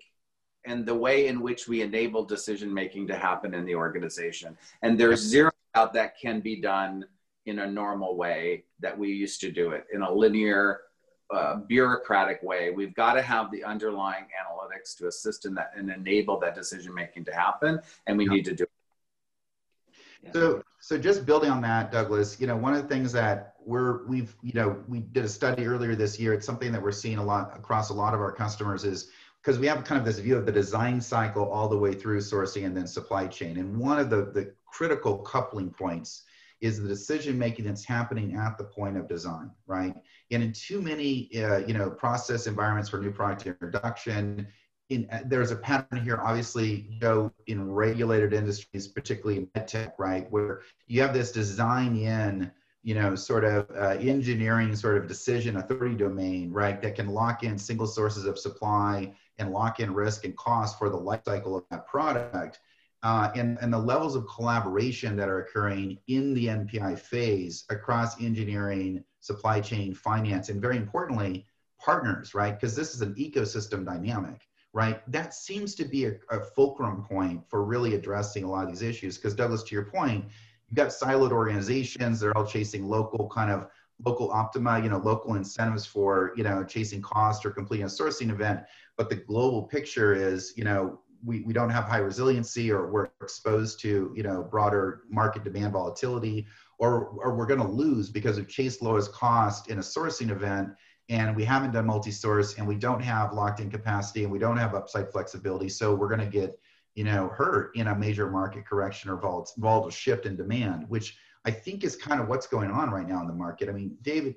and 0.66 0.84
the 0.84 0.96
way 0.96 1.28
in 1.28 1.42
which 1.42 1.68
we 1.68 1.82
enable 1.82 2.26
decision 2.26 2.74
making 2.74 3.06
to 3.08 3.16
happen 3.16 3.54
in 3.54 3.66
the 3.66 3.76
organization. 3.76 4.58
And 4.82 5.00
there's 5.00 5.22
zero 5.22 5.52
doubt 5.76 5.94
that 5.94 6.18
can 6.20 6.40
be 6.40 6.60
done 6.60 7.06
in 7.46 7.60
a 7.60 7.72
normal 7.72 8.18
way 8.18 8.64
that 8.80 8.98
we 8.98 9.10
used 9.10 9.40
to 9.42 9.52
do 9.52 9.72
it 9.72 9.86
in 9.94 10.02
a 10.02 10.12
linear 10.12 10.80
uh, 11.34 11.56
bureaucratic 11.68 12.42
way. 12.44 12.72
We've 12.72 12.94
got 12.94 13.14
to 13.14 13.22
have 13.22 13.52
the 13.52 13.64
underlying 13.64 14.26
analytics 14.26 14.96
to 14.98 15.08
assist 15.08 15.46
in 15.46 15.56
that 15.56 15.72
and 15.76 15.90
enable 15.90 16.40
that 16.40 16.56
decision 16.56 16.94
making 16.94 17.26
to 17.26 17.34
happen, 17.34 17.80
and 18.08 18.18
we 18.18 18.26
yeah. 18.26 18.32
need 18.32 18.46
to 18.46 18.56
do. 18.56 18.64
It. 20.24 20.34
So, 20.34 20.64
so 20.80 20.98
just 20.98 21.26
building 21.26 21.52
on 21.52 21.62
that, 21.62 21.92
Douglas, 21.92 22.40
you 22.40 22.48
know, 22.48 22.56
one 22.56 22.74
of 22.74 22.82
the 22.82 22.88
things 22.88 23.12
that 23.14 23.56
we're 23.64 24.06
we've 24.06 24.36
you 24.44 24.54
know 24.54 24.78
we 24.88 25.00
did 25.00 25.26
a 25.26 25.30
study 25.30 25.66
earlier 25.66 25.96
this 25.96 26.20
year. 26.20 26.34
It's 26.34 26.46
something 26.46 26.72
that 26.72 26.82
we're 26.82 26.92
seeing 26.92 27.18
a 27.18 27.24
lot 27.24 27.56
across 27.56 27.90
a 27.90 27.94
lot 27.94 28.14
of 28.14 28.22
our 28.22 28.32
customers 28.32 28.84
is 28.84 29.10
because 29.42 29.60
we 29.60 29.68
have 29.68 29.84
kind 29.84 30.00
of 30.00 30.06
this 30.06 30.20
view 30.20 30.38
of 30.38 30.46
the 30.46 30.52
design 30.52 31.00
cycle 31.00 31.50
all 31.50 31.68
the 31.68 31.78
way 31.78 31.94
through 31.94 32.20
sourcing 32.20 32.66
and 32.66 32.76
then 32.76 32.88
supply 32.88 33.28
chain. 33.28 33.58
And 33.58 33.78
one 33.78 34.00
of 34.00 34.10
the 34.10 34.32
the 34.32 34.54
critical 34.66 35.20
coupling 35.20 35.70
points 35.70 36.24
is 36.66 36.82
the 36.82 36.88
decision 36.88 37.38
making 37.38 37.66
that's 37.66 37.86
happening 37.86 38.36
at 38.36 38.58
the 38.58 38.64
point 38.64 38.98
of 38.98 39.08
design, 39.08 39.52
right? 39.68 39.96
And 40.32 40.44
in 40.44 40.52
too 40.52 40.82
many, 40.82 41.30
uh, 41.44 41.60
you 41.60 41.74
know, 41.74 41.90
process 41.90 42.48
environments 42.48 42.90
for 42.90 43.00
new 43.00 43.12
product 43.12 43.48
introduction, 43.48 44.48
in, 44.90 45.08
uh, 45.12 45.22
there's 45.26 45.52
a 45.52 45.56
pattern 45.56 46.04
here, 46.04 46.20
obviously, 46.24 46.88
you 46.90 47.00
know, 47.00 47.32
in 47.48 47.72
regulated 47.72 48.34
industries, 48.34 48.88
particularly 48.88 49.38
in 49.38 49.48
medtech, 49.48 49.94
right, 49.98 50.30
where 50.32 50.62
you 50.88 51.02
have 51.02 51.14
this 51.14 51.32
design 51.32 51.96
in, 51.96 52.52
you 52.84 52.94
know, 52.94 53.16
sort 53.16 53.44
of 53.44 53.70
uh, 53.72 53.98
engineering 54.00 54.76
sort 54.76 54.98
of 54.98 55.08
decision 55.08 55.58
authority 55.58 55.96
domain, 55.96 56.52
right, 56.52 56.82
that 56.82 56.96
can 56.96 57.10
lock 57.10 57.44
in 57.44 57.58
single 57.58 57.88
sources 57.88 58.26
of 58.26 58.38
supply 58.38 59.12
and 59.40 59.52
lock 59.52 59.80
in 59.80 59.94
risk 59.94 60.24
and 60.24 60.36
cost 60.38 60.78
for 60.78 60.90
the 60.90 60.98
life 60.98 61.22
cycle 61.26 61.58
of 61.58 61.64
that 61.72 61.88
product 61.88 62.60
uh, 63.06 63.32
and, 63.36 63.60
and 63.62 63.72
the 63.72 63.78
levels 63.78 64.16
of 64.16 64.26
collaboration 64.26 65.16
that 65.16 65.30
are 65.30 65.42
occurring 65.42 65.96
in 66.08 66.34
the 66.34 66.48
NPI 66.48 66.98
phase 66.98 67.64
across 67.70 68.20
engineering, 68.20 69.04
supply 69.20 69.62
chain, 69.62 69.94
finance, 69.94 70.50
and 70.50 70.60
very 70.60 70.76
importantly, 70.76 71.46
partners, 71.80 72.34
right? 72.34 72.60
Because 72.60 72.76
this 72.76 72.96
is 72.96 73.02
an 73.02 73.14
ecosystem 73.14 73.86
dynamic, 73.86 74.48
right? 74.74 75.00
That 75.12 75.36
seems 75.36 75.76
to 75.76 75.86
be 75.86 76.06
a, 76.06 76.14
a 76.32 76.40
fulcrum 76.40 77.04
point 77.04 77.48
for 77.48 77.64
really 77.64 77.94
addressing 77.94 78.44
a 78.44 78.50
lot 78.50 78.64
of 78.64 78.72
these 78.72 78.82
issues. 78.82 79.18
Because 79.18 79.36
Douglas, 79.36 79.62
to 79.62 79.76
your 79.76 79.86
point, 79.86 80.26
you've 80.68 80.76
got 80.76 80.88
siloed 80.88 81.32
organizations, 81.32 82.20
they're 82.20 82.36
all 82.36 82.48
chasing 82.48 82.88
local 82.88 83.30
kind 83.30 83.52
of 83.52 83.68
local 84.04 84.32
optima, 84.32 84.80
you 84.82 84.90
know, 84.90 84.98
local 84.98 85.36
incentives 85.36 85.86
for, 85.86 86.34
you 86.36 86.44
know, 86.44 86.64
chasing 86.64 87.04
cost 87.04 87.46
or 87.46 87.52
completing 87.52 87.86
a 87.86 87.90
sourcing 87.90 88.32
event. 88.32 88.62
But 88.98 89.10
the 89.10 89.16
global 89.16 89.64
picture 89.64 90.14
is, 90.14 90.54
you 90.58 90.64
know, 90.64 91.02
we, 91.26 91.42
we 91.42 91.54
don't 91.54 91.70
have 91.70 91.86
high 91.86 91.98
resiliency 91.98 92.72
or 92.72 92.92
we're 92.92 93.10
exposed 93.22 93.80
to 93.82 94.14
you 94.16 94.24
know 94.24 94.44
broader 94.44 95.02
market 95.10 95.44
demand 95.44 95.74
volatility 95.74 96.46
or, 96.78 97.08
or 97.24 97.36
we're 97.36 97.46
going 97.46 97.60
to 97.60 97.68
lose 97.68 98.10
because 98.10 98.38
of 98.38 98.48
chase 98.48 98.82
lowest 98.82 99.12
cost 99.12 99.70
in 99.70 99.78
a 99.78 99.82
sourcing 99.82 100.30
event 100.30 100.70
and 101.10 101.36
we 101.36 101.46
haven't 101.46 101.72
done 101.72 101.86
multi-source 101.86 102.58
and 102.58 102.68
we 102.68 102.76
don't 102.76 103.02
have 103.02 103.34
locked 103.34 103.60
in 103.60 103.70
capacity 103.70 104.24
and 104.24 104.32
we 104.32 104.40
don't 104.40 104.58
have 104.58 104.74
upside 104.74 105.12
flexibility. 105.12 105.70
So 105.70 105.94
we're 105.94 106.10
going 106.10 106.20
to 106.20 106.26
get 106.26 106.60
you 106.96 107.04
know 107.04 107.30
hurt 107.30 107.76
in 107.76 107.88
a 107.88 107.96
major 107.96 108.30
market 108.30 108.66
correction 108.66 109.10
or 109.10 109.18
volatile 109.18 109.90
shift 109.90 110.26
in 110.26 110.38
demand 110.38 110.86
which 110.88 111.18
i 111.44 111.52
think 111.52 111.84
is 111.84 111.94
kind 111.94 112.22
of 112.22 112.30
what's 112.30 112.48
going 112.48 112.72
on 112.72 112.90
right 112.90 113.08
now 113.08 113.20
in 113.20 113.28
the 113.28 113.34
market. 113.34 113.68
I 113.68 113.74
mean 113.74 113.98
david 114.02 114.36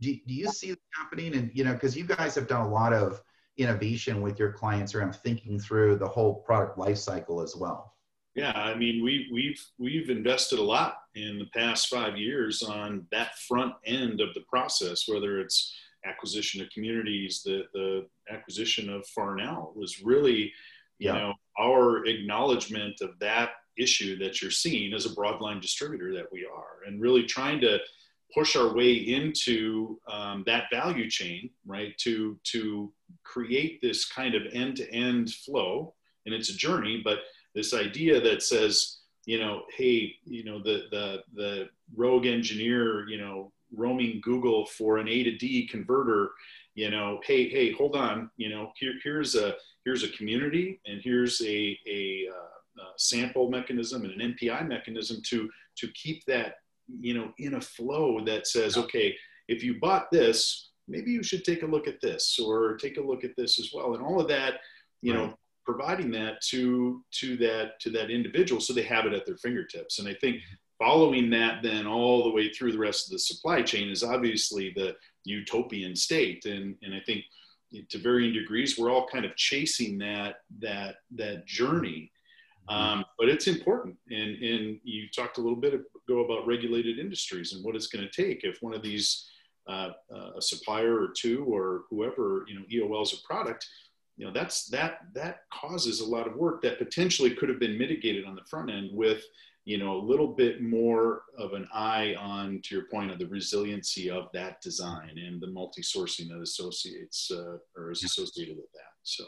do, 0.00 0.16
do 0.26 0.34
you 0.34 0.48
see 0.48 0.70
that 0.70 0.78
happening? 0.92 1.34
And 1.34 1.50
you 1.54 1.64
know 1.64 1.74
because 1.74 1.96
you 1.96 2.04
guys 2.04 2.34
have 2.34 2.48
done 2.48 2.62
a 2.62 2.68
lot 2.68 2.92
of 2.92 3.22
innovation 3.60 4.22
with 4.22 4.38
your 4.38 4.52
clients 4.52 4.94
around 4.94 5.14
thinking 5.14 5.58
through 5.58 5.96
the 5.96 6.08
whole 6.08 6.34
product 6.34 6.78
life 6.78 6.98
cycle 6.98 7.40
as 7.40 7.56
well? 7.56 7.94
Yeah, 8.34 8.52
I 8.52 8.74
mean, 8.74 9.02
we, 9.02 9.28
we've 9.32 9.60
we've 9.78 10.08
invested 10.08 10.58
a 10.60 10.62
lot 10.62 10.98
in 11.14 11.38
the 11.38 11.46
past 11.46 11.88
five 11.88 12.16
years 12.16 12.62
on 12.62 13.06
that 13.10 13.36
front 13.48 13.74
end 13.84 14.20
of 14.20 14.32
the 14.34 14.44
process, 14.48 15.08
whether 15.08 15.40
it's 15.40 15.74
acquisition 16.06 16.62
of 16.62 16.70
communities, 16.70 17.42
the 17.44 17.64
the 17.74 18.06
acquisition 18.30 18.88
of 18.88 19.06
Farnell 19.08 19.72
was 19.74 20.02
really, 20.02 20.52
you 20.98 21.08
yeah. 21.08 21.14
know, 21.14 21.34
our 21.58 22.06
acknowledgement 22.06 23.00
of 23.00 23.18
that 23.18 23.50
issue 23.76 24.16
that 24.18 24.40
you're 24.40 24.50
seeing 24.50 24.92
as 24.94 25.06
a 25.06 25.10
broadline 25.10 25.60
distributor 25.60 26.14
that 26.14 26.32
we 26.32 26.46
are, 26.46 26.86
and 26.86 27.00
really 27.00 27.24
trying 27.24 27.60
to 27.60 27.78
push 28.34 28.56
our 28.56 28.74
way 28.74 28.92
into 28.92 29.98
um, 30.10 30.44
that 30.46 30.64
value 30.72 31.08
chain, 31.08 31.50
right? 31.66 31.96
To 31.98 32.38
to 32.52 32.92
create 33.24 33.80
this 33.80 34.06
kind 34.06 34.34
of 34.34 34.42
end-to-end 34.52 35.32
flow, 35.32 35.94
and 36.26 36.34
it's 36.34 36.50
a 36.50 36.56
journey. 36.56 37.00
But 37.04 37.20
this 37.54 37.74
idea 37.74 38.20
that 38.20 38.42
says, 38.42 38.98
you 39.26 39.38
know, 39.38 39.62
hey, 39.76 40.14
you 40.24 40.44
know, 40.44 40.62
the 40.62 40.84
the 40.90 41.22
the 41.34 41.68
rogue 41.96 42.26
engineer, 42.26 43.08
you 43.08 43.18
know, 43.18 43.52
roaming 43.74 44.20
Google 44.22 44.66
for 44.66 44.98
an 44.98 45.08
A 45.08 45.22
to 45.24 45.36
D 45.36 45.66
converter, 45.66 46.30
you 46.74 46.90
know, 46.90 47.20
hey, 47.24 47.48
hey, 47.48 47.72
hold 47.72 47.96
on, 47.96 48.30
you 48.36 48.48
know, 48.48 48.72
here 48.76 48.94
here's 49.02 49.34
a 49.34 49.54
here's 49.84 50.02
a 50.02 50.08
community, 50.10 50.80
and 50.86 51.00
here's 51.02 51.40
a 51.42 51.78
a, 51.88 52.26
uh, 52.30 52.82
a 52.82 52.86
sample 52.96 53.50
mechanism 53.50 54.04
and 54.04 54.20
an 54.20 54.34
NPI 54.34 54.66
mechanism 54.68 55.20
to 55.28 55.50
to 55.76 55.88
keep 55.92 56.24
that 56.26 56.56
you 57.00 57.14
know 57.14 57.32
in 57.38 57.54
a 57.54 57.60
flow 57.60 58.24
that 58.24 58.46
says 58.46 58.76
okay 58.76 59.14
if 59.48 59.62
you 59.62 59.78
bought 59.80 60.10
this 60.10 60.70
maybe 60.90 61.10
you 61.10 61.22
should 61.22 61.44
take 61.44 61.62
a 61.62 61.66
look 61.66 61.86
at 61.86 62.00
this 62.00 62.38
or 62.38 62.76
take 62.76 62.98
a 62.98 63.00
look 63.00 63.24
at 63.24 63.36
this 63.36 63.58
as 63.58 63.70
well. 63.72 63.94
And 63.94 64.02
all 64.02 64.20
of 64.20 64.28
that 64.28 64.54
you 65.00 65.14
right. 65.14 65.28
know 65.28 65.34
providing 65.64 66.10
that 66.10 66.40
to 66.40 67.02
to 67.12 67.36
that 67.36 67.78
to 67.80 67.90
that 67.90 68.10
individual 68.10 68.60
so 68.60 68.72
they 68.72 68.82
have 68.82 69.06
it 69.06 69.12
at 69.12 69.24
their 69.24 69.36
fingertips. 69.36 69.98
And 69.98 70.08
i 70.08 70.14
think 70.14 70.42
following 70.78 71.30
that 71.30 71.62
then 71.62 71.86
all 71.86 72.24
the 72.24 72.30
way 72.30 72.50
through 72.50 72.72
the 72.72 72.78
rest 72.78 73.06
of 73.06 73.12
the 73.12 73.18
supply 73.18 73.62
chain 73.62 73.88
is 73.88 74.02
obviously 74.02 74.72
the 74.74 74.96
utopian 75.24 75.94
state. 75.94 76.44
And 76.44 76.76
and 76.82 76.94
i 76.94 77.00
think 77.00 77.24
to 77.88 77.98
varying 77.98 78.32
degrees 78.32 78.76
we're 78.76 78.90
all 78.90 79.06
kind 79.06 79.24
of 79.24 79.36
chasing 79.36 79.96
that 79.98 80.36
that 80.58 80.96
that 81.14 81.46
journey. 81.46 82.10
Um, 82.68 83.04
but 83.18 83.28
it's 83.28 83.48
important. 83.48 83.96
And, 84.10 84.36
and 84.36 84.78
you 84.84 85.08
talked 85.08 85.38
a 85.38 85.40
little 85.40 85.58
bit 85.58 85.74
ago 86.10 86.24
about 86.24 86.46
regulated 86.46 86.98
industries 86.98 87.52
and 87.52 87.64
what 87.64 87.76
it's 87.76 87.86
going 87.86 88.06
to 88.06 88.22
take 88.22 88.44
if 88.44 88.58
one 88.60 88.74
of 88.74 88.82
these, 88.82 89.28
uh, 89.68 89.90
uh, 90.14 90.32
a 90.36 90.42
supplier 90.42 91.00
or 91.00 91.08
two 91.16 91.44
or 91.44 91.82
whoever, 91.90 92.44
you 92.48 92.54
know, 92.54 92.64
EOL's 92.72 93.12
a 93.12 93.26
product, 93.26 93.66
you 94.20 94.26
know 94.26 94.32
that's 94.32 94.66
that 94.66 94.98
that 95.14 95.44
causes 95.50 96.00
a 96.00 96.04
lot 96.04 96.26
of 96.26 96.36
work 96.36 96.60
that 96.60 96.78
potentially 96.78 97.34
could 97.34 97.48
have 97.48 97.58
been 97.58 97.78
mitigated 97.78 98.26
on 98.26 98.34
the 98.34 98.44
front 98.50 98.70
end 98.70 98.90
with 98.92 99.24
you 99.64 99.78
know 99.78 99.96
a 99.96 100.02
little 100.02 100.26
bit 100.26 100.60
more 100.60 101.22
of 101.38 101.54
an 101.54 101.66
eye 101.72 102.14
on 102.18 102.60
to 102.62 102.74
your 102.74 102.84
point 102.92 103.10
of 103.10 103.18
the 103.18 103.26
resiliency 103.28 104.10
of 104.10 104.28
that 104.34 104.60
design 104.60 105.16
and 105.16 105.40
the 105.40 105.46
multi-sourcing 105.46 106.28
that 106.28 106.42
associates 106.42 107.30
uh, 107.30 107.56
or 107.78 107.90
is 107.90 108.04
associated 108.04 108.56
with 108.56 108.70
that 108.72 108.92
so 109.04 109.24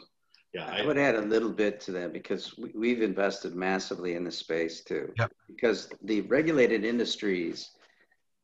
yeah 0.53 0.69
I, 0.71 0.81
I, 0.81 0.85
would 0.85 0.97
add 0.97 1.15
a 1.15 1.21
little 1.21 1.51
bit 1.51 1.79
to 1.81 1.91
that 1.93 2.13
because 2.13 2.55
we, 2.75 2.91
have 2.91 3.01
invested 3.01 3.55
massively 3.55 4.15
in 4.15 4.23
this 4.23 4.37
space 4.37 4.83
too 4.83 5.11
yep. 5.17 5.31
because 5.47 5.89
the 6.03 6.21
regulated 6.21 6.85
industries 6.85 7.71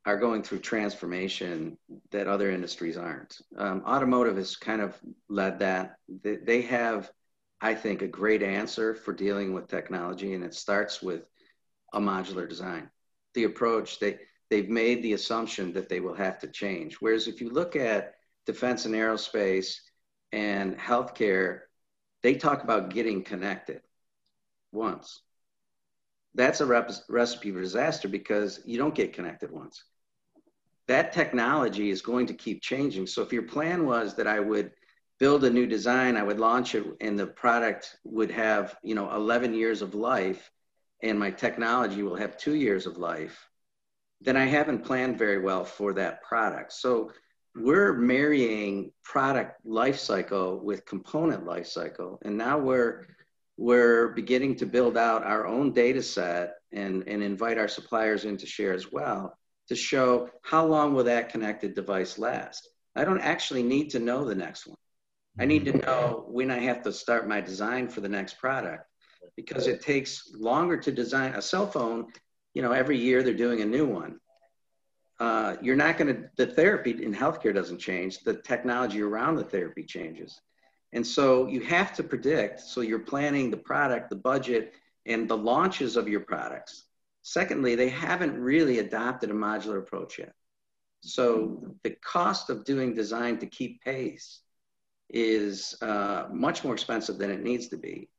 are 0.05 0.17
going 0.17 0.41
through 0.41 0.59
transformation 0.59 1.77
that 2.11 2.27
other 2.27 2.49
industries 2.49 2.97
aren't. 2.97 3.37
Um, 3.57 3.83
automotive 3.85 4.37
has 4.37 4.55
kind 4.55 4.81
of 4.81 4.97
led 5.27 5.59
that. 5.59 5.97
They, 6.23 6.37
they 6.37 6.61
have, 6.63 7.11
I 7.61 7.75
think, 7.75 8.01
a 8.01 8.07
great 8.07 8.41
answer 8.41 8.95
for 8.95 9.13
dealing 9.13 9.53
with 9.53 9.67
technology, 9.67 10.33
and 10.33 10.43
it 10.43 10.55
starts 10.55 11.01
with 11.01 11.23
a 11.93 11.99
modular 11.99 12.47
design. 12.47 12.89
The 13.33 13.43
approach 13.43 13.99
they 13.99 14.19
they've 14.49 14.69
made 14.69 15.03
the 15.03 15.13
assumption 15.13 15.73
that 15.73 15.89
they 15.89 15.99
will 15.99 16.15
have 16.15 16.39
to 16.39 16.47
change. 16.47 16.95
Whereas 16.95 17.27
if 17.27 17.39
you 17.39 17.49
look 17.49 17.75
at 17.75 18.15
defense 18.47 18.85
and 18.85 18.95
aerospace 18.95 19.75
and 20.31 20.75
healthcare, 20.75 21.61
they 22.21 22.35
talk 22.35 22.63
about 22.63 22.93
getting 22.93 23.23
connected 23.23 23.81
once. 24.71 25.21
That's 26.35 26.61
a 26.61 26.65
rep- 26.65 26.91
recipe 27.09 27.51
for 27.51 27.61
disaster 27.61 28.07
because 28.07 28.61
you 28.65 28.77
don't 28.77 28.95
get 28.95 29.13
connected 29.13 29.51
once 29.51 29.83
that 30.89 31.13
technology 31.13 31.91
is 31.91 32.01
going 32.01 32.25
to 32.25 32.33
keep 32.33 32.63
changing. 32.63 33.05
So 33.05 33.21
if 33.21 33.31
your 33.31 33.43
plan 33.43 33.85
was 33.85 34.15
that 34.15 34.25
I 34.25 34.39
would 34.39 34.71
build 35.19 35.43
a 35.43 35.49
new 35.49 35.67
design, 35.67 36.17
I 36.17 36.23
would 36.23 36.39
launch 36.39 36.73
it, 36.73 36.83
and 36.99 37.17
the 37.17 37.27
product 37.27 37.95
would 38.03 38.31
have, 38.31 38.75
you 38.81 38.95
know, 38.95 39.13
11 39.13 39.53
years 39.53 39.83
of 39.83 39.93
life, 39.93 40.49
and 41.03 41.19
my 41.19 41.29
technology 41.29 42.01
will 42.01 42.15
have 42.15 42.37
two 42.37 42.55
years 42.55 42.87
of 42.87 42.97
life, 42.97 43.47
then 44.21 44.35
I 44.35 44.45
haven't 44.45 44.83
planned 44.83 45.19
very 45.19 45.37
well 45.37 45.63
for 45.63 45.93
that 45.93 46.23
product. 46.23 46.73
So 46.73 47.11
we're 47.55 47.93
marrying 47.93 48.91
product 49.03 49.65
life 49.65 49.97
cycle 49.97 50.59
with 50.59 50.85
component 50.85 51.45
life 51.45 51.67
cycle, 51.67 52.19
and 52.23 52.37
now 52.37 52.57
we're 52.57 53.07
we're 53.57 54.09
beginning 54.09 54.55
to 54.55 54.65
build 54.65 54.97
out 54.97 55.25
our 55.25 55.45
own 55.45 55.73
data 55.73 56.01
set 56.01 56.53
and, 56.71 57.03
and 57.07 57.21
invite 57.21 57.57
our 57.57 57.67
suppliers 57.67 58.23
in 58.23 58.37
to 58.37 58.45
share 58.45 58.73
as 58.73 58.89
well 58.89 59.37
to 59.69 59.75
show 59.75 60.29
how 60.41 60.65
long 60.65 60.93
will 60.93 61.03
that 61.03 61.29
connected 61.29 61.75
device 61.75 62.17
last. 62.17 62.67
I 62.95 63.05
don't 63.05 63.21
actually 63.21 63.63
need 63.63 63.91
to 63.91 63.99
know 63.99 64.25
the 64.25 64.35
next 64.35 64.67
one. 64.67 64.77
I 65.39 65.45
need 65.45 65.63
to 65.65 65.77
know 65.77 66.25
when 66.27 66.51
I 66.51 66.59
have 66.59 66.81
to 66.83 66.91
start 66.91 67.29
my 67.29 67.39
design 67.39 67.87
for 67.87 68.01
the 68.01 68.09
next 68.09 68.39
product 68.39 68.83
because 69.37 69.67
it 69.67 69.81
takes 69.81 70.31
longer 70.33 70.75
to 70.77 70.91
design 70.91 71.33
a 71.33 71.41
cell 71.41 71.67
phone. 71.67 72.07
You 72.53 72.61
know, 72.61 72.71
every 72.71 72.97
year 72.97 73.21
they're 73.23 73.33
doing 73.33 73.61
a 73.61 73.65
new 73.65 73.85
one. 73.85 74.19
Uh, 75.19 75.57
you're 75.61 75.75
not 75.75 75.97
going 75.97 76.15
to, 76.15 76.29
the 76.37 76.47
therapy 76.47 76.91
in 77.03 77.13
healthcare 77.13 77.53
doesn't 77.53 77.79
change, 77.79 78.19
the 78.19 78.35
technology 78.35 79.01
around 79.01 79.35
the 79.35 79.43
therapy 79.43 79.83
changes. 79.83 80.39
And 80.93 81.05
so 81.05 81.47
you 81.47 81.61
have 81.61 81.93
to 81.95 82.03
predict. 82.03 82.61
So 82.61 82.81
you're 82.81 82.99
planning 82.99 83.51
the 83.51 83.57
product, 83.57 84.09
the 84.09 84.15
budget, 84.15 84.73
and 85.05 85.29
the 85.29 85.37
launches 85.37 85.97
of 85.97 86.07
your 86.07 86.21
products 86.21 86.85
Secondly, 87.21 87.75
they 87.75 87.89
haven't 87.89 88.39
really 88.39 88.79
adopted 88.79 89.29
a 89.29 89.33
modular 89.33 89.79
approach 89.79 90.19
yet. 90.19 90.33
So 91.01 91.75
the 91.83 91.91
cost 92.03 92.49
of 92.49 92.65
doing 92.65 92.93
design 92.93 93.37
to 93.39 93.45
keep 93.45 93.81
pace 93.83 94.41
is 95.09 95.75
uh, 95.81 96.27
much 96.31 96.63
more 96.63 96.73
expensive 96.73 97.17
than 97.17 97.31
it 97.31 97.43
needs 97.43 97.67
to 97.69 97.77
be. 97.77 98.09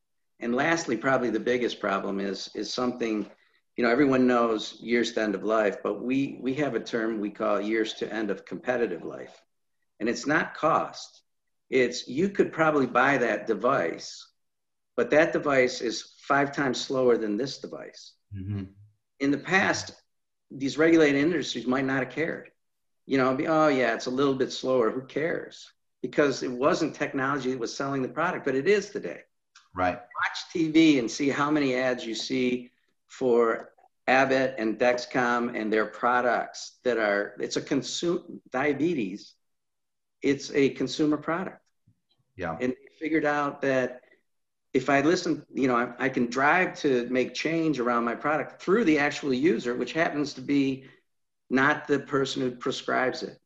And 0.41 0.55
lastly, 0.55 0.97
probably 0.97 1.31
the 1.31 1.41
biggest 1.41 1.81
problem 1.81 2.21
is, 2.21 2.51
is 2.55 2.73
something, 2.73 3.29
you 3.77 3.85
know, 3.85 3.91
everyone 3.91 4.27
knows 4.27 4.77
years 4.81 5.13
to 5.13 5.23
end 5.23 5.35
of 5.35 5.45
life, 5.45 5.79
but 5.83 6.03
we, 6.03 6.39
we 6.41 6.55
have 6.55 6.75
a 6.75 6.81
term 6.81 7.21
we 7.21 7.31
call 7.31 7.61
years 7.61 7.95
to 7.95 8.13
end 8.13 8.31
of 8.31 8.45
competitive 8.45 9.05
life. 9.05 9.41
And 10.01 10.09
it's 10.09 10.27
not 10.27 10.55
cost. 10.55 11.23
It's 11.71 12.09
you 12.09 12.29
could 12.31 12.53
probably 12.53 12.87
buy 12.87 13.19
that 13.19 13.47
device, 13.47 14.27
but 14.97 15.11
that 15.11 15.33
device 15.33 15.81
is 15.81 16.15
five 16.19 16.53
times 16.53 16.81
slower 16.81 17.17
than 17.17 17.37
this 17.37 17.59
device. 17.59 18.15
Mm-hmm 18.35 18.65
in 19.21 19.31
the 19.31 19.39
past, 19.39 19.93
these 20.51 20.79
regulated 20.79 21.21
industries 21.21 21.67
might 21.67 21.85
not 21.85 22.01
have 22.01 22.11
cared. 22.11 22.51
You 23.07 23.19
know, 23.19 23.35
be, 23.35 23.47
oh 23.47 23.69
yeah, 23.69 23.95
it's 23.95 24.07
a 24.07 24.11
little 24.11 24.35
bit 24.35 24.53
slower. 24.53 24.91
Who 24.91 25.03
cares? 25.03 25.71
Because 26.03 26.43
it 26.43 26.51
wasn't 26.51 26.95
technology 26.95 27.51
that 27.51 27.61
was 27.61 27.75
selling 27.75 28.03
the 28.03 28.09
product, 28.09 28.45
but 28.45 28.55
it 28.55 28.67
is 28.67 28.91
today. 28.91 29.21
Right. 29.75 29.95
Watch 29.95 30.39
TV 30.55 30.99
and 30.99 31.11
see 31.11 31.29
how 31.29 31.51
many 31.51 31.75
ads 31.75 32.05
you 32.05 32.15
see 32.15 32.71
for 33.11 33.73
Abbott 34.07 34.55
and 34.59 34.79
Dexcom 34.79 35.55
and 35.55 35.73
their 35.73 35.87
products 35.87 36.79
that 36.85 36.97
are. 36.97 37.37
It's 37.39 37.57
a 37.57 37.61
consume 37.61 38.41
diabetes. 38.51 39.35
It's 40.23 40.51
a 40.53 40.71
consumer 40.71 41.17
product. 41.17 41.61
Yeah. 42.37 42.57
And 42.61 42.73
they 42.73 42.99
figured 42.99 43.25
out 43.25 43.61
that 43.63 44.01
if 44.73 44.89
I 44.89 45.01
listen, 45.01 45.45
you 45.53 45.69
know, 45.69 45.77
I, 45.77 46.07
I, 46.07 46.09
can 46.09 46.27
drive 46.27 46.79
to 46.81 47.09
make 47.11 47.35
change 47.35 47.81
around 47.81 48.05
my 48.05 48.15
product 48.15 48.63
through 48.63 48.85
the 48.85 48.99
actual 48.99 49.35
user, 49.35 49.75
which 49.75 49.93
happens 49.93 50.33
to 50.35 50.41
be 50.41 50.85
not 51.51 51.89
the 51.89 51.99
person 51.99 52.43
who 52.43 52.53
prescribes 52.53 53.23
it. 53.25 53.39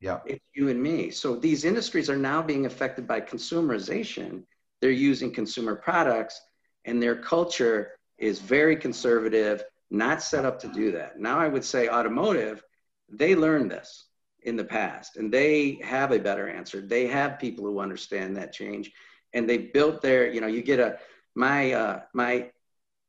Yeah. 0.00 0.20
It's 0.26 0.44
you 0.54 0.68
and 0.68 0.82
me. 0.82 1.10
So 1.10 1.36
these 1.36 1.64
industries 1.64 2.10
are 2.10 2.18
now 2.18 2.42
being 2.42 2.66
affected 2.66 3.06
by 3.06 3.22
consumerization. 3.22 4.42
They're 4.80 4.90
using 4.90 5.32
consumer 5.32 5.74
products 5.74 6.40
and 6.84 7.02
their 7.02 7.16
culture 7.16 7.95
is 8.18 8.40
very 8.40 8.76
conservative, 8.76 9.64
not 9.90 10.22
set 10.22 10.44
up 10.44 10.58
to 10.60 10.68
do 10.68 10.92
that. 10.92 11.18
Now 11.18 11.38
I 11.38 11.48
would 11.48 11.64
say 11.64 11.88
automotive, 11.88 12.62
they 13.08 13.34
learned 13.34 13.70
this 13.70 14.06
in 14.42 14.56
the 14.56 14.64
past 14.64 15.16
and 15.16 15.32
they 15.32 15.78
have 15.82 16.12
a 16.12 16.18
better 16.18 16.48
answer. 16.48 16.80
They 16.80 17.06
have 17.08 17.38
people 17.38 17.64
who 17.64 17.80
understand 17.80 18.36
that 18.36 18.52
change 18.52 18.92
and 19.32 19.48
they 19.48 19.58
built 19.58 20.00
their, 20.02 20.32
you 20.32 20.40
know, 20.40 20.46
you 20.46 20.62
get 20.62 20.80
a, 20.80 20.98
my, 21.34 21.72
uh, 21.72 22.00
my 22.14 22.50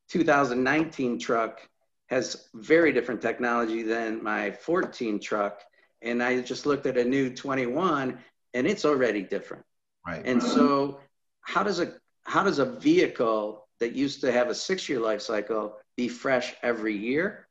2019 0.10 1.20
truck 1.20 1.62
has 2.08 2.50
very 2.54 2.92
different 2.92 3.22
technology 3.22 3.84
than 3.84 4.24
my 4.24 4.52
14 4.52 5.20
truck. 5.20 5.62
And 6.02 6.22
I 6.24 6.42
just 6.42 6.66
looked 6.66 6.86
at 6.86 6.98
a 6.98 7.04
new 7.04 7.34
21 7.34 8.18
and 8.54 8.68
it's 8.68 8.86
already 8.86 9.24
different. 9.24 9.64
Right. 10.06 10.22
And 10.26 10.42
so 10.42 11.00
how 11.42 11.64
does 11.64 11.80
a, 11.80 11.94
how 12.24 12.44
does 12.44 12.60
a 12.60 12.66
vehicle 12.66 13.67
that 13.80 13.94
used 13.94 14.22
to 14.22 14.32
have 14.32 14.50
a 14.50 14.56
six 14.56 14.88
year 14.90 15.00
life 15.00 15.22
cycle 15.22 15.78
be 15.96 16.08
fresh 16.08 16.54
every 16.64 16.96
year? 16.96 17.48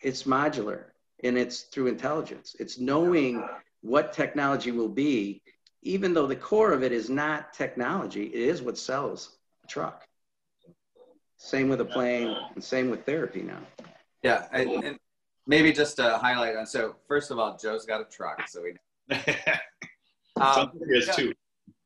It's 0.00 0.24
modular 0.24 0.84
and 1.24 1.38
it's 1.38 1.62
through 1.62 1.86
intelligence. 1.86 2.54
It's 2.58 2.78
knowing 2.78 3.46
what 3.80 4.12
technology 4.12 4.70
will 4.70 4.88
be 4.88 5.42
even 5.86 6.12
though 6.12 6.26
the 6.26 6.36
core 6.36 6.72
of 6.72 6.82
it 6.82 6.90
is 6.90 7.08
not 7.08 7.52
technology, 7.52 8.24
it 8.24 8.40
is 8.40 8.60
what 8.60 8.76
sells 8.76 9.38
a 9.62 9.66
truck. 9.68 10.04
Same 11.36 11.68
with 11.68 11.80
a 11.80 11.84
plane 11.84 12.36
and 12.54 12.62
same 12.62 12.90
with 12.90 13.06
therapy 13.06 13.42
now. 13.42 13.60
Yeah, 14.22 14.46
I, 14.52 14.62
and 14.62 14.98
maybe 15.46 15.72
just 15.72 15.96
to 15.96 16.18
highlight 16.18 16.56
on. 16.56 16.66
So 16.66 16.96
first 17.06 17.30
of 17.30 17.38
all, 17.38 17.56
Joe's 17.56 17.86
got 17.86 18.00
a 18.00 18.04
truck, 18.04 18.48
so 18.48 18.62
we. 18.62 18.70
um, 20.40 20.72
yeah, 20.88 21.12
too. 21.12 21.32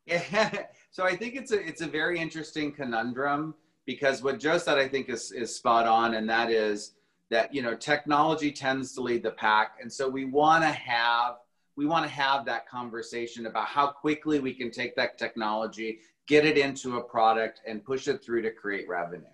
Yeah, 0.06 0.62
so 0.90 1.04
I 1.04 1.14
think 1.14 1.34
it's 1.34 1.52
a 1.52 1.60
it's 1.60 1.82
a 1.82 1.86
very 1.86 2.18
interesting 2.18 2.72
conundrum 2.72 3.54
because 3.86 4.22
what 4.22 4.38
Joe 4.38 4.58
said 4.58 4.78
I 4.78 4.88
think 4.88 5.08
is 5.08 5.32
is 5.32 5.54
spot 5.54 5.86
on, 5.86 6.14
and 6.14 6.28
that 6.28 6.50
is 6.50 6.92
that 7.30 7.54
you 7.54 7.62
know 7.62 7.74
technology 7.76 8.52
tends 8.52 8.94
to 8.94 9.00
lead 9.00 9.22
the 9.22 9.30
pack, 9.32 9.76
and 9.80 9.92
so 9.92 10.08
we 10.08 10.24
want 10.24 10.62
to 10.62 10.70
have 10.70 11.36
we 11.76 11.86
want 11.86 12.04
to 12.04 12.10
have 12.10 12.44
that 12.44 12.68
conversation 12.68 13.46
about 13.46 13.66
how 13.66 13.86
quickly 13.86 14.38
we 14.38 14.52
can 14.52 14.70
take 14.70 14.94
that 14.96 15.16
technology, 15.18 16.00
get 16.26 16.44
it 16.44 16.58
into 16.58 16.98
a 16.98 17.02
product, 17.02 17.62
and 17.66 17.84
push 17.84 18.06
it 18.08 18.22
through 18.22 18.42
to 18.42 18.50
create 18.50 18.88
revenue. 18.88 19.24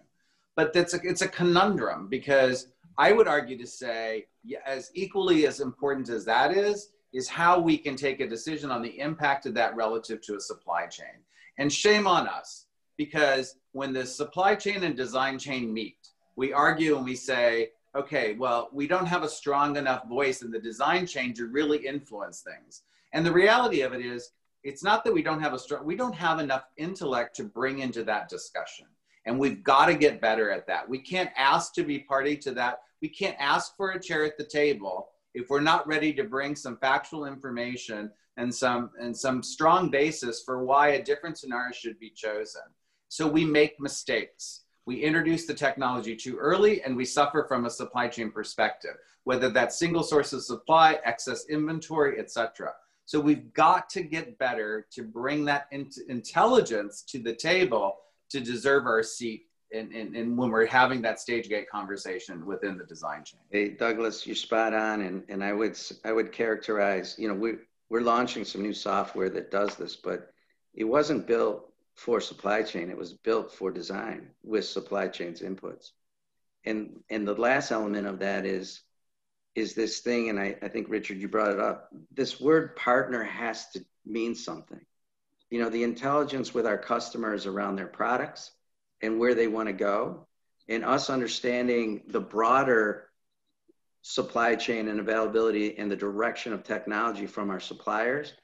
But 0.54 0.72
that's 0.72 0.94
a, 0.94 1.00
it's 1.02 1.22
a 1.22 1.28
conundrum 1.28 2.08
because 2.08 2.68
I 2.98 3.12
would 3.12 3.28
argue 3.28 3.58
to 3.58 3.66
say, 3.66 4.26
as 4.64 4.90
equally 4.94 5.46
as 5.46 5.60
important 5.60 6.08
as 6.08 6.24
that 6.26 6.56
is, 6.56 6.90
is 7.12 7.28
how 7.28 7.58
we 7.58 7.76
can 7.76 7.96
take 7.96 8.20
a 8.20 8.28
decision 8.28 8.70
on 8.70 8.82
the 8.82 8.98
impact 9.00 9.46
of 9.46 9.54
that 9.54 9.74
relative 9.74 10.20
to 10.22 10.36
a 10.36 10.40
supply 10.40 10.86
chain. 10.86 11.24
And 11.58 11.72
shame 11.72 12.06
on 12.06 12.28
us 12.28 12.65
because 12.96 13.56
when 13.72 13.92
the 13.92 14.06
supply 14.06 14.54
chain 14.54 14.84
and 14.84 14.96
design 14.96 15.38
chain 15.38 15.72
meet, 15.72 16.08
we 16.36 16.52
argue 16.52 16.96
and 16.96 17.04
we 17.04 17.16
say, 17.16 17.70
okay, 17.94 18.34
well, 18.34 18.68
we 18.72 18.86
don't 18.86 19.06
have 19.06 19.22
a 19.22 19.28
strong 19.28 19.76
enough 19.76 20.06
voice 20.08 20.42
in 20.42 20.50
the 20.50 20.58
design 20.58 21.06
chain 21.06 21.32
to 21.34 21.46
really 21.46 21.86
influence 21.86 22.42
things. 22.42 22.82
And 23.12 23.24
the 23.24 23.32
reality 23.32 23.80
of 23.80 23.92
it 23.92 24.04
is, 24.04 24.32
it's 24.62 24.82
not 24.82 25.04
that 25.04 25.14
we 25.14 25.22
don't 25.22 25.40
have 25.40 25.54
a 25.54 25.58
strong, 25.58 25.84
we 25.84 25.96
don't 25.96 26.14
have 26.14 26.40
enough 26.40 26.64
intellect 26.76 27.36
to 27.36 27.44
bring 27.44 27.78
into 27.78 28.02
that 28.04 28.28
discussion. 28.28 28.86
And 29.24 29.38
we've 29.38 29.62
got 29.62 29.86
to 29.86 29.94
get 29.94 30.20
better 30.20 30.50
at 30.50 30.66
that. 30.66 30.88
We 30.88 30.98
can't 30.98 31.30
ask 31.36 31.72
to 31.74 31.84
be 31.84 32.00
party 32.00 32.36
to 32.38 32.52
that. 32.52 32.80
We 33.00 33.08
can't 33.08 33.36
ask 33.38 33.76
for 33.76 33.90
a 33.90 34.00
chair 34.00 34.24
at 34.24 34.36
the 34.36 34.44
table 34.44 35.08
if 35.34 35.50
we're 35.50 35.60
not 35.60 35.86
ready 35.86 36.12
to 36.14 36.24
bring 36.24 36.56
some 36.56 36.76
factual 36.78 37.26
information 37.26 38.10
and 38.36 38.54
some 38.54 38.90
and 39.00 39.16
some 39.16 39.42
strong 39.42 39.90
basis 39.90 40.42
for 40.42 40.64
why 40.64 40.88
a 40.88 41.02
different 41.02 41.38
scenario 41.38 41.72
should 41.72 41.98
be 41.98 42.10
chosen. 42.10 42.62
So 43.08 43.26
we 43.26 43.44
make 43.44 43.80
mistakes. 43.80 44.62
We 44.86 45.02
introduce 45.02 45.46
the 45.46 45.54
technology 45.54 46.14
too 46.14 46.36
early 46.36 46.82
and 46.82 46.96
we 46.96 47.04
suffer 47.04 47.44
from 47.48 47.66
a 47.66 47.70
supply 47.70 48.08
chain 48.08 48.30
perspective, 48.30 48.96
whether 49.24 49.50
that's 49.50 49.78
single 49.78 50.02
source 50.02 50.32
of 50.32 50.42
supply, 50.42 50.98
excess 51.04 51.46
inventory, 51.48 52.18
etc. 52.20 52.72
So 53.04 53.20
we've 53.20 53.52
got 53.52 53.88
to 53.90 54.02
get 54.02 54.38
better 54.38 54.86
to 54.92 55.02
bring 55.02 55.44
that 55.46 55.68
intelligence 56.08 57.02
to 57.08 57.18
the 57.18 57.34
table 57.34 57.96
to 58.30 58.40
deserve 58.40 58.86
our 58.86 59.02
seat 59.02 59.46
and, 59.72 59.92
in, 59.92 60.14
in, 60.14 60.36
when 60.36 60.50
we're 60.50 60.66
having 60.66 61.02
that 61.02 61.18
stage 61.20 61.48
gate 61.48 61.68
conversation 61.68 62.46
within 62.46 62.78
the 62.78 62.84
design 62.84 63.24
chain. 63.24 63.40
Hey, 63.50 63.68
Douglas, 63.70 64.26
you're 64.26 64.36
spot 64.36 64.74
on. 64.74 65.02
And, 65.02 65.24
and 65.28 65.42
I 65.42 65.52
would, 65.52 65.78
I 66.04 66.12
would 66.12 66.32
characterize, 66.32 67.16
you 67.18 67.28
know, 67.28 67.34
we, 67.34 67.54
we're 67.90 68.00
launching 68.00 68.44
some 68.44 68.62
new 68.62 68.72
software 68.72 69.28
that 69.30 69.50
does 69.50 69.74
this, 69.76 69.96
but 69.96 70.32
it 70.74 70.84
wasn't 70.84 71.26
built 71.26 71.72
for 71.96 72.20
supply 72.20 72.62
chain. 72.62 72.90
It 72.90 72.96
was 72.96 73.12
built 73.12 73.52
for 73.52 73.70
design 73.70 74.30
with 74.42 74.64
supply 74.64 75.08
chain's 75.08 75.40
inputs. 75.40 75.90
And, 76.64 77.00
and 77.10 77.26
the 77.26 77.34
last 77.34 77.70
element 77.70 78.06
of 78.06 78.20
that 78.20 78.46
is 78.46 78.82
is 79.56 79.72
this 79.74 80.00
thing, 80.00 80.28
and 80.28 80.38
I, 80.38 80.54
I 80.60 80.68
think 80.68 80.88
Richard, 80.90 81.16
you 81.16 81.28
brought 81.28 81.52
it 81.52 81.58
up. 81.58 81.88
This 82.12 82.38
word 82.38 82.76
partner 82.76 83.24
has 83.24 83.70
to 83.70 83.82
mean 84.04 84.34
something. 84.34 84.80
You 85.50 85.60
know, 85.60 85.70
the 85.70 85.82
intelligence 85.82 86.52
with 86.52 86.66
our 86.66 86.76
customers 86.76 87.46
around 87.46 87.76
their 87.76 87.86
products 87.86 88.50
and 89.00 89.18
where 89.18 89.34
they 89.34 89.48
want 89.48 89.68
to 89.68 89.72
go, 89.72 90.26
and 90.68 90.84
us 90.84 91.08
understanding 91.08 92.02
the 92.08 92.20
broader 92.20 93.08
supply 94.02 94.56
chain 94.56 94.88
and 94.88 95.00
availability 95.00 95.78
and 95.78 95.90
the 95.90 95.96
direction 95.96 96.52
of 96.52 96.62
technology 96.62 97.26
from 97.26 97.50
our 97.50 97.60
suppliers. 97.60 98.34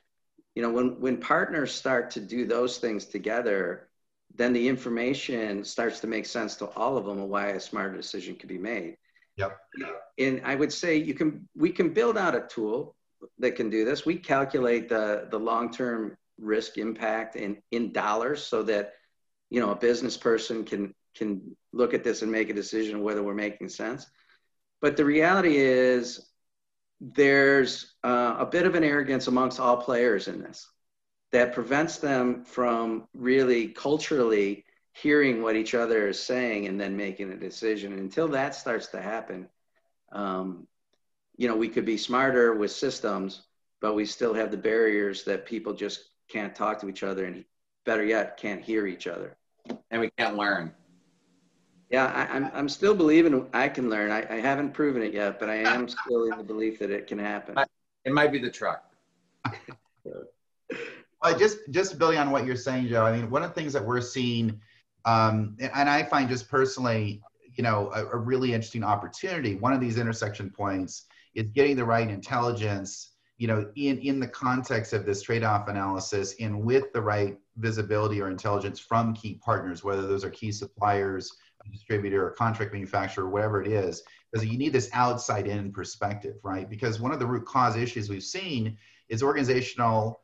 You 0.54 0.62
know, 0.62 0.70
when 0.70 1.00
when 1.00 1.16
partners 1.18 1.72
start 1.72 2.10
to 2.12 2.20
do 2.20 2.46
those 2.46 2.78
things 2.78 3.06
together, 3.06 3.88
then 4.34 4.52
the 4.52 4.68
information 4.68 5.64
starts 5.64 6.00
to 6.00 6.06
make 6.06 6.26
sense 6.26 6.56
to 6.56 6.66
all 6.66 6.96
of 6.96 7.04
them 7.06 7.18
of 7.18 7.28
why 7.28 7.48
a 7.48 7.60
smarter 7.60 7.96
decision 7.96 8.34
could 8.36 8.48
be 8.48 8.58
made. 8.58 8.96
Yep. 9.36 9.58
And 10.18 10.42
I 10.44 10.54
would 10.54 10.72
say 10.72 10.96
you 10.96 11.14
can 11.14 11.48
we 11.56 11.70
can 11.70 11.92
build 11.92 12.18
out 12.18 12.34
a 12.34 12.46
tool 12.48 12.94
that 13.38 13.56
can 13.56 13.70
do 13.70 13.84
this. 13.84 14.04
We 14.04 14.16
calculate 14.16 14.88
the 14.88 15.28
the 15.30 15.38
long-term 15.38 16.16
risk 16.38 16.76
impact 16.78 17.36
in 17.36 17.62
in 17.70 17.92
dollars 17.92 18.44
so 18.44 18.62
that 18.64 18.94
you 19.50 19.60
know 19.60 19.70
a 19.70 19.76
business 19.76 20.16
person 20.16 20.64
can 20.64 20.94
can 21.14 21.56
look 21.72 21.94
at 21.94 22.04
this 22.04 22.22
and 22.22 22.30
make 22.30 22.50
a 22.50 22.54
decision 22.54 23.02
whether 23.02 23.22
we're 23.22 23.34
making 23.34 23.68
sense. 23.68 24.06
But 24.80 24.96
the 24.96 25.04
reality 25.04 25.56
is 25.56 26.31
there's 27.02 27.94
uh, 28.04 28.36
a 28.38 28.46
bit 28.46 28.64
of 28.64 28.76
an 28.76 28.84
arrogance 28.84 29.26
amongst 29.26 29.58
all 29.58 29.76
players 29.76 30.28
in 30.28 30.40
this 30.40 30.68
that 31.32 31.52
prevents 31.52 31.96
them 31.96 32.44
from 32.44 33.08
really 33.12 33.68
culturally 33.68 34.64
hearing 34.92 35.42
what 35.42 35.56
each 35.56 35.74
other 35.74 36.06
is 36.08 36.20
saying 36.20 36.66
and 36.66 36.80
then 36.80 36.96
making 36.96 37.32
a 37.32 37.36
decision. 37.36 37.94
Until 37.94 38.28
that 38.28 38.54
starts 38.54 38.86
to 38.88 39.02
happen, 39.02 39.48
um, 40.12 40.68
you 41.36 41.48
know, 41.48 41.56
we 41.56 41.68
could 41.68 41.86
be 41.86 41.96
smarter 41.96 42.54
with 42.54 42.70
systems, 42.70 43.42
but 43.80 43.94
we 43.94 44.04
still 44.04 44.34
have 44.34 44.50
the 44.50 44.56
barriers 44.56 45.24
that 45.24 45.46
people 45.46 45.72
just 45.72 46.04
can't 46.28 46.54
talk 46.54 46.80
to 46.80 46.88
each 46.88 47.02
other 47.02 47.24
and 47.24 47.44
better 47.84 48.04
yet, 48.04 48.36
can't 48.36 48.62
hear 48.62 48.86
each 48.86 49.08
other. 49.08 49.36
And 49.90 50.00
we 50.00 50.10
can't 50.10 50.36
learn. 50.36 50.72
Yeah, 51.92 52.06
I, 52.06 52.36
am 52.36 52.46
I'm, 52.46 52.50
I'm 52.54 52.68
still 52.68 52.94
believing 52.94 53.46
I 53.52 53.68
can 53.68 53.90
learn. 53.90 54.10
I, 54.10 54.26
I 54.28 54.40
haven't 54.40 54.72
proven 54.72 55.02
it 55.02 55.12
yet, 55.12 55.38
but 55.38 55.48
I 55.50 55.56
am 55.56 55.88
still 56.06 56.24
in 56.24 56.38
the 56.38 56.44
belief 56.44 56.78
that 56.80 56.90
it 56.90 57.06
can 57.06 57.18
happen. 57.18 57.56
It 58.04 58.12
might 58.12 58.32
be 58.32 58.38
the 58.38 58.50
truck. 58.50 58.84
well, 60.04 61.38
just 61.38 61.58
just 61.70 61.98
building 61.98 62.18
on 62.18 62.30
what 62.30 62.46
you're 62.46 62.56
saying, 62.56 62.88
Joe. 62.88 63.04
I 63.04 63.16
mean, 63.16 63.30
one 63.30 63.42
of 63.42 63.50
the 63.50 63.54
things 63.54 63.72
that 63.74 63.84
we're 63.84 64.00
seeing 64.00 64.60
um, 65.04 65.56
and 65.60 65.90
I 65.90 66.02
find 66.04 66.28
just 66.28 66.48
personally, 66.48 67.22
you 67.54 67.62
know, 67.62 67.90
a, 67.94 68.06
a, 68.06 68.16
really 68.16 68.54
interesting 68.54 68.84
opportunity. 68.84 69.56
One 69.56 69.72
of 69.72 69.80
these 69.80 69.98
intersection 69.98 70.50
points 70.50 71.06
is 71.34 71.46
getting 71.52 71.76
the 71.76 71.84
right 71.84 72.08
intelligence, 72.08 73.10
you 73.36 73.48
know, 73.48 73.70
in, 73.74 73.98
in 73.98 74.20
the 74.20 74.28
context 74.28 74.92
of 74.92 75.04
this 75.04 75.22
trade-off 75.22 75.68
analysis 75.68 76.34
and 76.40 76.62
with 76.62 76.92
the 76.92 77.02
right 77.02 77.36
visibility 77.56 78.20
or 78.20 78.28
intelligence 78.28 78.78
from 78.78 79.12
key 79.12 79.40
partners, 79.44 79.82
whether 79.82 80.02
those 80.06 80.24
are 80.24 80.30
key 80.30 80.52
suppliers, 80.52 81.32
a 81.51 81.51
distributor, 81.70 82.26
or 82.26 82.30
contract 82.30 82.72
manufacturer, 82.72 83.28
whatever 83.28 83.62
it 83.62 83.68
is, 83.68 84.02
because 84.30 84.46
you 84.46 84.58
need 84.58 84.72
this 84.72 84.90
outside 84.92 85.46
in 85.46 85.72
perspective, 85.72 86.36
right? 86.42 86.68
Because 86.68 87.00
one 87.00 87.12
of 87.12 87.18
the 87.18 87.26
root 87.26 87.46
cause 87.46 87.76
issues 87.76 88.08
we've 88.08 88.22
seen 88.22 88.76
is 89.08 89.22
organizational 89.22 90.22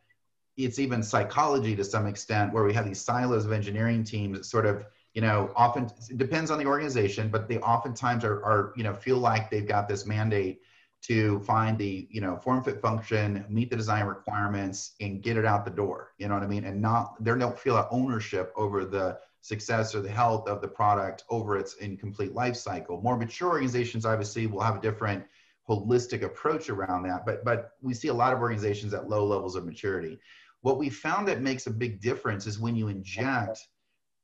it's 0.59 0.81
even 0.81 1.03
psychology 1.03 1.77
to 1.77 1.85
some 1.85 2.07
extent 2.07 2.53
where 2.53 2.65
we 2.65 2.75
have 2.75 2.85
these 2.85 3.01
silos 3.01 3.47
of 3.47 3.53
engineering 3.53 4.03
teams 4.03 4.37
that 4.37 4.45
sort 4.45 4.67
of 4.67 4.85
you 5.15 5.23
know 5.23 5.51
often 5.57 5.89
depends 6.17 6.51
on 6.51 6.59
the 6.59 6.67
organization 6.67 7.29
but 7.29 7.49
they 7.49 7.59
oftentimes 7.59 8.25
are, 8.25 8.45
are 8.45 8.73
you 8.77 8.83
know 8.83 8.93
feel 8.93 9.19
like 9.19 9.51
they've 9.51 9.69
got 9.69 9.89
this 9.89 10.05
mandate 10.05 10.61
to 11.01 11.39
find 11.41 11.79
the 11.79 12.09
you 12.11 12.21
know 12.21 12.37
form 12.37 12.63
fit 12.63 12.83
function 12.83 13.45
meet 13.49 13.71
the 13.71 13.77
design 13.77 14.05
requirements 14.05 14.95
and 15.01 15.23
get 15.23 15.37
it 15.37 15.45
out 15.45 15.65
the 15.65 15.71
door 15.71 16.13
you 16.19 16.27
know 16.27 16.35
what 16.35 16.43
i 16.43 16.47
mean 16.47 16.65
and 16.65 16.83
not 16.83 17.15
they 17.23 17.35
don't 17.37 17.59
feel 17.59 17.87
ownership 17.91 18.53
over 18.57 18.85
the 18.85 19.17
success 19.41 19.95
or 19.95 20.01
the 20.01 20.11
health 20.11 20.49
of 20.49 20.61
the 20.61 20.69
product 20.69 21.25
over 21.31 21.57
its 21.57 21.75
incomplete 21.75 22.35
life 22.35 22.57
cycle. 22.57 23.01
More 23.01 23.17
mature 23.17 23.49
organizations 23.49 24.05
obviously 24.05 24.47
will 24.47 24.61
have 24.61 24.77
a 24.77 24.81
different 24.81 25.25
holistic 25.69 26.23
approach 26.23 26.71
around 26.71 27.03
that 27.03 27.27
but 27.27 27.45
but 27.45 27.73
we 27.83 27.93
see 27.93 28.09
a 28.09 28.15
lot 28.15 28.33
of 28.33 28.41
organizations 28.41 28.95
at 28.95 29.09
low 29.09 29.27
levels 29.27 29.55
of 29.55 29.67
maturity. 29.67 30.19
What 30.63 30.79
we 30.79 30.91
found 30.91 31.29
that 31.29 31.43
makes 31.43 31.67
a 31.67 31.71
big 31.71 32.01
difference 32.01 32.47
is 32.47 32.59
when 32.59 32.75
you 32.75 32.89
inject, 32.89 33.61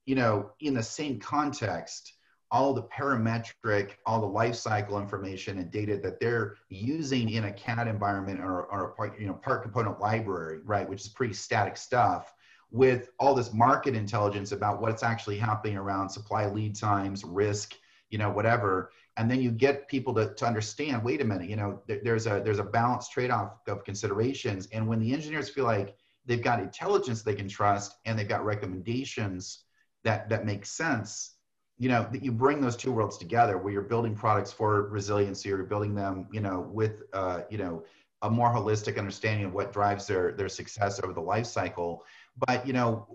you 0.04 0.14
know, 0.14 0.50
in 0.60 0.74
the 0.74 0.82
same 0.82 1.20
context, 1.20 2.14
all 2.50 2.72
the 2.72 2.82
parametric, 2.84 3.92
all 4.06 4.20
the 4.20 4.26
life 4.26 4.54
cycle 4.54 4.98
information 4.98 5.58
and 5.58 5.70
data 5.70 5.96
that 5.98 6.20
they're 6.20 6.56
using 6.68 7.30
in 7.30 7.44
a 7.44 7.52
CAD 7.52 7.88
environment 7.88 8.40
or, 8.40 8.64
or 8.66 8.90
a 8.90 8.94
part, 8.94 9.18
you 9.18 9.26
know, 9.26 9.34
part 9.34 9.62
component 9.62 10.00
library, 10.00 10.60
right, 10.64 10.88
which 10.88 11.02
is 11.02 11.08
pretty 11.08 11.34
static 11.34 11.76
stuff, 11.76 12.32
with 12.74 13.10
all 13.20 13.36
this 13.36 13.52
market 13.52 13.94
intelligence 13.94 14.50
about 14.50 14.80
what's 14.80 15.04
actually 15.04 15.38
happening 15.38 15.76
around 15.76 16.08
supply 16.08 16.46
lead 16.46 16.74
times, 16.74 17.22
risk, 17.22 17.76
you 18.10 18.18
know, 18.18 18.28
whatever. 18.28 18.90
And 19.16 19.30
then 19.30 19.40
you 19.40 19.52
get 19.52 19.86
people 19.86 20.12
to, 20.14 20.34
to 20.34 20.44
understand, 20.44 21.04
wait 21.04 21.20
a 21.20 21.24
minute, 21.24 21.48
you 21.48 21.54
know, 21.54 21.80
there's 21.86 22.26
a 22.26 22.42
there's 22.44 22.58
a 22.58 22.64
balanced 22.64 23.12
trade-off 23.12 23.52
of 23.68 23.84
considerations. 23.84 24.66
And 24.72 24.88
when 24.88 24.98
the 24.98 25.12
engineers 25.12 25.48
feel 25.48 25.66
like 25.66 25.96
they've 26.26 26.42
got 26.42 26.58
intelligence 26.58 27.22
they 27.22 27.34
can 27.34 27.48
trust 27.48 27.94
and 28.06 28.18
they've 28.18 28.28
got 28.28 28.44
recommendations 28.44 29.64
that 30.02 30.28
that 30.28 30.44
make 30.44 30.66
sense 30.66 31.34
you 31.78 31.88
know 31.88 32.08
that 32.12 32.22
you 32.22 32.32
bring 32.32 32.60
those 32.60 32.76
two 32.76 32.92
worlds 32.92 33.18
together 33.18 33.58
where 33.58 33.72
you're 33.72 33.82
building 33.82 34.14
products 34.14 34.52
for 34.52 34.88
resiliency 34.88 35.52
or 35.52 35.56
you're 35.56 35.66
building 35.66 35.94
them 35.94 36.26
you 36.32 36.40
know 36.40 36.60
with 36.72 37.02
uh, 37.12 37.42
you 37.50 37.58
know 37.58 37.84
a 38.22 38.30
more 38.30 38.48
holistic 38.48 38.98
understanding 38.98 39.44
of 39.44 39.52
what 39.52 39.72
drives 39.72 40.06
their 40.06 40.32
their 40.32 40.48
success 40.48 40.98
over 41.02 41.12
the 41.12 41.20
life 41.20 41.46
cycle 41.46 42.02
but 42.36 42.66
you 42.66 42.72
know 42.72 43.06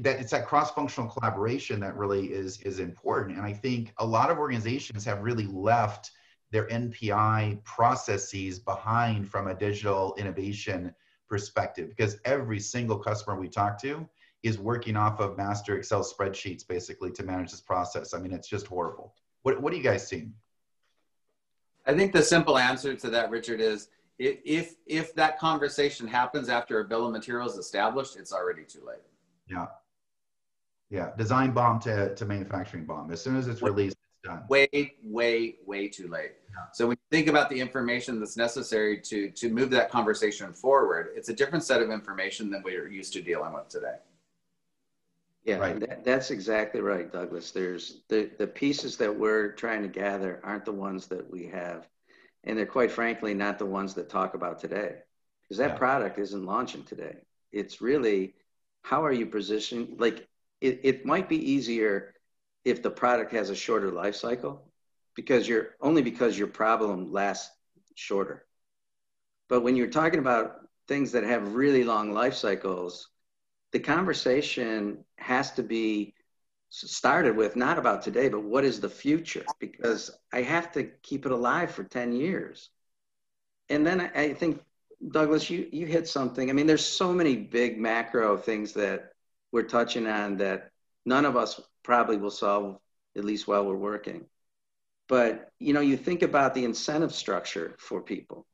that 0.00 0.18
it's 0.18 0.32
that 0.32 0.46
cross-functional 0.46 1.08
collaboration 1.08 1.78
that 1.80 1.96
really 1.96 2.26
is 2.26 2.60
is 2.62 2.78
important 2.80 3.36
and 3.36 3.46
i 3.46 3.52
think 3.52 3.92
a 3.98 4.06
lot 4.06 4.30
of 4.30 4.38
organizations 4.38 5.04
have 5.04 5.20
really 5.22 5.46
left 5.46 6.10
their 6.50 6.66
npi 6.68 7.62
processes 7.64 8.58
behind 8.58 9.28
from 9.28 9.48
a 9.48 9.54
digital 9.54 10.14
innovation 10.18 10.94
perspective 11.28 11.88
because 11.88 12.18
every 12.24 12.58
single 12.58 12.98
customer 12.98 13.38
we 13.38 13.48
talk 13.48 13.80
to 13.80 14.08
is 14.42 14.58
working 14.58 14.96
off 14.96 15.20
of 15.20 15.36
master 15.36 15.76
Excel 15.76 16.02
spreadsheets 16.02 16.66
basically 16.66 17.10
to 17.12 17.22
manage 17.22 17.50
this 17.50 17.60
process. 17.60 18.14
I 18.14 18.18
mean, 18.18 18.32
it's 18.32 18.48
just 18.48 18.66
horrible. 18.66 19.14
What, 19.42 19.60
what 19.60 19.72
are 19.72 19.76
you 19.76 19.82
guys 19.82 20.06
seeing? 20.06 20.32
I 21.86 21.94
think 21.94 22.12
the 22.12 22.22
simple 22.22 22.58
answer 22.58 22.94
to 22.94 23.10
that, 23.10 23.30
Richard, 23.30 23.60
is 23.60 23.88
if 24.18 24.74
if 24.86 25.14
that 25.14 25.38
conversation 25.38 26.06
happens 26.06 26.48
after 26.48 26.80
a 26.80 26.84
bill 26.84 27.06
of 27.06 27.12
materials 27.12 27.56
established, 27.56 28.16
it's 28.16 28.32
already 28.32 28.64
too 28.64 28.82
late. 28.86 28.98
Yeah. 29.48 29.66
Yeah. 30.90 31.10
Design 31.16 31.52
BOM 31.52 31.80
to, 31.80 32.14
to 32.14 32.24
manufacturing 32.24 32.84
BOM. 32.84 33.10
As 33.10 33.22
soon 33.22 33.36
as 33.36 33.46
it's 33.46 33.62
released, 33.62 33.96
it's 33.96 34.28
done. 34.28 34.42
Way, 34.48 34.94
way, 35.02 35.56
way 35.66 35.88
too 35.88 36.08
late. 36.08 36.32
So 36.72 36.88
when 36.88 36.96
you 36.96 37.16
think 37.16 37.28
about 37.28 37.50
the 37.50 37.60
information 37.60 38.18
that's 38.18 38.36
necessary 38.36 39.00
to 39.02 39.30
to 39.30 39.48
move 39.48 39.70
that 39.70 39.90
conversation 39.90 40.52
forward, 40.52 41.10
it's 41.14 41.28
a 41.28 41.34
different 41.34 41.62
set 41.62 41.80
of 41.80 41.90
information 41.90 42.50
than 42.50 42.62
we're 42.64 42.88
used 42.88 43.12
to 43.12 43.22
dealing 43.22 43.52
with 43.52 43.68
today. 43.68 43.96
Yeah, 45.44 45.56
right. 45.56 45.78
That, 45.80 46.04
that's 46.04 46.30
exactly 46.30 46.80
right, 46.80 47.10
Douglas. 47.12 47.52
There's 47.52 48.00
the 48.08 48.30
the 48.38 48.46
pieces 48.46 48.96
that 48.96 49.16
we're 49.16 49.52
trying 49.52 49.82
to 49.82 49.88
gather 49.88 50.40
aren't 50.42 50.64
the 50.64 50.72
ones 50.72 51.06
that 51.06 51.30
we 51.30 51.46
have, 51.46 51.86
and 52.44 52.58
they're 52.58 52.66
quite 52.66 52.90
frankly 52.90 53.34
not 53.34 53.58
the 53.58 53.66
ones 53.66 53.94
that 53.94 54.08
talk 54.08 54.34
about 54.34 54.58
today, 54.58 54.96
because 55.42 55.58
that 55.58 55.70
yeah. 55.70 55.78
product 55.78 56.18
isn't 56.18 56.44
launching 56.44 56.84
today. 56.84 57.16
It's 57.52 57.80
really 57.80 58.34
how 58.82 59.04
are 59.04 59.12
you 59.12 59.26
positioning 59.26 59.96
Like 59.98 60.26
it, 60.60 60.80
it 60.82 61.06
might 61.06 61.28
be 61.28 61.52
easier 61.52 62.14
if 62.64 62.82
the 62.82 62.90
product 62.90 63.32
has 63.32 63.50
a 63.50 63.56
shorter 63.56 63.90
life 63.90 64.16
cycle 64.16 64.70
because 65.14 65.48
you're 65.48 65.70
only 65.80 66.02
because 66.02 66.38
your 66.38 66.48
problem 66.48 67.12
lasts 67.12 67.54
shorter. 67.94 68.46
But 69.48 69.62
when 69.62 69.76
you're 69.76 69.88
talking 69.88 70.20
about 70.20 70.60
things 70.86 71.12
that 71.12 71.24
have 71.24 71.54
really 71.54 71.84
long 71.84 72.12
life 72.12 72.34
cycles, 72.34 73.08
the 73.72 73.80
conversation 73.80 75.04
has 75.16 75.52
to 75.52 75.62
be 75.62 76.14
started 76.70 77.36
with 77.36 77.56
not 77.56 77.78
about 77.78 78.02
today, 78.02 78.28
but 78.28 78.42
what 78.42 78.64
is 78.64 78.80
the 78.80 78.88
future? 78.88 79.44
Because 79.58 80.10
I 80.32 80.42
have 80.42 80.72
to 80.72 80.84
keep 81.02 81.26
it 81.26 81.32
alive 81.32 81.70
for 81.70 81.84
10 81.84 82.12
years. 82.12 82.70
And 83.68 83.86
then 83.86 84.00
I, 84.00 84.22
I 84.22 84.34
think, 84.34 84.62
Douglas, 85.10 85.48
you, 85.48 85.68
you 85.72 85.86
hit 85.86 86.08
something. 86.08 86.50
I 86.50 86.52
mean, 86.52 86.66
there's 86.66 86.84
so 86.84 87.12
many 87.12 87.36
big 87.36 87.78
macro 87.78 88.36
things 88.36 88.72
that 88.74 89.12
we're 89.52 89.62
touching 89.62 90.06
on 90.06 90.36
that 90.38 90.72
none 91.04 91.24
of 91.24 91.36
us 91.36 91.60
probably 91.82 92.16
will 92.16 92.30
solve, 92.30 92.78
at 93.16 93.24
least 93.24 93.46
while 93.48 93.64
we're 93.64 93.76
working. 93.76 94.26
But, 95.08 95.52
you 95.58 95.72
know, 95.72 95.80
you 95.80 95.96
think 95.96 96.22
about 96.22 96.54
the 96.54 96.64
incentive 96.64 97.14
structure 97.14 97.74
for 97.78 98.02
people. 98.02 98.46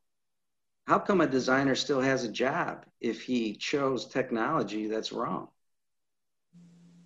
How 0.86 0.98
come 0.98 1.20
a 1.20 1.26
designer 1.26 1.74
still 1.74 2.00
has 2.00 2.24
a 2.24 2.30
job 2.30 2.84
if 3.00 3.22
he 3.22 3.54
chose 3.56 4.06
technology 4.06 4.86
that's 4.86 5.12
wrong? 5.12 5.48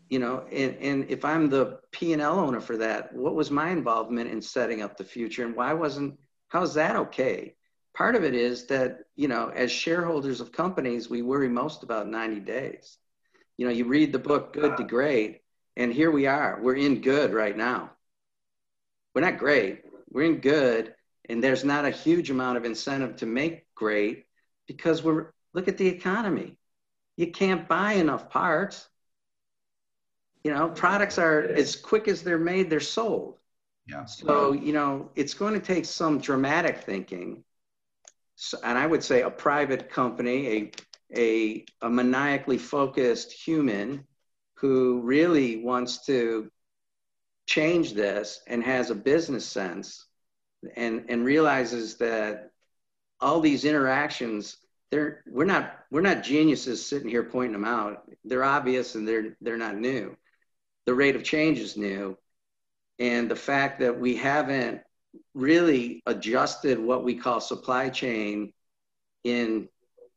You 0.08 0.18
know 0.18 0.44
and, 0.50 0.76
and 0.76 1.10
if 1.10 1.24
i'm 1.24 1.48
the 1.48 1.78
p&l 1.92 2.38
owner 2.38 2.60
for 2.60 2.76
that 2.76 3.14
what 3.14 3.34
was 3.34 3.50
my 3.50 3.70
involvement 3.70 4.30
in 4.30 4.40
setting 4.40 4.82
up 4.82 4.96
the 4.96 5.04
future 5.04 5.44
and 5.44 5.54
why 5.54 5.72
wasn't 5.72 6.18
how's 6.48 6.74
that 6.74 6.96
okay? 6.96 7.54
Part 7.94 8.16
of 8.16 8.24
it 8.24 8.34
is 8.34 8.66
that 8.66 9.00
you 9.16 9.28
know 9.28 9.48
as 9.48 9.70
shareholders 9.70 10.40
of 10.40 10.52
companies 10.52 11.08
we 11.08 11.22
worry 11.22 11.48
most 11.48 11.82
about 11.82 12.08
90 12.08 12.40
days. 12.40 12.96
You 13.56 13.66
know 13.66 13.72
you 13.72 13.84
read 13.84 14.12
the 14.12 14.18
book 14.18 14.52
good 14.52 14.76
to 14.76 14.84
great 14.84 15.40
and 15.76 15.92
here 15.92 16.10
we 16.10 16.26
are 16.26 16.58
we're 16.62 16.76
in 16.76 17.00
good 17.00 17.32
right 17.32 17.56
now. 17.56 17.92
We're 19.14 19.22
not 19.22 19.38
great 19.38 19.82
we're 20.10 20.24
in 20.24 20.40
good 20.40 20.94
and 21.28 21.42
there's 21.42 21.64
not 21.64 21.84
a 21.84 21.90
huge 21.90 22.30
amount 22.30 22.56
of 22.56 22.64
incentive 22.64 23.16
to 23.16 23.26
make 23.26 23.66
great 23.74 24.26
because 24.66 25.02
we're 25.02 25.32
look 25.52 25.68
at 25.68 25.76
the 25.76 25.88
economy. 25.88 26.56
You 27.16 27.32
can't 27.32 27.68
buy 27.68 27.94
enough 27.94 28.30
parts 28.30 28.88
you 30.48 30.54
know, 30.54 30.70
products 30.70 31.18
are 31.18 31.42
as 31.42 31.76
quick 31.76 32.08
as 32.08 32.22
they're 32.22 32.38
made, 32.38 32.70
they're 32.70 32.80
sold. 32.80 33.36
Yeah. 33.86 34.06
So, 34.06 34.52
you 34.52 34.72
know, 34.72 35.10
it's 35.14 35.34
going 35.34 35.52
to 35.52 35.60
take 35.60 35.84
some 35.84 36.20
dramatic 36.20 36.84
thinking. 36.84 37.44
So, 38.36 38.56
and 38.64 38.78
I 38.78 38.86
would 38.86 39.04
say 39.04 39.20
a 39.20 39.28
private 39.28 39.90
company, 39.90 40.72
a, 41.14 41.14
a, 41.14 41.64
a 41.82 41.90
maniacally 41.90 42.56
focused 42.56 43.30
human 43.30 44.06
who 44.54 45.02
really 45.02 45.62
wants 45.62 46.06
to 46.06 46.50
change 47.44 47.92
this 47.92 48.40
and 48.46 48.64
has 48.64 48.88
a 48.88 48.94
business 48.94 49.44
sense 49.44 50.06
and, 50.76 51.04
and 51.10 51.26
realizes 51.26 51.96
that 51.96 52.52
all 53.20 53.40
these 53.40 53.66
interactions 53.66 54.56
they're 54.90 55.22
we're 55.26 55.44
not 55.44 55.74
we're 55.90 56.00
not 56.00 56.22
geniuses 56.22 56.86
sitting 56.86 57.10
here 57.10 57.24
pointing 57.24 57.52
them 57.52 57.64
out 57.64 58.08
they're 58.24 58.44
obvious 58.44 58.94
and 58.94 59.06
they're 59.06 59.36
they're 59.42 59.58
not 59.58 59.76
new 59.76 60.16
the 60.88 60.94
rate 60.94 61.16
of 61.16 61.22
change 61.22 61.58
is 61.58 61.76
new. 61.76 62.16
And 62.98 63.30
the 63.30 63.36
fact 63.36 63.80
that 63.80 64.00
we 64.00 64.16
haven't 64.16 64.80
really 65.34 66.02
adjusted 66.06 66.78
what 66.78 67.04
we 67.04 67.14
call 67.14 67.42
supply 67.42 67.90
chain 67.90 68.54
in 69.22 69.68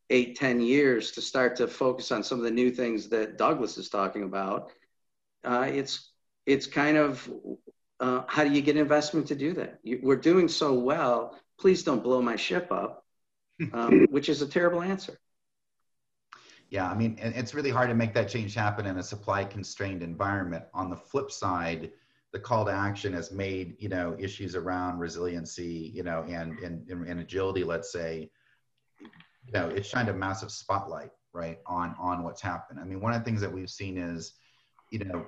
eight, 0.10 0.38
ten 0.38 0.62
years 0.62 1.12
to 1.12 1.22
start 1.22 1.58
to 1.58 1.68
focus 1.68 2.10
on 2.14 2.24
some 2.24 2.38
of 2.38 2.46
the 2.46 2.52
new 2.52 2.72
things 2.72 3.10
that 3.10 3.38
Douglas 3.38 3.78
is 3.78 3.90
talking 3.90 4.24
about, 4.24 4.72
uh, 5.44 5.68
it's, 5.68 6.10
it's 6.46 6.68
kind 6.68 6.96
of 6.96 7.30
uh, 8.00 8.22
how 8.28 8.46
do 8.46 8.52
you 8.52 8.62
get 8.62 8.78
investment 8.78 9.28
to 9.28 9.36
do 9.36 9.52
that? 9.56 9.80
You, 9.84 10.00
we're 10.02 10.16
doing 10.16 10.48
so 10.48 10.74
well. 10.74 11.38
Please 11.60 11.84
don't 11.84 12.02
blow 12.02 12.22
my 12.22 12.38
ship 12.38 12.72
up, 12.72 13.04
um, 13.74 14.08
which 14.10 14.30
is 14.30 14.42
a 14.42 14.48
terrible 14.48 14.82
answer. 14.82 15.20
Yeah, 16.72 16.90
I 16.90 16.96
mean, 16.96 17.20
it's 17.22 17.54
really 17.54 17.70
hard 17.70 17.90
to 17.90 17.96
make 17.96 18.14
that 18.14 18.30
change 18.30 18.56
happen 18.56 18.86
in 18.86 18.98
a 18.98 19.04
supply 19.04 19.44
constrained 19.44 20.02
environment. 20.02 20.64
On 20.74 20.90
the 20.90 20.96
flip 20.96 21.30
side, 21.30 21.92
the 22.32 22.40
call 22.40 22.64
to 22.64 22.72
action 22.72 23.12
has 23.12 23.30
made 23.30 23.76
you 23.78 23.90
know 23.90 24.16
issues 24.18 24.56
around 24.56 24.98
resiliency, 24.98 25.92
you 25.94 26.04
know, 26.04 26.24
and 26.30 26.58
and, 26.60 26.90
and 26.90 27.20
agility, 27.20 27.66
let's 27.66 27.92
say, 27.92 28.32
you 29.02 29.52
know, 29.54 29.68
it's 29.68 29.90
shined 29.90 30.08
a 30.08 30.14
massive 30.14 30.50
spotlight 30.50 31.12
right 31.34 31.60
on 31.66 31.94
on 32.00 32.24
what's 32.24 32.42
happened. 32.42 32.80
I 32.80 32.86
mean, 32.86 33.02
one 33.02 33.12
of 33.12 33.20
the 33.20 33.26
things 33.26 33.42
that 33.42 33.52
we've 33.52 33.70
seen 33.70 33.98
is, 33.98 34.36
you 34.92 35.00
know, 35.00 35.26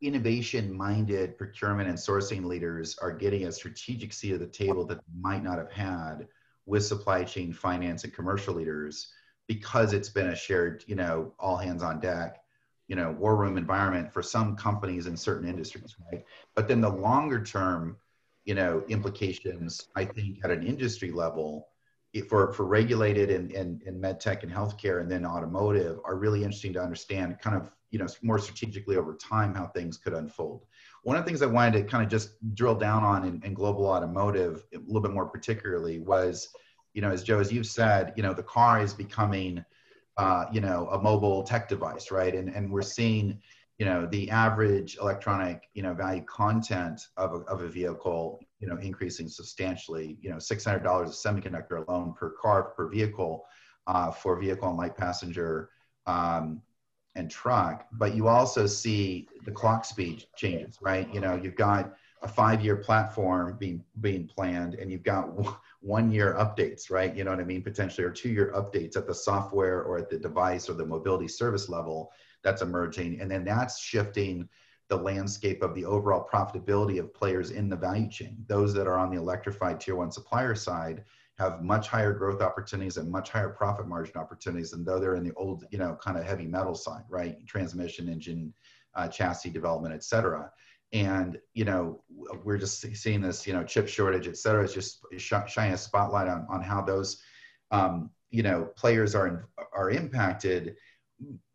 innovation 0.00 0.74
minded 0.74 1.36
procurement 1.36 1.90
and 1.90 1.98
sourcing 1.98 2.42
leaders 2.42 2.96
are 3.02 3.12
getting 3.12 3.44
a 3.44 3.52
strategic 3.52 4.14
seat 4.14 4.32
at 4.32 4.40
the 4.40 4.46
table 4.46 4.86
that 4.86 5.00
might 5.14 5.44
not 5.44 5.58
have 5.58 5.70
had 5.70 6.26
with 6.64 6.86
supply 6.86 7.22
chain 7.22 7.52
finance 7.52 8.04
and 8.04 8.14
commercial 8.14 8.54
leaders 8.54 9.12
because 9.46 9.92
it's 9.92 10.08
been 10.08 10.28
a 10.28 10.36
shared, 10.36 10.84
you 10.86 10.94
know, 10.94 11.32
all 11.38 11.56
hands 11.56 11.82
on 11.82 12.00
deck, 12.00 12.42
you 12.88 12.96
know, 12.96 13.12
war 13.12 13.36
room 13.36 13.56
environment 13.56 14.12
for 14.12 14.22
some 14.22 14.56
companies 14.56 15.06
in 15.06 15.16
certain 15.16 15.48
industries, 15.48 15.96
right? 16.10 16.24
But 16.54 16.68
then 16.68 16.80
the 16.80 16.90
longer 16.90 17.42
term, 17.42 17.96
you 18.44 18.54
know, 18.54 18.84
implications, 18.88 19.88
I 19.96 20.04
think 20.04 20.38
at 20.44 20.50
an 20.50 20.66
industry 20.66 21.10
level, 21.10 21.68
for, 22.28 22.52
for 22.52 22.64
regulated 22.64 23.30
and, 23.30 23.50
and, 23.52 23.82
and 23.82 24.00
med 24.00 24.20
tech 24.20 24.44
and 24.44 24.52
healthcare 24.52 25.00
and 25.00 25.10
then 25.10 25.26
automotive 25.26 25.98
are 26.04 26.16
really 26.16 26.44
interesting 26.44 26.72
to 26.74 26.80
understand 26.80 27.38
kind 27.40 27.56
of 27.56 27.70
you 27.90 27.98
know 27.98 28.06
more 28.22 28.38
strategically 28.38 28.96
over 28.96 29.14
time 29.14 29.54
how 29.54 29.66
things 29.66 29.96
could 29.96 30.14
unfold 30.14 30.64
one 31.02 31.16
of 31.16 31.24
the 31.24 31.28
things 31.28 31.42
i 31.42 31.46
wanted 31.46 31.72
to 31.72 31.82
kind 31.84 32.02
of 32.02 32.10
just 32.10 32.30
drill 32.54 32.74
down 32.74 33.04
on 33.04 33.24
in, 33.24 33.40
in 33.44 33.54
global 33.54 33.86
automotive 33.86 34.64
a 34.74 34.78
little 34.78 35.00
bit 35.00 35.12
more 35.12 35.26
particularly 35.26 36.00
was 36.00 36.48
you 36.94 37.02
know, 37.02 37.10
as 37.10 37.22
Joe, 37.22 37.40
as 37.40 37.52
you've 37.52 37.66
said, 37.66 38.12
you 38.16 38.22
know, 38.22 38.32
the 38.32 38.42
car 38.42 38.80
is 38.80 38.94
becoming, 38.94 39.64
uh, 40.16 40.46
you 40.52 40.60
know, 40.60 40.88
a 40.92 41.00
mobile 41.00 41.42
tech 41.42 41.68
device, 41.68 42.10
right? 42.10 42.34
And 42.34 42.48
and 42.48 42.70
we're 42.70 42.82
seeing, 42.82 43.40
you 43.78 43.84
know, 43.84 44.06
the 44.06 44.30
average 44.30 44.96
electronic, 45.00 45.68
you 45.74 45.82
know, 45.82 45.92
value 45.94 46.22
content 46.22 47.08
of 47.16 47.32
a, 47.32 47.36
of 47.52 47.60
a 47.62 47.68
vehicle, 47.68 48.40
you 48.60 48.68
know, 48.68 48.78
increasing 48.78 49.28
substantially. 49.28 50.16
You 50.20 50.30
know, 50.30 50.38
six 50.38 50.64
hundred 50.64 50.84
dollars 50.84 51.10
of 51.10 51.16
semiconductor 51.16 51.86
alone 51.86 52.14
per 52.14 52.30
car 52.40 52.62
per 52.76 52.88
vehicle, 52.88 53.44
uh, 53.86 54.10
for 54.10 54.38
vehicle 54.40 54.68
and 54.68 54.78
light 54.78 54.96
passenger. 54.96 55.70
Um, 56.06 56.62
and 57.16 57.30
truck, 57.30 57.86
but 57.92 58.14
you 58.16 58.26
also 58.26 58.66
see 58.66 59.28
the 59.44 59.50
clock 59.50 59.84
speed 59.84 60.24
changes, 60.36 60.78
right? 60.82 61.12
You 61.14 61.20
know, 61.20 61.36
you've 61.36 61.54
got 61.54 61.94
a 62.24 62.28
five-year 62.28 62.76
platform 62.76 63.56
being 63.58 63.84
being 64.00 64.26
planned, 64.26 64.74
and 64.74 64.90
you've 64.90 65.02
got 65.02 65.28
one 65.80 66.10
year 66.10 66.34
updates, 66.38 66.90
right? 66.90 67.14
You 67.14 67.22
know 67.22 67.30
what 67.30 67.40
I 67.40 67.44
mean? 67.44 67.62
Potentially, 67.62 68.06
or 68.06 68.10
two 68.10 68.30
year 68.30 68.50
updates 68.56 68.96
at 68.96 69.06
the 69.06 69.14
software 69.14 69.82
or 69.82 69.98
at 69.98 70.08
the 70.08 70.18
device 70.18 70.68
or 70.68 70.72
the 70.72 70.86
mobility 70.86 71.28
service 71.28 71.68
level 71.68 72.10
that's 72.42 72.62
emerging. 72.62 73.20
And 73.20 73.30
then 73.30 73.44
that's 73.44 73.78
shifting 73.78 74.48
the 74.88 74.96
landscape 74.96 75.62
of 75.62 75.74
the 75.74 75.84
overall 75.84 76.26
profitability 76.30 76.98
of 76.98 77.12
players 77.14 77.50
in 77.50 77.68
the 77.68 77.76
value 77.76 78.08
chain. 78.08 78.44
Those 78.48 78.72
that 78.74 78.86
are 78.86 78.98
on 78.98 79.10
the 79.10 79.18
electrified 79.18 79.80
tier 79.80 79.96
one 79.96 80.10
supplier 80.10 80.54
side 80.54 81.04
have 81.38 81.62
much 81.62 81.88
higher 81.88 82.12
growth 82.12 82.40
opportunities 82.40 82.96
and 82.96 83.10
much 83.10 83.30
higher 83.30 83.48
profit 83.50 83.86
margin 83.86 84.16
opportunities 84.16 84.70
than 84.70 84.84
though 84.84 84.98
they're 84.98 85.16
in 85.16 85.24
the 85.24 85.34
old, 85.34 85.64
you 85.70 85.78
know, 85.78 85.96
kind 86.02 86.16
of 86.16 86.24
heavy 86.24 86.46
metal 86.46 86.74
side, 86.74 87.02
right? 87.08 87.44
Transmission 87.46 88.08
engine, 88.08 88.52
uh, 88.94 89.08
chassis 89.08 89.50
development, 89.50 89.94
et 89.94 90.04
cetera 90.04 90.50
and 90.94 91.38
you 91.52 91.66
know 91.66 92.02
we're 92.44 92.56
just 92.56 92.80
seeing 92.96 93.20
this 93.20 93.46
you 93.46 93.52
know 93.52 93.62
chip 93.64 93.86
shortage 93.86 94.26
et 94.26 94.36
cetera 94.38 94.64
it's 94.64 94.72
just 94.72 95.04
shining 95.18 95.74
a 95.74 95.76
spotlight 95.76 96.28
on, 96.28 96.46
on 96.48 96.62
how 96.62 96.80
those 96.80 97.20
um, 97.70 98.10
you 98.30 98.42
know 98.42 98.68
players 98.76 99.14
are 99.14 99.48
are 99.72 99.90
impacted. 99.90 100.76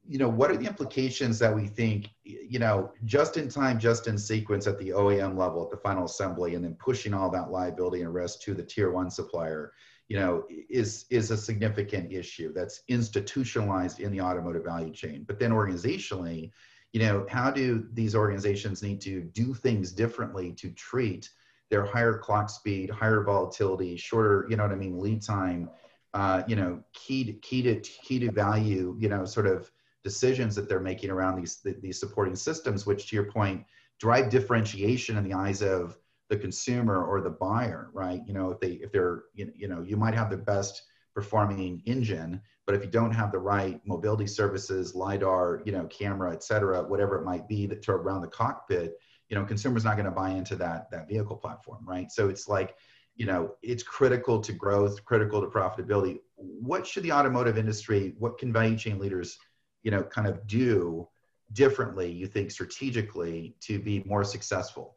You 0.08 0.18
know 0.18 0.30
what 0.30 0.50
are 0.50 0.58
the 0.58 0.66
implications 0.66 1.38
that 1.40 1.54
we 1.54 1.68
think 1.68 2.10
you 2.24 2.60
know 2.60 2.92
just 3.06 3.38
in 3.38 3.48
time 3.50 3.80
just 3.80 4.08
in 4.08 4.18
sequence 4.18 4.66
at 4.66 4.80
the 4.80 4.90
oem 4.90 5.38
level 5.38 5.64
at 5.64 5.72
the 5.72 5.78
final 5.78 6.06
assembly 6.06 6.56
and 6.56 6.64
then 6.64 6.76
pushing 6.76 7.14
all 7.14 7.30
that 7.32 7.52
liability 7.52 8.02
and 8.02 8.14
risk 8.14 8.42
to 8.42 8.54
the 8.54 8.64
tier 8.64 8.92
one 8.92 9.10
supplier 9.10 9.72
you 10.08 10.18
know 10.18 10.44
is 10.70 11.06
is 11.10 11.32
a 11.32 11.38
significant 11.38 12.12
issue 12.12 12.52
that's 12.54 12.82
institutionalized 12.88 14.00
in 14.00 14.12
the 14.12 14.22
automotive 14.22 14.64
value 14.64 14.92
chain. 14.92 15.26
But 15.28 15.38
then 15.38 15.52
organizationally 15.52 16.52
you 16.92 17.00
know 17.00 17.26
how 17.30 17.52
do 17.52 17.88
these 17.94 18.16
organizations 18.16 18.82
need 18.82 19.02
to 19.02 19.22
do 19.22 19.54
things 19.54 19.92
differently 19.92 20.52
to 20.54 20.72
treat 20.72 21.30
their 21.70 21.86
higher 21.86 22.18
clock 22.18 22.50
speed 22.50 22.90
higher 22.90 23.24
volatility 23.24 23.96
shorter 23.96 24.46
you 24.50 24.56
know 24.56 24.64
what 24.64 24.72
i 24.72 24.76
mean 24.76 25.00
lead 25.00 25.22
time 25.22 25.70
uh, 26.16 26.42
you 26.48 26.56
know 26.56 26.82
key 26.94 27.24
to, 27.24 27.34
key 27.34 27.62
to 27.62 27.80
key 27.82 28.18
to 28.18 28.32
value 28.32 28.96
you 29.00 29.08
know 29.08 29.26
sort 29.26 29.46
of 29.46 29.72
decisions 30.04 30.56
that 30.56 30.68
they're 30.68 30.80
making 30.80 31.10
around 31.10 31.36
these 31.36 31.62
these 31.82 32.00
supporting 32.00 32.36
systems 32.36 32.86
which 32.86 33.10
to 33.10 33.16
your 33.16 33.32
point 33.32 33.64
drive 34.00 34.30
differentiation 34.30 35.18
in 35.18 35.24
the 35.24 35.34
eyes 35.34 35.62
of 35.62 35.98
the 36.30 36.38
consumer 36.38 37.04
or 37.04 37.22
the 37.22 37.30
buyer 37.30 37.90
right? 37.94 38.22
You 38.26 38.34
know 38.34 38.52
if 38.52 38.60
they 38.60 38.74
if 38.74 38.92
they're 38.92 39.24
you 39.34 39.68
know 39.68 39.82
you 39.82 39.98
might 39.98 40.14
have 40.14 40.30
the 40.30 40.38
best 40.38 40.84
performing 41.14 41.82
engine 41.86 42.42
but 42.70 42.76
if 42.76 42.86
you 42.86 42.92
don't 42.92 43.12
have 43.12 43.32
the 43.32 43.40
right 43.40 43.82
mobility 43.84 44.28
services, 44.28 44.94
lidar, 44.94 45.64
you 45.66 45.72
know, 45.72 45.86
camera, 45.86 46.32
et 46.32 46.44
cetera, 46.44 46.84
whatever 46.84 47.18
it 47.18 47.26
might 47.26 47.48
be 47.48 47.66
that 47.66 47.82
to 47.82 47.92
around 47.92 48.22
the 48.22 48.28
cockpit, 48.28 48.94
you 49.28 49.36
know, 49.36 49.44
consumers 49.44 49.84
not 49.84 49.96
going 49.96 50.06
to 50.06 50.12
buy 50.12 50.30
into 50.30 50.56
that 50.58 50.92
that 50.92 51.08
vehicle 51.08 51.36
platform, 51.36 51.84
right? 51.84 52.12
So 52.12 52.30
it's 52.30 52.48
like 52.48 52.76
you 53.16 53.26
know, 53.26 53.56
it's 53.64 53.82
critical 53.82 54.40
to 54.42 54.54
growth, 54.54 55.04
critical 55.04 55.42
to 55.42 55.48
profitability. 55.48 56.20
What 56.36 56.86
should 56.86 57.02
the 57.02 57.12
automotive 57.12 57.58
industry, 57.58 58.14
what 58.20 58.38
can 58.38 58.54
value 58.54 58.78
chain 58.78 59.00
leaders, 59.00 59.40
you 59.82 59.90
know, 59.90 60.04
kind 60.04 60.28
of 60.28 60.46
do 60.46 61.08
differently, 61.54 62.12
you 62.12 62.28
think 62.28 62.52
strategically 62.52 63.56
to 63.62 63.80
be 63.80 64.04
more 64.06 64.24
successful? 64.24 64.96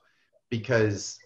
Because 0.51 1.18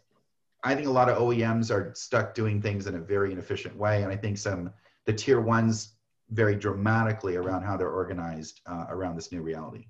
I 0.62 0.76
think 0.76 0.86
a 0.86 0.92
lot 0.92 1.08
of 1.08 1.18
OEMs 1.18 1.72
are 1.72 1.92
stuck 1.96 2.34
doing 2.34 2.62
things 2.62 2.86
in 2.86 2.94
a 2.94 3.00
very 3.00 3.32
inefficient 3.32 3.76
way. 3.76 4.04
And 4.04 4.12
I 4.12 4.16
think 4.16 4.38
some, 4.38 4.70
the 5.06 5.12
tier 5.12 5.40
ones 5.40 5.95
vary 6.30 6.56
dramatically 6.56 7.36
around 7.36 7.62
how 7.62 7.76
they're 7.76 7.90
organized 7.90 8.60
uh, 8.66 8.86
around 8.88 9.16
this 9.16 9.30
new 9.32 9.42
reality. 9.42 9.86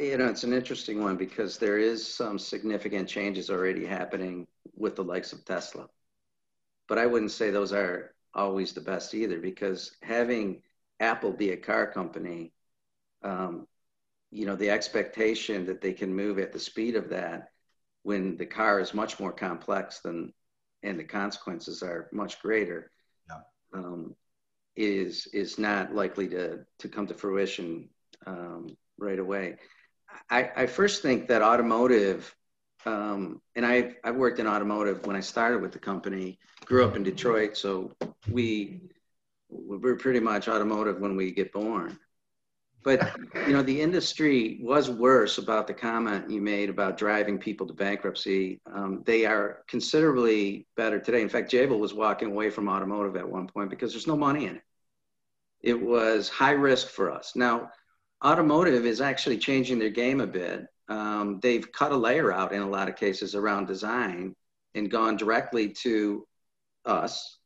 You 0.00 0.16
know, 0.16 0.26
it's 0.26 0.44
an 0.44 0.54
interesting 0.54 1.02
one 1.02 1.16
because 1.16 1.58
there 1.58 1.78
is 1.78 2.06
some 2.06 2.38
significant 2.38 3.08
changes 3.08 3.50
already 3.50 3.84
happening 3.84 4.46
with 4.74 4.96
the 4.96 5.04
likes 5.04 5.32
of 5.32 5.44
Tesla 5.44 5.86
but 6.88 6.98
I 6.98 7.06
wouldn't 7.06 7.32
say 7.32 7.50
those 7.50 7.72
are 7.72 8.14
always 8.34 8.72
the 8.72 8.80
best 8.80 9.14
either 9.14 9.38
because 9.38 9.96
having 10.02 10.62
Apple 11.00 11.32
be 11.32 11.50
a 11.50 11.56
car 11.56 11.86
company, 11.86 12.52
um, 13.22 13.66
you 14.30 14.46
know, 14.46 14.56
the 14.56 14.70
expectation 14.70 15.66
that 15.66 15.80
they 15.80 15.92
can 15.92 16.14
move 16.14 16.38
at 16.38 16.52
the 16.52 16.58
speed 16.58 16.96
of 16.96 17.08
that 17.10 17.50
when 18.02 18.36
the 18.36 18.46
car 18.46 18.80
is 18.80 18.92
much 18.92 19.18
more 19.18 19.32
complex 19.32 20.00
than 20.00 20.32
and 20.82 20.98
the 20.98 21.04
consequences 21.04 21.82
are 21.82 22.10
much 22.12 22.42
greater 22.42 22.90
yeah. 23.28 23.40
um, 23.72 24.14
is 24.76 25.26
is 25.32 25.58
not 25.58 25.94
likely 25.94 26.28
to 26.28 26.60
to 26.78 26.88
come 26.88 27.06
to 27.06 27.14
fruition 27.14 27.88
um, 28.26 28.76
right 28.98 29.18
away. 29.18 29.56
I, 30.30 30.50
I 30.56 30.66
first 30.66 31.02
think 31.02 31.28
that 31.28 31.42
automotive 31.42 32.34
um, 32.86 33.40
and 33.56 33.64
I 33.64 33.94
I 34.04 34.10
worked 34.10 34.38
in 34.38 34.46
automotive 34.46 35.06
when 35.06 35.16
I 35.16 35.20
started 35.20 35.62
with 35.62 35.72
the 35.72 35.78
company. 35.78 36.38
Grew 36.64 36.84
up 36.84 36.96
in 36.96 37.02
Detroit, 37.02 37.56
so 37.56 37.92
we 38.30 38.80
we're 39.48 39.96
pretty 39.96 40.20
much 40.20 40.48
automotive 40.48 40.98
when 40.98 41.16
we 41.16 41.32
get 41.32 41.52
born. 41.52 41.98
But 42.82 43.16
you 43.46 43.54
know, 43.54 43.62
the 43.62 43.80
industry 43.80 44.58
was 44.60 44.90
worse 44.90 45.38
about 45.38 45.66
the 45.66 45.72
comment 45.72 46.30
you 46.30 46.42
made 46.42 46.68
about 46.68 46.98
driving 46.98 47.38
people 47.38 47.66
to 47.66 47.72
bankruptcy. 47.72 48.60
Um, 48.70 49.02
they 49.06 49.24
are 49.24 49.64
considerably 49.68 50.66
better 50.76 51.00
today. 51.00 51.22
In 51.22 51.30
fact, 51.30 51.50
Jabil 51.50 51.78
was 51.78 51.94
walking 51.94 52.32
away 52.32 52.50
from 52.50 52.68
automotive 52.68 53.16
at 53.16 53.26
one 53.26 53.48
point 53.48 53.70
because 53.70 53.92
there's 53.92 54.06
no 54.06 54.16
money 54.16 54.46
in 54.46 54.56
it. 54.56 54.62
It 55.64 55.80
was 55.80 56.28
high 56.28 56.52
risk 56.52 56.88
for 56.88 57.10
us. 57.10 57.32
Now, 57.34 57.70
automotive 58.24 58.86
is 58.86 59.00
actually 59.00 59.38
changing 59.38 59.78
their 59.78 59.90
game 59.90 60.20
a 60.20 60.26
bit 60.26 60.66
um, 60.88 61.40
they've 61.40 61.70
cut 61.72 61.92
a 61.92 61.96
layer 61.96 62.32
out 62.32 62.52
in 62.52 62.60
a 62.60 62.68
lot 62.68 62.88
of 62.88 62.96
cases 62.96 63.34
around 63.34 63.66
design 63.66 64.34
and 64.74 64.90
gone 64.90 65.16
directly 65.16 65.70
to 65.70 66.26
us. 66.84 67.38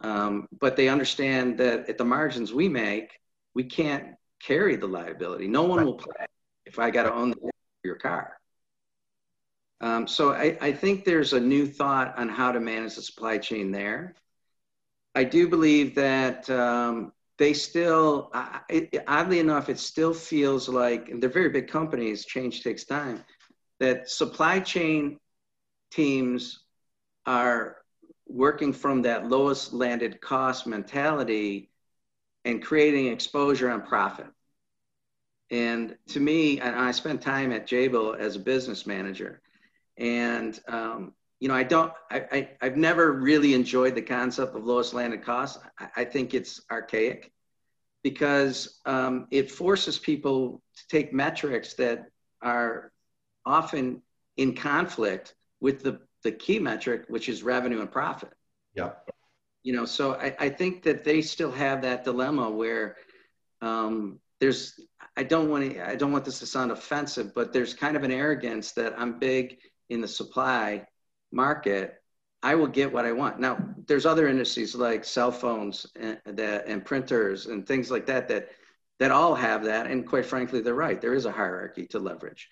Um, 0.00 0.48
but 0.60 0.76
they 0.76 0.88
understand 0.88 1.58
that 1.58 1.88
at 1.88 1.96
the 1.96 2.04
margins 2.04 2.52
we 2.52 2.68
make, 2.68 3.18
we 3.54 3.64
can't 3.64 4.14
carry 4.42 4.76
the 4.76 4.86
liability. 4.86 5.46
No 5.46 5.62
one 5.62 5.84
will 5.84 5.94
play 5.94 6.26
if 6.66 6.78
I 6.78 6.90
got 6.90 7.04
to 7.04 7.14
own 7.14 7.34
your 7.84 7.94
car. 7.94 8.36
Um, 9.80 10.06
so 10.06 10.32
I, 10.32 10.56
I, 10.60 10.72
think 10.72 11.04
there's 11.04 11.34
a 11.34 11.40
new 11.40 11.66
thought 11.66 12.18
on 12.18 12.30
how 12.30 12.50
to 12.50 12.60
manage 12.60 12.94
the 12.94 13.02
supply 13.02 13.36
chain 13.36 13.70
there. 13.70 14.14
I 15.14 15.24
do 15.24 15.48
believe 15.48 15.94
that 15.96 16.48
um, 16.48 17.12
they 17.38 17.52
still, 17.52 18.30
it, 18.68 19.04
oddly 19.06 19.38
enough, 19.38 19.68
it 19.68 19.78
still 19.78 20.14
feels 20.14 20.68
like, 20.68 21.10
and 21.10 21.22
they're 21.22 21.30
very 21.30 21.50
big 21.50 21.68
companies, 21.68 22.24
change 22.24 22.62
takes 22.62 22.84
time, 22.84 23.22
that 23.78 24.08
supply 24.08 24.60
chain 24.60 25.18
teams 25.90 26.64
are 27.26 27.76
working 28.26 28.72
from 28.72 29.02
that 29.02 29.28
lowest 29.28 29.72
landed 29.72 30.20
cost 30.20 30.66
mentality 30.66 31.70
and 32.44 32.64
creating 32.64 33.08
exposure 33.08 33.70
on 33.70 33.82
profit. 33.82 34.26
And 35.50 35.96
to 36.08 36.20
me, 36.20 36.58
and 36.60 36.74
I 36.74 36.90
spent 36.90 37.22
time 37.22 37.52
at 37.52 37.68
Jabil 37.68 38.18
as 38.18 38.36
a 38.36 38.40
business 38.40 38.86
manager, 38.86 39.40
and 39.96 40.58
um, 40.66 41.12
you 41.40 41.48
know, 41.48 41.54
I 41.54 41.64
don't, 41.64 41.92
I, 42.10 42.48
I, 42.60 42.66
have 42.66 42.76
never 42.76 43.12
really 43.12 43.52
enjoyed 43.52 43.94
the 43.94 44.02
concept 44.02 44.56
of 44.56 44.64
lowest 44.64 44.94
landed 44.94 45.22
cost. 45.22 45.60
I, 45.78 45.88
I 45.96 46.04
think 46.04 46.32
it's 46.32 46.62
archaic 46.70 47.32
because 48.02 48.80
um, 48.86 49.26
it 49.30 49.50
forces 49.50 49.98
people 49.98 50.62
to 50.76 50.82
take 50.88 51.12
metrics 51.12 51.74
that 51.74 52.06
are 52.40 52.92
often 53.44 54.02
in 54.36 54.54
conflict 54.54 55.34
with 55.60 55.82
the, 55.82 56.00
the 56.22 56.32
key 56.32 56.58
metric, 56.58 57.04
which 57.08 57.28
is 57.28 57.42
revenue 57.42 57.80
and 57.80 57.90
profit. 57.90 58.32
Yeah. 58.74 58.92
You 59.62 59.72
know, 59.72 59.84
so 59.84 60.14
I, 60.14 60.34
I 60.38 60.48
think 60.48 60.84
that 60.84 61.04
they 61.04 61.20
still 61.20 61.50
have 61.50 61.82
that 61.82 62.04
dilemma 62.04 62.50
where 62.50 62.96
um, 63.60 64.20
there's, 64.40 64.78
I 65.16 65.22
don't 65.22 65.50
want 65.50 65.72
to, 65.72 65.86
I 65.86 65.96
don't 65.96 66.12
want 66.12 66.24
this 66.24 66.38
to 66.38 66.46
sound 66.46 66.70
offensive, 66.70 67.34
but 67.34 67.52
there's 67.52 67.74
kind 67.74 67.96
of 67.96 68.04
an 68.04 68.12
arrogance 68.12 68.72
that 68.72 68.94
I'm 68.98 69.18
big 69.18 69.58
in 69.90 70.00
the 70.00 70.08
supply 70.08 70.86
market, 71.36 72.02
I 72.42 72.54
will 72.54 72.66
get 72.66 72.92
what 72.92 73.04
I 73.04 73.12
want. 73.12 73.38
Now, 73.38 73.58
there's 73.86 74.06
other 74.06 74.26
industries 74.26 74.74
like 74.74 75.04
cell 75.04 75.30
phones 75.30 75.86
and, 75.94 76.18
that, 76.24 76.66
and 76.66 76.84
printers 76.84 77.46
and 77.46 77.66
things 77.66 77.90
like 77.90 78.06
that 78.06 78.28
that 78.28 78.48
that 78.98 79.10
all 79.10 79.34
have 79.34 79.64
that. 79.64 79.86
And 79.86 80.06
quite 80.06 80.24
frankly, 80.24 80.60
they're 80.60 80.74
right. 80.74 81.00
There 81.00 81.12
is 81.14 81.26
a 81.26 81.32
hierarchy 81.32 81.86
to 81.88 81.98
leverage, 81.98 82.48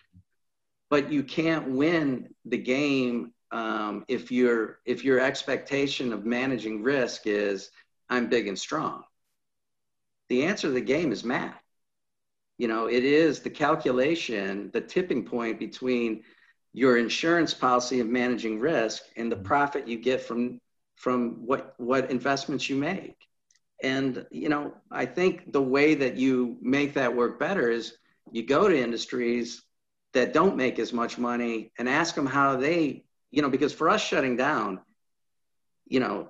but 0.91 1.11
you 1.11 1.23
can't 1.23 1.71
win 1.71 2.29
the 2.45 2.59
game 2.59 3.33
um, 3.51 4.05
if 4.09 4.31
your 4.31 4.81
if 4.85 5.05
your 5.05 5.21
expectation 5.21 6.13
of 6.13 6.27
managing 6.27 6.83
risk 6.83 7.27
is 7.27 7.71
I'm 8.11 8.29
big 8.29 8.47
and 8.47 8.59
strong. 8.59 9.05
The 10.29 10.45
answer 10.45 10.69
to 10.69 10.75
the 10.75 10.81
game 10.81 11.13
is 11.13 11.25
math. 11.25 11.61
You 12.59 12.69
know, 12.69 12.87
it 12.87 13.05
is 13.05 13.41
the 13.41 13.51
calculation, 13.51 14.71
the 14.73 14.81
tipping 14.81 15.25
point 15.25 15.59
between 15.59 16.23
your 16.75 16.99
insurance 16.99 17.55
policy 17.55 18.01
of 18.01 18.09
managing 18.09 18.59
risk 18.59 19.05
and 19.17 19.33
the 19.33 19.37
mm-hmm. 19.37 19.45
profit 19.45 19.89
you 19.89 19.97
get 19.97 20.21
from 20.21 20.61
from 20.97 21.47
what 21.47 21.75
what 21.79 22.11
investments 22.11 22.69
you 22.69 22.77
make 22.77 23.17
and 23.83 24.27
you 24.31 24.49
know 24.49 24.75
i 24.91 25.07
think 25.07 25.53
the 25.53 25.63
way 25.63 25.95
that 25.95 26.17
you 26.17 26.59
make 26.61 26.93
that 26.95 27.15
work 27.15 27.39
better 27.39 27.71
is 27.71 27.97
you 28.33 28.45
go 28.45 28.69
to 28.69 28.79
industries 28.79 29.63
that 30.13 30.33
don't 30.33 30.57
make 30.57 30.79
as 30.79 30.93
much 30.93 31.17
money 31.17 31.73
and 31.79 31.89
ask 31.89 32.15
them 32.15 32.27
how 32.27 32.57
they 32.57 33.05
you 33.31 33.41
know 33.41 33.49
because 33.49 33.73
for 33.73 33.89
us 33.89 34.03
shutting 34.03 34.37
down 34.37 34.81
you 35.87 36.01
know 36.01 36.29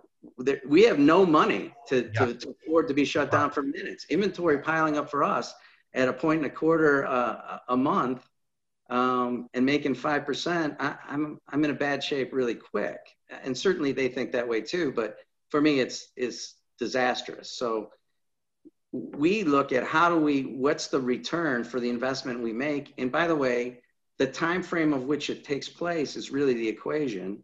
we 0.66 0.82
have 0.84 0.98
no 0.98 1.26
money 1.26 1.74
to, 1.86 2.10
yeah. 2.14 2.24
to, 2.24 2.34
to, 2.34 2.54
afford 2.64 2.88
to 2.88 2.94
be 2.94 3.04
shut 3.04 3.30
down 3.30 3.50
for 3.50 3.62
minutes 3.62 4.06
inventory 4.08 4.58
piling 4.58 4.96
up 4.96 5.10
for 5.10 5.22
us 5.22 5.54
at 5.92 6.08
a 6.08 6.12
point 6.12 6.38
and 6.38 6.46
a 6.46 6.54
quarter 6.54 7.06
uh, 7.06 7.58
a 7.68 7.76
month 7.76 8.26
um, 8.90 9.48
and 9.54 9.64
making 9.64 9.94
5%, 9.94 10.76
I, 10.78 10.96
I'm, 11.08 11.38
I'm 11.48 11.64
in 11.64 11.70
a 11.70 11.74
bad 11.74 12.02
shape 12.02 12.32
really 12.32 12.54
quick. 12.54 12.98
And 13.42 13.56
certainly 13.56 13.92
they 13.92 14.08
think 14.08 14.32
that 14.32 14.46
way 14.46 14.60
too, 14.60 14.92
but 14.94 15.16
for 15.50 15.60
me, 15.60 15.80
it's, 15.80 16.08
it's 16.16 16.54
disastrous. 16.78 17.50
So 17.50 17.90
we 18.92 19.42
look 19.42 19.72
at 19.72 19.84
how 19.84 20.08
do 20.08 20.16
we, 20.16 20.42
what's 20.42 20.88
the 20.88 21.00
return 21.00 21.64
for 21.64 21.80
the 21.80 21.88
investment 21.88 22.42
we 22.42 22.52
make? 22.52 22.92
And 22.98 23.10
by 23.10 23.26
the 23.26 23.36
way, 23.36 23.80
the 24.18 24.26
time 24.26 24.62
frame 24.62 24.92
of 24.92 25.04
which 25.04 25.30
it 25.30 25.44
takes 25.44 25.68
place 25.68 26.16
is 26.16 26.30
really 26.30 26.54
the 26.54 26.68
equation. 26.68 27.42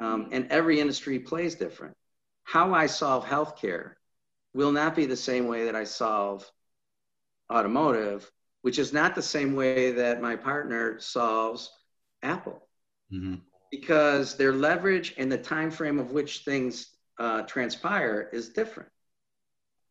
Mm-hmm. 0.00 0.04
Um, 0.04 0.28
and 0.32 0.46
every 0.50 0.80
industry 0.80 1.18
plays 1.18 1.54
different. 1.54 1.94
How 2.44 2.72
I 2.72 2.86
solve 2.86 3.26
healthcare 3.26 3.92
will 4.54 4.72
not 4.72 4.96
be 4.96 5.06
the 5.06 5.16
same 5.16 5.46
way 5.46 5.66
that 5.66 5.76
I 5.76 5.84
solve 5.84 6.50
automotive 7.52 8.30
which 8.62 8.78
is 8.78 8.92
not 8.92 9.14
the 9.14 9.22
same 9.22 9.54
way 9.54 9.92
that 9.92 10.20
my 10.20 10.36
partner 10.36 10.98
solves 10.98 11.70
Apple. 12.22 12.62
Mm-hmm. 13.12 13.36
Because 13.70 14.36
their 14.36 14.52
leverage 14.52 15.14
and 15.18 15.30
the 15.30 15.38
time 15.38 15.70
frame 15.70 15.98
of 15.98 16.12
which 16.12 16.40
things 16.40 16.88
uh, 17.18 17.42
transpire 17.42 18.28
is 18.32 18.48
different. 18.48 18.88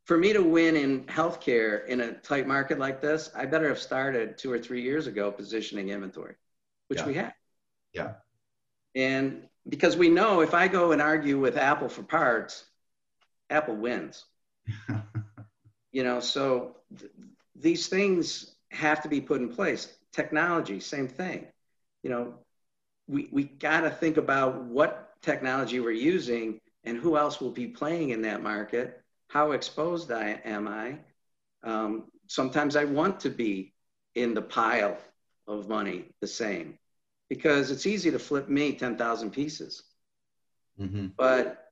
For 0.05 0.17
me 0.17 0.33
to 0.33 0.41
win 0.41 0.75
in 0.75 1.03
healthcare 1.03 1.85
in 1.85 1.99
a 1.99 2.13
tight 2.13 2.47
market 2.47 2.79
like 2.79 3.01
this, 3.01 3.29
I 3.35 3.45
better 3.45 3.67
have 3.67 3.79
started 3.79 4.37
two 4.37 4.51
or 4.51 4.57
three 4.57 4.81
years 4.81 5.05
ago 5.05 5.31
positioning 5.31 5.89
inventory, 5.89 6.35
which 6.87 6.99
yeah. 6.99 7.05
we 7.05 7.13
have. 7.15 7.33
Yeah. 7.93 8.13
And 8.95 9.47
because 9.67 9.97
we 9.97 10.09
know 10.09 10.41
if 10.41 10.53
I 10.53 10.67
go 10.67 10.91
and 10.91 11.01
argue 11.01 11.37
with 11.39 11.57
Apple 11.57 11.89
for 11.89 12.03
parts, 12.03 12.65
Apple 13.49 13.75
wins. 13.75 14.25
you 15.91 16.03
know, 16.03 16.19
so 16.19 16.77
th- 16.97 17.11
these 17.55 17.87
things 17.87 18.55
have 18.71 19.01
to 19.03 19.09
be 19.09 19.21
put 19.21 19.41
in 19.41 19.49
place. 19.49 19.97
Technology, 20.11 20.79
same 20.79 21.07
thing. 21.07 21.47
You 22.03 22.09
know, 22.09 22.33
we, 23.07 23.29
we 23.31 23.43
got 23.43 23.81
to 23.81 23.89
think 23.89 24.17
about 24.17 24.63
what 24.63 25.13
technology 25.21 25.79
we're 25.79 25.91
using 25.91 26.59
and 26.83 26.97
who 26.97 27.17
else 27.17 27.41
will 27.41 27.51
be 27.51 27.67
playing 27.67 28.09
in 28.09 28.21
that 28.23 28.41
market. 28.41 29.01
How 29.29 29.51
exposed 29.51 30.11
I, 30.11 30.39
am 30.45 30.67
I? 30.67 30.97
Um, 31.63 32.05
sometimes 32.27 32.75
I 32.75 32.85
want 32.85 33.19
to 33.21 33.29
be 33.29 33.73
in 34.15 34.33
the 34.33 34.41
pile 34.41 34.97
of 35.47 35.67
money 35.67 36.05
the 36.21 36.27
same 36.27 36.77
because 37.29 37.71
it's 37.71 37.85
easy 37.85 38.11
to 38.11 38.19
flip 38.19 38.47
me 38.49 38.73
10,000 38.73 39.31
pieces. 39.31 39.83
Mm-hmm. 40.79 41.07
But 41.17 41.63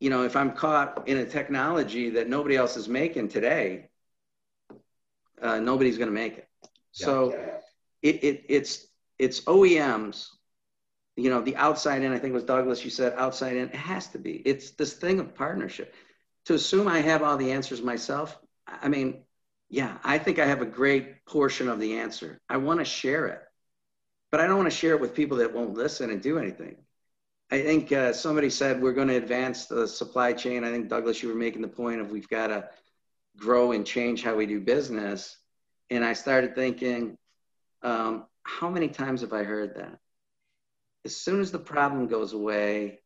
you 0.00 0.10
know, 0.10 0.24
if 0.24 0.34
I'm 0.34 0.50
caught 0.50 1.06
in 1.06 1.18
a 1.18 1.24
technology 1.24 2.10
that 2.10 2.28
nobody 2.28 2.56
else 2.56 2.76
is 2.76 2.88
making 2.88 3.28
today, 3.28 3.88
uh, 5.42 5.58
nobody's 5.58 5.98
going 5.98 6.08
to 6.08 6.14
make 6.14 6.38
it. 6.38 6.48
Yeah. 6.94 7.06
So 7.06 7.60
it, 8.02 8.24
it, 8.24 8.44
it's 8.48 8.86
it's 9.18 9.40
OEMs. 9.42 10.28
You 11.16 11.28
know, 11.30 11.42
the 11.42 11.56
outside 11.56 12.02
in. 12.02 12.12
I 12.12 12.18
think 12.18 12.30
it 12.30 12.34
was 12.34 12.44
Douglas. 12.44 12.84
You 12.84 12.90
said 12.90 13.14
outside 13.16 13.56
in. 13.56 13.68
It 13.68 13.74
has 13.74 14.08
to 14.08 14.18
be. 14.18 14.42
It's 14.44 14.70
this 14.72 14.94
thing 14.94 15.20
of 15.20 15.34
partnership. 15.34 15.94
To 16.46 16.54
assume 16.54 16.88
I 16.88 17.00
have 17.00 17.22
all 17.22 17.36
the 17.36 17.52
answers 17.52 17.82
myself. 17.82 18.38
I 18.66 18.88
mean, 18.88 19.22
yeah, 19.68 19.98
I 20.02 20.18
think 20.18 20.38
I 20.38 20.46
have 20.46 20.62
a 20.62 20.66
great 20.66 21.24
portion 21.26 21.68
of 21.68 21.78
the 21.78 21.98
answer. 21.98 22.40
I 22.48 22.56
want 22.56 22.80
to 22.80 22.84
share 22.84 23.26
it, 23.26 23.40
but 24.30 24.40
I 24.40 24.46
don't 24.46 24.56
want 24.56 24.70
to 24.70 24.76
share 24.76 24.94
it 24.94 25.00
with 25.00 25.14
people 25.14 25.38
that 25.38 25.54
won't 25.54 25.74
listen 25.74 26.10
and 26.10 26.22
do 26.22 26.38
anything. 26.38 26.76
I 27.50 27.62
think 27.62 27.92
uh, 27.92 28.14
somebody 28.14 28.48
said 28.48 28.80
we're 28.80 28.92
going 28.92 29.08
to 29.08 29.16
advance 29.16 29.66
the 29.66 29.86
supply 29.86 30.32
chain. 30.32 30.64
I 30.64 30.70
think 30.70 30.88
Douglas, 30.88 31.22
you 31.22 31.28
were 31.28 31.34
making 31.34 31.60
the 31.60 31.68
point 31.68 32.00
of 32.00 32.10
we've 32.10 32.28
got 32.28 32.46
to 32.46 32.68
grow 33.36 33.72
and 33.72 33.86
change 33.86 34.22
how 34.22 34.36
we 34.36 34.46
do 34.46 34.60
business. 34.60 35.36
And 35.90 36.04
I 36.04 36.12
started 36.12 36.54
thinking, 36.54 37.16
um, 37.82 38.26
how 38.44 38.70
many 38.70 38.88
times 38.88 39.20
have 39.20 39.32
I 39.32 39.42
heard 39.42 39.76
that? 39.76 39.98
As 41.04 41.16
soon 41.16 41.40
as 41.40 41.50
the 41.50 41.58
problem 41.58 42.06
goes 42.06 42.32
away, 42.32 43.00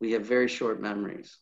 we 0.00 0.12
have 0.12 0.24
very 0.24 0.48
short 0.48 0.80
memories. 0.80 1.36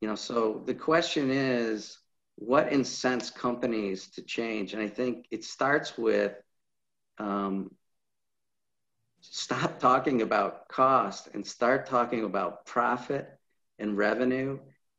You 0.00 0.08
know, 0.08 0.14
so 0.16 0.62
the 0.66 0.74
question 0.74 1.30
is, 1.30 1.98
what 2.36 2.72
incents 2.72 3.30
companies 3.30 4.08
to 4.12 4.22
change? 4.22 4.72
And 4.72 4.82
I 4.82 4.88
think 4.88 5.26
it 5.30 5.44
starts 5.44 5.96
with 5.96 6.34
um, 7.18 7.70
stop 9.20 9.78
talking 9.78 10.22
about 10.22 10.68
cost 10.68 11.28
and 11.34 11.46
start 11.46 11.86
talking 11.86 12.24
about 12.24 12.66
profit 12.66 13.28
and 13.78 13.96
revenue 13.96 14.58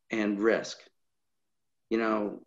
and 0.10 0.40
risk. 0.40 0.80
You 1.94 2.00
know, 2.00 2.42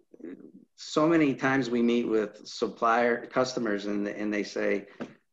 so 0.74 1.06
many 1.06 1.32
times 1.32 1.70
we 1.70 1.80
meet 1.80 2.08
with 2.08 2.44
supplier 2.48 3.26
customers 3.26 3.86
and, 3.86 4.08
and 4.08 4.34
they 4.34 4.42
say, 4.42 4.88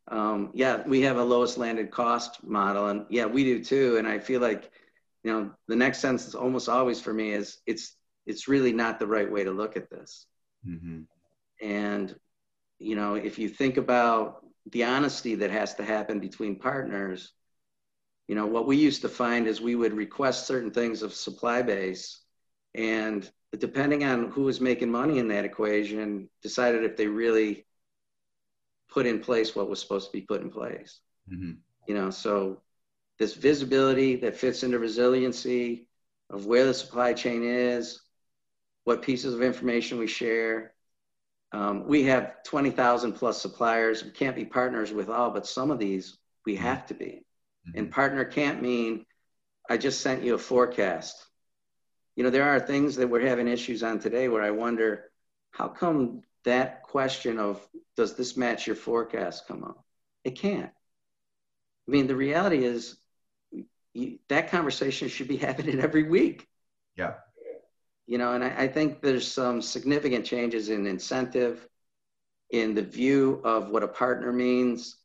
um, 0.07 0.51
yeah, 0.53 0.83
we 0.85 1.01
have 1.01 1.17
a 1.17 1.23
lowest 1.23 1.57
landed 1.57 1.89
cost 1.89 2.43
model. 2.43 2.89
And 2.89 3.07
yeah, 3.09 3.25
we 3.25 3.43
do 3.43 3.63
too. 3.63 3.97
And 3.97 4.07
I 4.07 4.19
feel 4.19 4.39
like, 4.39 4.69
you 5.23 5.31
know, 5.31 5.51
the 5.67 5.75
next 5.75 5.97
sentence 5.97 6.35
almost 6.35 6.69
always 6.69 7.01
for 7.01 7.11
me 7.11 7.31
is 7.31 7.57
it's, 7.65 7.95
it's 8.27 8.47
really 8.47 8.71
not 8.71 8.99
the 8.99 9.07
right 9.07 9.31
way 9.31 9.45
to 9.45 9.51
look 9.51 9.77
at 9.77 9.89
this. 9.89 10.27
Mm-hmm. 10.63 11.05
And, 11.65 12.15
you 12.77 12.95
know, 12.95 13.15
if 13.15 13.39
you 13.39 13.49
think 13.49 13.77
about 13.77 14.45
the 14.69 14.83
honesty 14.83 15.33
that 15.33 15.49
has 15.49 15.73
to 15.73 15.83
happen 15.83 16.19
between 16.19 16.59
partners 16.59 17.33
you 18.29 18.35
know 18.35 18.45
what 18.45 18.65
we 18.65 18.77
used 18.77 19.01
to 19.01 19.09
find 19.09 19.47
is 19.47 19.59
we 19.59 19.75
would 19.75 19.93
request 19.93 20.47
certain 20.47 20.71
things 20.71 21.03
of 21.03 21.13
supply 21.13 21.61
base 21.61 22.21
and 22.73 23.29
depending 23.59 24.03
on 24.03 24.29
who 24.29 24.43
was 24.43 24.59
making 24.59 24.91
money 24.91 25.19
in 25.19 25.27
that 25.27 25.45
equation 25.45 26.29
decided 26.41 26.83
if 26.83 26.97
they 26.97 27.07
really 27.07 27.65
put 28.89 29.05
in 29.05 29.19
place 29.19 29.55
what 29.55 29.69
was 29.69 29.79
supposed 29.79 30.07
to 30.07 30.17
be 30.17 30.21
put 30.21 30.41
in 30.41 30.49
place 30.49 30.99
mm-hmm. 31.31 31.53
you 31.87 31.95
know 31.95 32.09
so 32.09 32.61
this 33.19 33.35
visibility 33.35 34.15
that 34.15 34.35
fits 34.35 34.63
into 34.63 34.79
resiliency 34.79 35.87
of 36.29 36.45
where 36.45 36.65
the 36.65 36.73
supply 36.73 37.13
chain 37.13 37.43
is 37.43 38.01
what 38.85 39.01
pieces 39.01 39.33
of 39.33 39.41
information 39.41 39.97
we 39.97 40.07
share 40.07 40.73
um, 41.53 41.85
we 41.85 42.03
have 42.03 42.43
20,000 42.43 43.13
plus 43.13 43.39
suppliers. 43.39 44.03
We 44.03 44.09
can't 44.09 44.35
be 44.35 44.43
partners 44.43 44.91
with 44.91 45.09
all, 45.09 45.29
but 45.29 45.45
some 45.45 45.69
of 45.69 45.77
these 45.77 46.17
we 46.45 46.55
mm-hmm. 46.55 46.63
have 46.63 46.87
to 46.87 46.95
be. 46.95 47.25
Mm-hmm. 47.67 47.79
And 47.79 47.91
partner 47.91 48.25
can't 48.25 48.61
mean 48.61 49.05
I 49.69 49.77
just 49.77 50.01
sent 50.01 50.23
you 50.23 50.33
a 50.33 50.39
forecast. 50.39 51.23
You 52.15 52.23
know, 52.23 52.29
there 52.29 52.49
are 52.49 52.59
things 52.59 52.95
that 52.97 53.09
we're 53.09 53.27
having 53.27 53.47
issues 53.47 53.83
on 53.83 53.99
today 53.99 54.27
where 54.27 54.43
I 54.43 54.51
wonder 54.51 55.05
how 55.51 55.67
come 55.67 56.21
that 56.45 56.83
question 56.83 57.39
of 57.39 57.65
does 57.95 58.15
this 58.15 58.37
match 58.37 58.67
your 58.67 58.75
forecast 58.75 59.47
come 59.47 59.63
up? 59.63 59.83
It 60.23 60.35
can't. 60.35 60.71
I 61.87 61.91
mean, 61.91 62.07
the 62.07 62.15
reality 62.15 62.63
is 62.63 62.97
you, 63.93 64.19
that 64.29 64.49
conversation 64.49 65.07
should 65.07 65.27
be 65.27 65.37
happening 65.47 65.79
every 65.79 66.03
week. 66.03 66.47
Yeah 66.95 67.13
you 68.05 68.17
know, 68.17 68.33
and 68.33 68.43
I, 68.43 68.63
I 68.63 68.67
think 68.67 69.01
there's 69.01 69.29
some 69.29 69.61
significant 69.61 70.25
changes 70.25 70.69
in 70.69 70.85
incentive, 70.85 71.67
in 72.49 72.75
the 72.75 72.81
view 72.81 73.41
of 73.43 73.69
what 73.69 73.83
a 73.83 73.87
partner 73.87 74.31
means, 74.31 74.97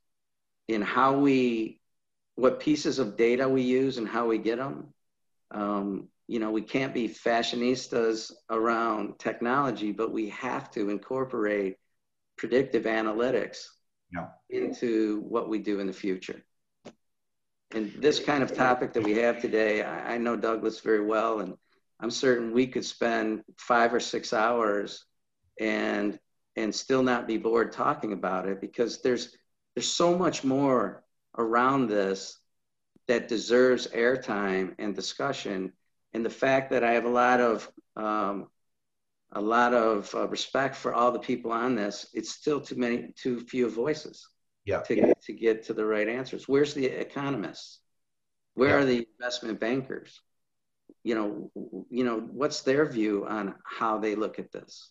in 0.67 0.83
how 0.83 1.19
we, 1.19 1.81
what 2.35 2.61
pieces 2.61 2.99
of 2.99 3.17
data 3.17 3.49
we 3.49 3.63
use 3.63 3.99
and 3.99 4.09
how 4.09 4.27
we 4.27 4.39
get 4.39 4.59
them. 4.59 4.93
Um, 5.51 6.09
you 6.29 6.39
know, 6.39 6.51
we 6.51 6.61
can't 6.61 6.93
be 6.93 7.09
fashionistas 7.09 8.31
around 8.51 9.19
technology, 9.19 9.93
but 9.93 10.13
we 10.13 10.29
have 10.29 10.71
to 10.73 10.91
incorporate 10.91 11.77
predictive 12.37 12.85
analytics 12.85 13.65
yeah. 14.13 14.27
into 14.51 15.21
what 15.23 15.49
we 15.49 15.59
do 15.59 15.81
in 15.81 15.87
the 15.87 15.93
future. 15.93 16.45
And 17.75 17.93
this 17.99 18.21
kind 18.21 18.43
of 18.43 18.55
topic 18.55 18.93
that 18.93 19.03
we 19.03 19.15
have 19.17 19.41
today, 19.41 19.83
I, 19.83 20.15
I 20.15 20.19
know 20.19 20.37
Douglas 20.37 20.81
very 20.81 21.05
well, 21.05 21.41
and 21.41 21.55
I'm 21.99 22.11
certain 22.11 22.53
we 22.53 22.67
could 22.67 22.85
spend 22.85 23.43
five 23.57 23.93
or 23.93 24.01
six 24.01 24.33
hours 24.33 25.05
and 25.59 26.19
and 26.57 26.75
still 26.75 27.03
not 27.03 27.27
be 27.27 27.37
bored 27.37 27.73
talking 27.73 28.13
about 28.13 28.49
it 28.49 28.61
because 28.61 29.01
there's 29.01 29.37
there's 29.75 29.91
so 29.91 30.17
much 30.17 30.45
more 30.45 31.05
around 31.37 31.89
this 31.89 32.39
that 33.07 33.29
deserves 33.29 33.87
airtime 33.89 34.75
and 34.79 34.95
discussion 34.95 35.73
and 36.15 36.25
the 36.25 36.31
fact 36.31 36.71
that 36.71 36.85
I 36.85 36.93
have 36.93 37.05
a 37.05 37.11
lot 37.11 37.41
of 37.41 37.71
um, 37.97 38.49
a 39.33 39.41
lot 39.41 39.75
of 39.75 40.15
uh, 40.15 40.27
respect 40.29 40.75
for 40.75 40.95
all 40.95 41.13
the 41.13 41.19
people 41.19 41.53
on 41.53 41.75
this 41.75 42.09
it's 42.15 42.31
still 42.31 42.61
too 42.61 42.77
many 42.77 43.13
too 43.17 43.41
few 43.41 43.69
voices 43.69 44.27
yeah. 44.65 44.81
to, 44.81 45.15
to 45.15 45.33
get 45.33 45.65
to 45.65 45.75
the 45.75 45.85
right 45.85 46.09
answers 46.09 46.49
where's 46.49 46.75
the 46.75 46.87
economists 46.87 47.81
where 48.55 48.71
yeah. 48.71 48.77
are 48.77 48.85
the 48.85 49.07
investment 49.19 49.61
bankers 49.61 50.21
you 51.09 51.15
know, 51.15 51.85
you 51.91 52.05
know, 52.05 52.19
what's 52.19 52.63
their 52.63 52.85
view 52.85 53.27
on 53.27 53.55
how 53.65 53.99
they 53.99 54.15
look 54.15 54.39
at 54.39 54.53
this? 54.53 54.91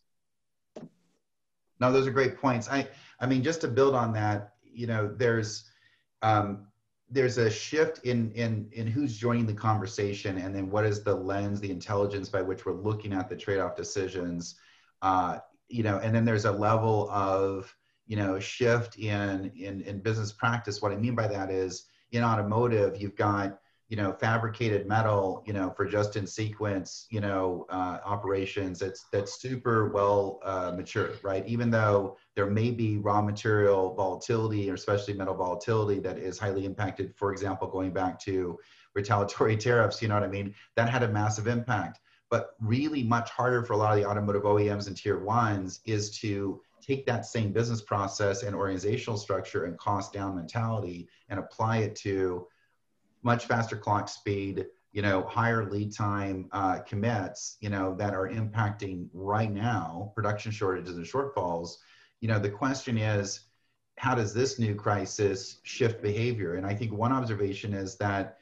No, 1.80 1.92
those 1.92 2.08
are 2.08 2.12
great 2.12 2.40
points. 2.40 2.68
I, 2.70 2.88
I 3.20 3.28
mean, 3.28 3.44
just 3.44 3.62
to 3.62 3.68
build 3.68 3.94
on 3.94 4.14
that, 4.14 4.54
you 4.64 4.88
know, 4.88 5.14
there's, 5.16 5.70
um, 6.22 6.68
there's 7.10 7.38
a 7.38 7.50
shift 7.50 8.00
in 8.04 8.32
in 8.32 8.70
in 8.72 8.88
who's 8.88 9.18
joining 9.18 9.46
the 9.46 9.54
conversation, 9.54 10.38
and 10.38 10.54
then 10.54 10.70
what 10.70 10.86
is 10.86 11.04
the 11.04 11.16
lens, 11.16 11.60
the 11.60 11.72
intelligence 11.72 12.30
by 12.30 12.42
which 12.42 12.66
we're 12.66 12.74
looking 12.74 13.14
at 13.14 13.30
the 13.30 13.36
trade-off 13.36 13.76
decisions. 13.76 14.56
Uh, 15.02 15.40
you 15.70 15.84
know, 15.84 16.00
and 16.00 16.14
then 16.14 16.26
there's 16.26 16.46
a 16.46 16.52
level 16.52 17.10
of 17.10 17.74
you 18.08 18.18
know 18.18 18.40
shift 18.40 18.98
in 18.98 19.52
in 19.56 19.82
in 19.82 20.00
business 20.00 20.32
practice. 20.32 20.82
What 20.82 20.92
I 20.92 20.98
mean 20.98 21.16
by 21.16 21.28
that 21.28 21.50
is 21.50 21.86
in 22.12 22.24
automotive, 22.24 23.00
you've 23.02 23.16
got 23.16 23.60
you 23.90 23.96
know 23.96 24.12
fabricated 24.12 24.86
metal 24.88 25.44
you 25.46 25.54
know 25.54 25.70
for 25.76 25.86
just 25.86 26.16
in 26.16 26.28
sequence 26.28 27.08
you 27.10 27.22
know 27.22 27.66
uh, 27.70 28.00
operations 28.04 28.80
that's 28.80 29.06
that's 29.12 29.42
super 29.42 29.90
well 29.90 30.40
uh, 30.44 30.72
mature 30.76 31.12
right? 31.24 31.46
Even 31.48 31.70
though 31.70 32.18
there 32.36 32.48
may 32.48 32.72
be 32.72 32.98
raw 32.98 33.22
material 33.22 33.94
volatility 33.94 34.70
or 34.70 34.74
especially 34.74 35.14
metal 35.14 35.36
volatility 35.36 36.00
that 36.00 36.18
is 36.18 36.38
highly 36.38 36.66
impacted 36.66 37.14
for 37.16 37.32
example 37.32 37.68
going 37.68 37.92
back 37.92 38.20
to 38.20 38.58
retaliatory 38.94 39.56
tariffs 39.68 40.02
you 40.02 40.08
know 40.08 40.16
what 40.16 40.24
i 40.24 40.28
mean? 40.28 40.54
That 40.76 40.90
had 40.90 41.04
a 41.04 41.08
massive 41.08 41.48
impact. 41.48 42.00
But 42.30 42.56
really 42.60 43.04
much 43.04 43.30
harder 43.30 43.64
for 43.64 43.72
a 43.72 43.78
lot 43.78 43.94
of 43.94 43.98
the 43.98 44.06
automotive 44.06 44.44
oems 44.44 44.88
and 44.88 44.98
tier 44.98 45.18
ones 45.18 45.80
is 45.86 46.10
to 46.20 46.60
take 46.82 47.06
that 47.06 47.26
same 47.26 47.54
business 47.54 47.82
process 47.82 48.44
and 48.44 48.54
organizational 48.54 49.18
structure 49.18 49.64
and 49.64 49.78
cost 49.78 50.12
down 50.12 50.36
mentality 50.36 51.08
and 51.30 51.40
apply 51.40 51.78
it 51.78 51.96
to 51.96 52.46
much 53.24 53.46
faster 53.46 53.76
clock 53.76 54.10
speed, 54.10 54.66
you 54.92 55.02
know, 55.02 55.24
higher 55.24 55.70
lead 55.70 55.94
time 55.94 56.48
uh, 56.52 56.80
commits, 56.80 57.58
you 57.62 57.70
know, 57.70 57.96
that 57.96 58.14
are 58.14 58.30
impacting 58.30 59.08
right 59.14 59.52
now 59.52 60.12
production 60.16 60.52
shortages 60.52 60.98
and 60.98 61.06
shortfalls. 61.06 61.78
You 62.22 62.28
know, 62.28 62.40
the 62.40 62.50
question 62.50 62.98
is, 62.98 63.42
how 63.98 64.16
does 64.16 64.34
this 64.34 64.60
new 64.60 64.76
crisis 64.76 65.60
shift 65.64 66.02
behavior? 66.02 66.56
And 66.56 66.66
I 66.66 66.74
think 66.74 66.94
one 66.94 67.12
observation 67.12 67.74
is 67.74 67.96
that, 67.98 68.38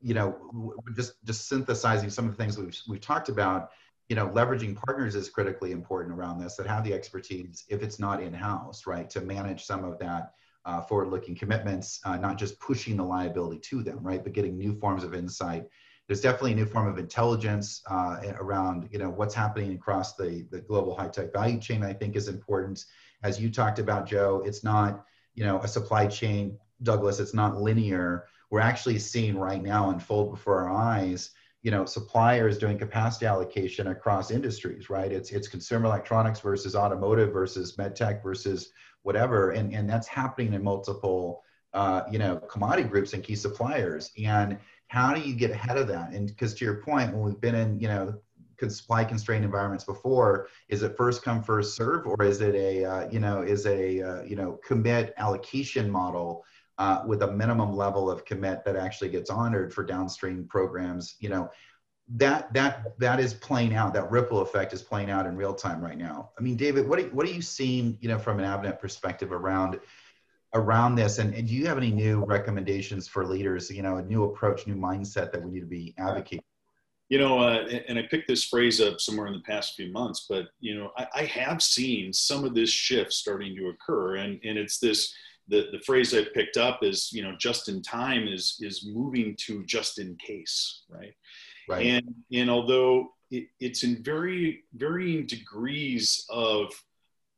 you 0.00 0.14
know, 0.14 0.74
just 0.96 1.22
just 1.24 1.48
synthesizing 1.48 2.10
some 2.10 2.26
of 2.26 2.36
the 2.36 2.36
things 2.42 2.56
we've 2.58 2.78
we've 2.88 3.00
talked 3.00 3.28
about. 3.28 3.70
You 4.08 4.16
know, 4.16 4.28
leveraging 4.28 4.76
partners 4.76 5.14
is 5.14 5.28
critically 5.28 5.70
important 5.70 6.18
around 6.18 6.40
this 6.40 6.56
that 6.56 6.66
have 6.66 6.82
the 6.82 6.92
expertise 6.92 7.64
if 7.68 7.82
it's 7.82 7.98
not 7.98 8.22
in 8.22 8.32
house, 8.32 8.86
right, 8.86 9.08
to 9.10 9.20
manage 9.20 9.64
some 9.64 9.84
of 9.84 9.98
that 10.00 10.32
uh, 10.64 10.80
forward-looking 10.82 11.36
commitments, 11.36 12.00
uh, 12.04 12.16
not 12.16 12.38
just 12.38 12.60
pushing 12.60 12.96
the 12.96 13.04
liability 13.04 13.58
to 13.60 13.82
them, 13.82 13.98
right, 14.02 14.22
but 14.22 14.32
getting 14.32 14.56
new 14.56 14.74
forms 14.78 15.04
of 15.04 15.14
insight. 15.14 15.64
There's 16.06 16.20
definitely 16.20 16.52
a 16.52 16.56
new 16.56 16.66
form 16.66 16.88
of 16.88 16.98
intelligence 16.98 17.82
uh, 17.88 18.18
around, 18.38 18.88
you 18.90 18.98
know, 18.98 19.10
what's 19.10 19.34
happening 19.34 19.72
across 19.74 20.16
the, 20.16 20.46
the 20.50 20.60
global 20.60 20.96
high-tech 20.96 21.32
value 21.32 21.60
chain. 21.60 21.82
I 21.82 21.92
think 21.92 22.16
is 22.16 22.28
important. 22.28 22.84
As 23.22 23.40
you 23.40 23.50
talked 23.50 23.78
about, 23.78 24.06
Joe, 24.06 24.42
it's 24.44 24.64
not, 24.64 25.04
you 25.34 25.44
know, 25.44 25.60
a 25.60 25.68
supply 25.68 26.06
chain, 26.06 26.58
Douglas. 26.82 27.20
It's 27.20 27.34
not 27.34 27.60
linear. 27.60 28.26
we're 28.50 28.60
actually 28.60 28.98
seeing 28.98 29.36
right 29.36 29.62
now 29.62 29.90
unfold 29.90 30.32
before 30.32 30.68
our 30.68 30.70
eyes 30.70 31.30
you 31.62 31.70
know 31.70 31.84
suppliers 31.84 32.58
doing 32.58 32.78
capacity 32.78 33.26
allocation 33.26 33.88
across 33.88 34.30
industries 34.30 34.88
right? 34.90 35.12
It's 35.12 35.30
it's 35.30 35.48
consumer 35.48 35.86
electronics 35.86 36.40
versus 36.40 36.74
automotive 36.74 37.32
versus 37.32 37.76
medtech 37.76 38.22
versus 38.22 38.72
whatever. 39.02 39.52
And 39.52 39.74
and 39.74 39.88
that's 39.88 40.08
happening 40.08 40.52
in 40.54 40.62
multiple 40.62 41.42
uh, 41.72 42.02
you 42.10 42.18
know 42.18 42.36
commodity 42.36 42.88
groups 42.88 43.12
and 43.12 43.22
key 43.22 43.36
suppliers. 43.36 44.10
And 44.22 44.58
how 44.88 45.14
do 45.14 45.20
you 45.20 45.34
get 45.34 45.50
ahead 45.50 45.76
of 45.76 45.86
that? 45.88 46.12
And 46.12 46.26
because 46.26 46.54
to 46.54 46.64
your 46.64 46.82
point 46.82 47.12
when 47.12 47.22
we've 47.22 47.40
been 47.40 47.54
in 47.54 47.78
you 47.78 47.88
know 47.88 48.14
supply 48.68 49.02
constrained 49.02 49.42
environments 49.42 49.84
before 49.84 50.46
is 50.68 50.82
it 50.82 50.94
first 50.94 51.22
come 51.22 51.42
first 51.42 51.74
serve? 51.74 52.06
Or 52.06 52.22
is 52.22 52.40
it 52.42 52.54
a 52.54 52.84
uh, 52.84 53.10
you 53.10 53.20
know 53.20 53.42
is 53.42 53.66
a 53.66 54.02
uh, 54.02 54.22
you 54.22 54.36
know 54.36 54.58
commit 54.64 55.14
allocation 55.16 55.90
model 55.90 56.44
uh, 56.80 57.02
with 57.06 57.22
a 57.22 57.30
minimum 57.30 57.76
level 57.76 58.10
of 58.10 58.24
commit 58.24 58.64
that 58.64 58.74
actually 58.74 59.10
gets 59.10 59.28
honored 59.28 59.72
for 59.72 59.84
downstream 59.84 60.46
programs 60.48 61.16
you 61.20 61.28
know 61.28 61.50
that 62.16 62.52
that 62.52 62.98
that 62.98 63.20
is 63.20 63.34
playing 63.34 63.74
out 63.74 63.92
that 63.94 64.10
ripple 64.10 64.40
effect 64.40 64.72
is 64.72 64.82
playing 64.82 65.10
out 65.10 65.26
in 65.26 65.36
real 65.36 65.54
time 65.54 65.80
right 65.80 65.98
now. 65.98 66.30
I 66.38 66.42
mean 66.42 66.56
david 66.56 66.88
what 66.88 66.98
are, 66.98 67.04
what 67.10 67.26
are 67.26 67.30
you 67.30 67.42
seeing 67.42 67.98
you 68.00 68.08
know 68.08 68.18
from 68.18 68.40
an 68.40 68.46
avnet 68.46 68.80
perspective 68.80 69.30
around 69.30 69.78
around 70.54 70.96
this? 70.96 71.18
And, 71.18 71.32
and 71.34 71.46
do 71.46 71.54
you 71.54 71.66
have 71.66 71.76
any 71.76 71.92
new 71.92 72.24
recommendations 72.24 73.06
for 73.06 73.24
leaders 73.24 73.70
you 73.70 73.82
know 73.82 73.96
a 73.96 74.02
new 74.02 74.24
approach 74.24 74.66
new 74.66 74.74
mindset 74.74 75.30
that 75.32 75.42
we 75.42 75.50
need 75.50 75.60
to 75.60 75.66
be 75.66 75.94
advocating? 75.98 76.44
You 77.10 77.18
know, 77.18 77.40
uh, 77.40 77.68
and 77.88 77.98
I 77.98 78.02
picked 78.02 78.28
this 78.28 78.44
phrase 78.44 78.80
up 78.80 79.00
somewhere 79.00 79.26
in 79.26 79.32
the 79.32 79.40
past 79.40 79.74
few 79.74 79.90
months, 79.90 80.26
but 80.28 80.46
you 80.60 80.78
know, 80.78 80.92
I, 80.96 81.08
I, 81.12 81.24
have 81.24 81.60
seen 81.60 82.12
some 82.12 82.44
of 82.44 82.54
this 82.54 82.70
shift 82.70 83.12
starting 83.12 83.56
to 83.56 83.68
occur, 83.70 84.16
and 84.16 84.38
and 84.44 84.56
it's 84.56 84.78
this 84.78 85.12
the 85.50 85.68
the 85.72 85.80
phrase 85.80 86.14
I 86.14 86.24
picked 86.32 86.56
up 86.56 86.80
is 86.82 87.12
you 87.12 87.22
know 87.22 87.34
just 87.38 87.68
in 87.68 87.82
time 87.82 88.26
is 88.28 88.56
is 88.60 88.86
moving 88.86 89.36
to 89.46 89.64
just 89.64 89.98
in 89.98 90.16
case, 90.16 90.84
right? 90.88 91.14
Right. 91.68 91.86
And 91.86 92.14
and 92.32 92.48
although 92.48 93.10
it, 93.30 93.48
it's 93.60 93.84
in 93.84 94.02
very 94.02 94.64
varying 94.74 95.26
degrees 95.26 96.24
of 96.30 96.72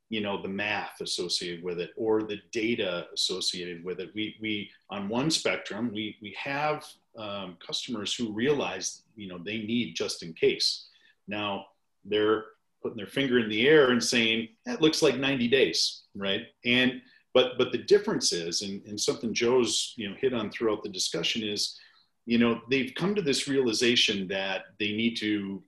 you 0.09 0.21
know 0.21 0.41
the 0.41 0.47
math 0.47 1.01
associated 1.01 1.63
with 1.63 1.79
it 1.79 1.91
or 1.97 2.21
the 2.21 2.37
data 2.51 3.07
associated 3.13 3.83
with 3.83 3.99
it 3.99 4.11
we 4.13 4.35
we 4.41 4.69
on 4.89 5.09
one 5.09 5.31
spectrum 5.31 5.91
we 5.93 6.15
we 6.21 6.35
have 6.37 6.85
um, 7.17 7.57
customers 7.65 8.13
who 8.13 8.31
realize 8.31 9.03
you 9.15 9.27
know 9.27 9.39
they 9.43 9.59
need 9.59 9.95
just 9.95 10.21
in 10.21 10.33
case 10.33 10.87
now 11.27 11.65
they're 12.05 12.45
putting 12.83 12.97
their 12.97 13.07
finger 13.07 13.39
in 13.39 13.49
the 13.49 13.67
air 13.67 13.89
and 13.91 14.03
saying 14.03 14.49
that 14.65 14.81
looks 14.81 15.01
like 15.01 15.17
90 15.17 15.47
days 15.47 16.03
right 16.15 16.43
and 16.65 17.01
but 17.33 17.57
but 17.57 17.71
the 17.71 17.77
difference 17.79 18.31
is 18.31 18.61
and, 18.61 18.81
and 18.85 18.99
something 18.99 19.33
joe's 19.33 19.93
you 19.97 20.09
know 20.09 20.15
hit 20.19 20.33
on 20.33 20.51
throughout 20.51 20.83
the 20.83 20.89
discussion 20.89 21.43
is 21.43 21.77
you 22.25 22.37
know 22.37 22.61
they've 22.69 22.93
come 22.95 23.13
to 23.15 23.21
this 23.21 23.47
realization 23.47 24.27
that 24.27 24.63
they 24.79 24.93
need 24.93 25.15
to 25.15 25.61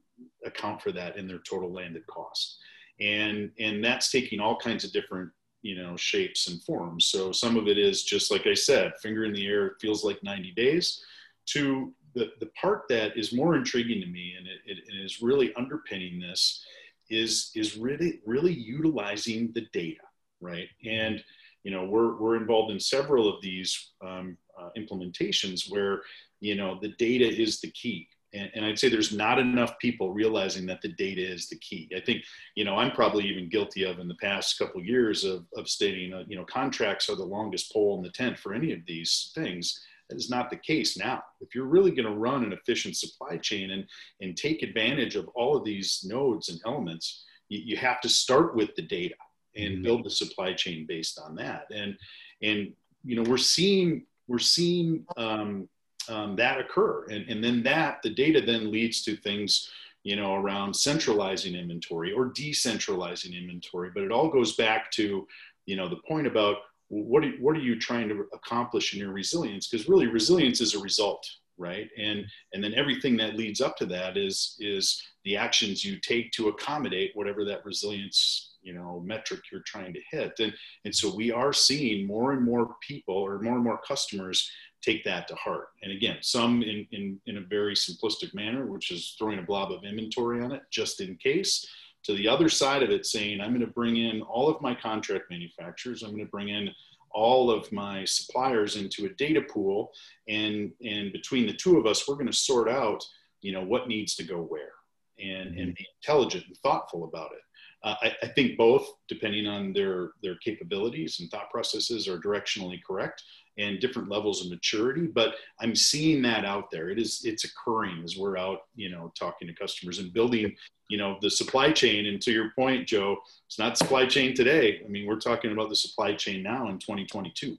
account 0.45 0.81
for 0.81 0.91
that 0.91 1.17
in 1.17 1.27
their 1.27 1.39
total 1.39 1.71
landed 1.71 2.05
cost. 2.07 2.57
And 3.01 3.51
and 3.59 3.83
that's 3.83 4.11
taking 4.11 4.39
all 4.39 4.57
kinds 4.57 4.83
of 4.83 4.93
different 4.93 5.29
you 5.61 5.75
know 5.75 5.97
shapes 5.97 6.47
and 6.47 6.61
forms. 6.63 7.07
So 7.07 7.31
some 7.31 7.57
of 7.57 7.67
it 7.67 7.77
is 7.77 8.03
just 8.03 8.31
like 8.31 8.47
i 8.47 8.53
said 8.53 8.93
finger 9.01 9.25
in 9.25 9.33
the 9.33 9.45
air 9.45 9.75
feels 9.81 10.03
like 10.03 10.23
90 10.23 10.51
days 10.51 11.03
to 11.47 11.93
the, 12.13 12.31
the 12.39 12.49
part 12.59 12.83
that 12.87 13.17
is 13.17 13.33
more 13.33 13.55
intriguing 13.55 13.99
to 13.99 14.07
me 14.07 14.35
and 14.37 14.47
it, 14.47 14.59
it, 14.65 14.77
it 14.87 15.05
is 15.05 15.21
really 15.21 15.53
underpinning 15.55 16.19
this 16.19 16.63
is 17.09 17.51
is 17.55 17.75
really 17.75 18.21
really 18.25 18.53
utilizing 18.53 19.51
the 19.53 19.67
data 19.73 20.01
right? 20.41 20.67
And 20.85 21.23
you 21.65 21.71
know 21.71 21.83
we're, 21.83 22.15
we're 22.15 22.37
involved 22.37 22.71
in 22.71 22.79
several 22.79 23.27
of 23.27 23.41
these 23.41 23.91
um, 24.05 24.37
uh, 24.57 24.69
implementations 24.77 25.69
where 25.69 26.01
you 26.39 26.55
know 26.55 26.79
the 26.81 26.93
data 26.97 27.27
is 27.27 27.59
the 27.59 27.71
key 27.71 28.07
and, 28.33 28.51
and, 28.53 28.65
I'd 28.65 28.77
say 28.77 28.89
there's 28.89 29.13
not 29.13 29.39
enough 29.39 29.79
people 29.79 30.13
realizing 30.13 30.65
that 30.65 30.81
the 30.81 30.89
data 30.89 31.21
is 31.21 31.47
the 31.47 31.57
key. 31.59 31.89
I 31.95 32.01
think, 32.01 32.23
you 32.55 32.65
know, 32.65 32.75
I'm 32.75 32.91
probably 32.91 33.23
even 33.25 33.49
guilty 33.49 33.83
of 33.83 33.99
in 33.99 34.09
the 34.09 34.15
past 34.15 34.59
couple 34.59 34.81
of 34.81 34.85
years 34.85 35.23
of, 35.23 35.45
of 35.55 35.69
stating, 35.69 36.13
uh, 36.13 36.23
you 36.27 36.35
know, 36.35 36.43
contracts 36.43 37.09
are 37.09 37.15
the 37.15 37.23
longest 37.23 37.71
pole 37.71 37.95
in 37.95 38.03
the 38.03 38.09
tent 38.09 38.37
for 38.37 38.53
any 38.53 38.73
of 38.73 38.79
these 38.85 39.31
things. 39.35 39.79
That 40.09 40.17
is 40.17 40.29
not 40.29 40.49
the 40.49 40.57
case 40.57 40.97
now. 40.97 41.23
If 41.39 41.55
you're 41.55 41.65
really 41.65 41.91
going 41.91 42.11
to 42.11 42.19
run 42.19 42.43
an 42.43 42.51
efficient 42.51 42.97
supply 42.97 43.37
chain 43.37 43.71
and, 43.71 43.85
and 44.19 44.35
take 44.35 44.63
advantage 44.63 45.15
of 45.15 45.29
all 45.29 45.55
of 45.55 45.63
these 45.63 46.03
nodes 46.05 46.49
and 46.49 46.59
elements, 46.65 47.23
you, 47.47 47.59
you 47.63 47.77
have 47.77 48.01
to 48.01 48.09
start 48.09 48.53
with 48.53 48.75
the 48.75 48.81
data 48.81 49.15
and 49.55 49.73
mm-hmm. 49.73 49.83
build 49.83 50.03
the 50.03 50.09
supply 50.09 50.53
chain 50.53 50.85
based 50.87 51.19
on 51.19 51.35
that. 51.35 51.65
And, 51.73 51.97
and, 52.41 52.73
you 53.03 53.15
know, 53.15 53.29
we're 53.29 53.37
seeing, 53.37 54.05
we're 54.27 54.39
seeing, 54.39 55.05
um, 55.17 55.69
um, 56.09 56.35
that 56.35 56.59
occur. 56.59 57.05
And, 57.05 57.27
and 57.29 57.43
then 57.43 57.63
that, 57.63 58.01
the 58.03 58.13
data 58.13 58.41
then 58.41 58.71
leads 58.71 59.01
to 59.03 59.15
things, 59.15 59.71
you 60.03 60.15
know, 60.15 60.35
around 60.35 60.75
centralizing 60.75 61.55
inventory 61.55 62.11
or 62.11 62.31
decentralizing 62.31 63.35
inventory. 63.35 63.89
But 63.93 64.03
it 64.03 64.11
all 64.11 64.29
goes 64.29 64.55
back 64.55 64.91
to, 64.91 65.27
you 65.65 65.75
know, 65.75 65.89
the 65.89 66.01
point 66.07 66.27
about 66.27 66.57
what 66.89 67.23
are, 67.23 67.31
what 67.39 67.55
are 67.55 67.61
you 67.61 67.79
trying 67.79 68.07
to 68.09 68.25
accomplish 68.33 68.93
in 68.93 68.99
your 68.99 69.11
resilience? 69.11 69.67
Because 69.67 69.89
really 69.89 70.07
resilience 70.07 70.61
is 70.61 70.75
a 70.75 70.79
result, 70.79 71.27
right? 71.57 71.89
And, 71.97 72.25
and 72.53 72.63
then 72.63 72.73
everything 72.73 73.17
that 73.17 73.35
leads 73.35 73.61
up 73.61 73.77
to 73.77 73.85
that 73.87 74.17
is, 74.17 74.55
is 74.59 75.01
the 75.23 75.37
actions 75.37 75.83
you 75.83 75.99
take 75.99 76.31
to 76.33 76.49
accommodate 76.49 77.11
whatever 77.13 77.45
that 77.45 77.65
resilience 77.65 78.51
you 78.61 78.73
know 78.73 78.99
metric 79.05 79.41
you're 79.51 79.61
trying 79.61 79.93
to 79.93 79.99
hit 80.09 80.33
and 80.39 80.51
and 80.85 80.95
so 80.95 81.15
we 81.15 81.31
are 81.31 81.53
seeing 81.53 82.07
more 82.07 82.31
and 82.31 82.43
more 82.43 82.75
people 82.81 83.13
or 83.13 83.39
more 83.39 83.53
and 83.53 83.63
more 83.63 83.79
customers 83.87 84.49
take 84.85 85.03
that 85.03 85.27
to 85.27 85.35
heart. 85.35 85.69
And 85.81 85.91
again, 85.91 86.17
some 86.21 86.61
in, 86.61 86.85
in, 86.91 87.19
in 87.25 87.37
a 87.37 87.41
very 87.41 87.73
simplistic 87.73 88.33
manner, 88.33 88.65
which 88.67 88.91
is 88.91 89.15
throwing 89.17 89.39
a 89.39 89.43
blob 89.43 89.71
of 89.71 89.83
inventory 89.83 90.41
on 90.43 90.51
it 90.51 90.61
just 90.71 91.01
in 91.01 91.15
case. 91.15 91.67
To 92.03 92.13
the 92.13 92.27
other 92.27 92.49
side 92.49 92.83
of 92.83 92.91
it, 92.91 93.05
saying, 93.07 93.41
I'm 93.41 93.49
going 93.49 93.65
to 93.65 93.73
bring 93.73 93.97
in 93.97 94.21
all 94.21 94.47
of 94.47 94.61
my 94.61 94.75
contract 94.75 95.25
manufacturers, 95.31 96.03
I'm 96.03 96.11
going 96.11 96.25
to 96.25 96.29
bring 96.29 96.49
in 96.49 96.69
all 97.15 97.49
of 97.49 97.71
my 97.71 98.03
suppliers 98.03 98.75
into 98.75 99.05
a 99.05 99.13
data 99.13 99.41
pool. 99.41 99.91
And, 100.27 100.73
and 100.85 101.13
between 101.13 101.47
the 101.47 101.53
two 101.53 101.77
of 101.77 101.87
us, 101.87 102.07
we're 102.07 102.15
going 102.15 102.27
to 102.27 102.33
sort 102.33 102.69
out, 102.69 103.03
you 103.41 103.53
know, 103.53 103.63
what 103.63 103.87
needs 103.87 104.15
to 104.15 104.23
go 104.23 104.41
where 104.41 104.73
and, 105.17 105.57
and 105.57 105.73
be 105.73 105.87
intelligent 106.01 106.45
and 106.47 106.57
thoughtful 106.57 107.05
about 107.05 107.31
it. 107.31 107.39
Uh, 107.83 107.95
I, 108.01 108.15
I, 108.23 108.27
think 108.29 108.57
both, 108.57 108.87
depending 109.07 109.47
on 109.47 109.71
their 109.71 110.11
their 110.23 110.35
capabilities 110.37 111.19
and 111.19 111.29
thought 111.29 111.51
processes, 111.51 112.07
are 112.07 112.19
directionally 112.19 112.79
correct 112.85 113.23
and 113.57 113.79
different 113.79 114.09
levels 114.09 114.43
of 114.43 114.51
maturity 114.51 115.07
but 115.07 115.35
i'm 115.59 115.75
seeing 115.75 116.21
that 116.21 116.45
out 116.45 116.69
there. 116.71 116.89
It 116.89 116.99
is 116.99 117.21
it's 117.23 117.43
occurring 117.43 118.01
as 118.03 118.17
we're 118.17 118.37
out 118.37 118.59
you 118.75 118.89
know 118.89 119.11
talking 119.17 119.47
to 119.47 119.53
customers 119.53 119.99
and 119.99 120.13
building 120.13 120.55
you 120.89 120.97
know 120.97 121.17
the 121.21 121.29
supply 121.29 121.71
chain. 121.71 122.05
And 122.07 122.21
to 122.21 122.31
your 122.31 122.51
point 122.57 122.87
joe 122.87 123.17
it's 123.47 123.59
not 123.59 123.77
supply 123.77 124.05
chain 124.05 124.33
today. 124.33 124.81
I 124.83 124.87
mean 124.87 125.05
we're 125.07 125.19
talking 125.19 125.51
about 125.51 125.69
the 125.69 125.75
supply 125.75 126.13
chain 126.13 126.43
now 126.43 126.69
in 126.69 126.79
2022 126.79 127.57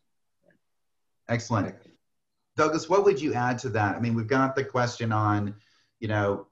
excellent. 1.28 1.74
Douglas 2.56 2.88
what 2.88 3.04
would 3.04 3.20
you 3.20 3.34
add 3.34 3.58
to 3.60 3.68
that? 3.70 3.96
I 3.96 4.00
mean 4.00 4.14
we've 4.14 4.26
got 4.26 4.54
the 4.56 4.64
question 4.64 5.12
on 5.12 5.54
you 6.00 6.08
know 6.08 6.46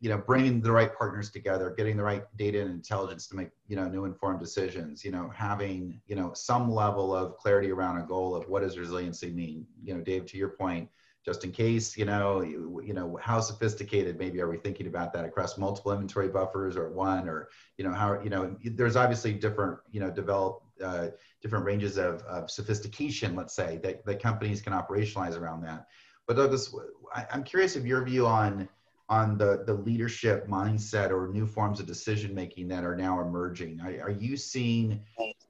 you 0.00 0.10
know 0.10 0.18
bringing 0.18 0.60
the 0.60 0.70
right 0.70 0.96
partners 0.96 1.30
together 1.30 1.74
getting 1.76 1.96
the 1.96 2.02
right 2.02 2.24
data 2.36 2.60
and 2.60 2.70
intelligence 2.70 3.26
to 3.26 3.36
make 3.36 3.48
you 3.66 3.76
know 3.76 3.88
new 3.88 4.04
informed 4.04 4.40
decisions 4.40 5.04
you 5.04 5.10
know 5.10 5.30
having 5.34 6.00
you 6.06 6.14
know 6.14 6.32
some 6.34 6.70
level 6.70 7.14
of 7.14 7.36
clarity 7.38 7.70
around 7.70 7.98
a 7.98 8.06
goal 8.06 8.34
of 8.34 8.48
what 8.48 8.62
does 8.62 8.78
resiliency 8.78 9.30
mean? 9.30 9.66
You 9.82 9.94
know 9.94 10.00
dave 10.00 10.26
to 10.26 10.36
your 10.36 10.50
point 10.50 10.88
just 11.24 11.44
in 11.44 11.50
case 11.50 11.96
you 11.96 12.04
know 12.04 12.42
you, 12.42 12.80
you 12.84 12.94
know 12.94 13.18
how 13.20 13.40
sophisticated 13.40 14.18
maybe 14.18 14.40
are 14.40 14.48
we 14.48 14.56
thinking 14.56 14.86
about 14.86 15.12
that 15.12 15.24
across 15.24 15.58
multiple 15.58 15.92
inventory 15.92 16.28
buffers 16.28 16.76
or 16.76 16.90
one 16.90 17.28
or 17.28 17.48
you 17.78 17.84
know 17.84 17.92
how 17.92 18.20
you 18.22 18.30
know 18.30 18.56
there's 18.64 18.96
obviously 18.96 19.32
different 19.32 19.78
you 19.90 20.00
know 20.00 20.10
develop 20.10 20.62
uh, 20.84 21.08
different 21.40 21.64
ranges 21.64 21.96
of, 21.96 22.20
of 22.22 22.50
sophistication 22.50 23.34
let's 23.34 23.54
say 23.54 23.80
that, 23.82 24.04
that 24.04 24.22
companies 24.22 24.60
can 24.60 24.74
operationalize 24.74 25.38
around 25.38 25.62
that. 25.62 25.86
But 26.26 26.36
douglas 26.36 26.74
I, 27.14 27.26
i'm 27.32 27.42
curious 27.42 27.76
of 27.76 27.86
your 27.86 28.04
view 28.04 28.26
on 28.26 28.68
on 29.08 29.38
the, 29.38 29.62
the 29.66 29.74
leadership 29.74 30.48
mindset 30.48 31.10
or 31.10 31.28
new 31.28 31.46
forms 31.46 31.78
of 31.78 31.86
decision 31.86 32.34
making 32.34 32.68
that 32.68 32.84
are 32.84 32.96
now 32.96 33.20
emerging? 33.20 33.80
Are, 33.80 34.08
are 34.08 34.10
you 34.10 34.36
seeing 34.36 35.00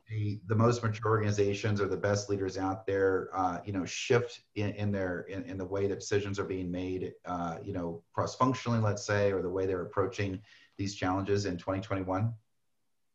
the, 0.09 0.39
the 0.47 0.55
most 0.55 0.83
mature 0.83 1.11
organizations 1.11 1.81
or 1.81 1.89
the 1.89 1.97
best 1.97 2.29
leaders 2.29 2.59
out 2.59 2.87
there, 2.87 3.31
uh, 3.35 3.59
you 3.65 3.73
know, 3.73 3.85
shift 3.85 4.41
in, 4.55 4.71
in 4.71 4.93
their 4.93 5.21
in, 5.23 5.43
in 5.45 5.59
the 5.59 5.65
way 5.65 5.87
that 5.87 6.01
decisions 6.01 6.39
are 6.39 6.45
being 6.45 6.71
made, 6.71 7.13
uh, 7.25 7.57
you 7.65 7.73
know, 7.73 8.03
cross 8.13 8.37
functionally, 8.37 8.79
let's 8.79 9.05
say, 9.05 9.33
or 9.33 9.43
the 9.43 9.49
way 9.49 9.67
they're 9.67 9.83
approaching 9.83 10.41
these 10.77 10.95
challenges 10.95 11.47
in 11.47 11.57
2021? 11.57 12.33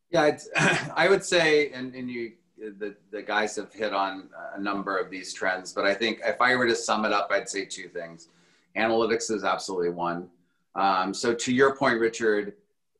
Yeah, 0.09 0.37
I 0.95 1.07
would 1.07 1.23
say, 1.23 1.69
and, 1.69 1.93
and 1.95 2.09
you 2.09 2.33
the, 2.57 2.95
the 3.11 3.23
guys 3.23 3.55
have 3.55 3.73
hit 3.73 3.93
on 3.93 4.29
a 4.55 4.59
number 4.59 4.97
of 4.97 5.09
these 5.09 5.33
trends, 5.33 5.73
but 5.73 5.85
I 5.85 5.93
think 5.93 6.21
if 6.23 6.39
I 6.39 6.55
were 6.55 6.67
to 6.67 6.75
sum 6.75 7.05
it 7.05 7.13
up, 7.13 7.29
I'd 7.31 7.49
say 7.49 7.65
two 7.65 7.87
things. 7.87 8.27
Analytics 8.77 9.31
is 9.31 9.43
absolutely 9.43 9.89
one. 9.89 10.29
Um, 10.75 11.13
so 11.13 11.33
to 11.33 11.53
your 11.53 11.75
point, 11.75 11.99
Richard, 11.99 12.53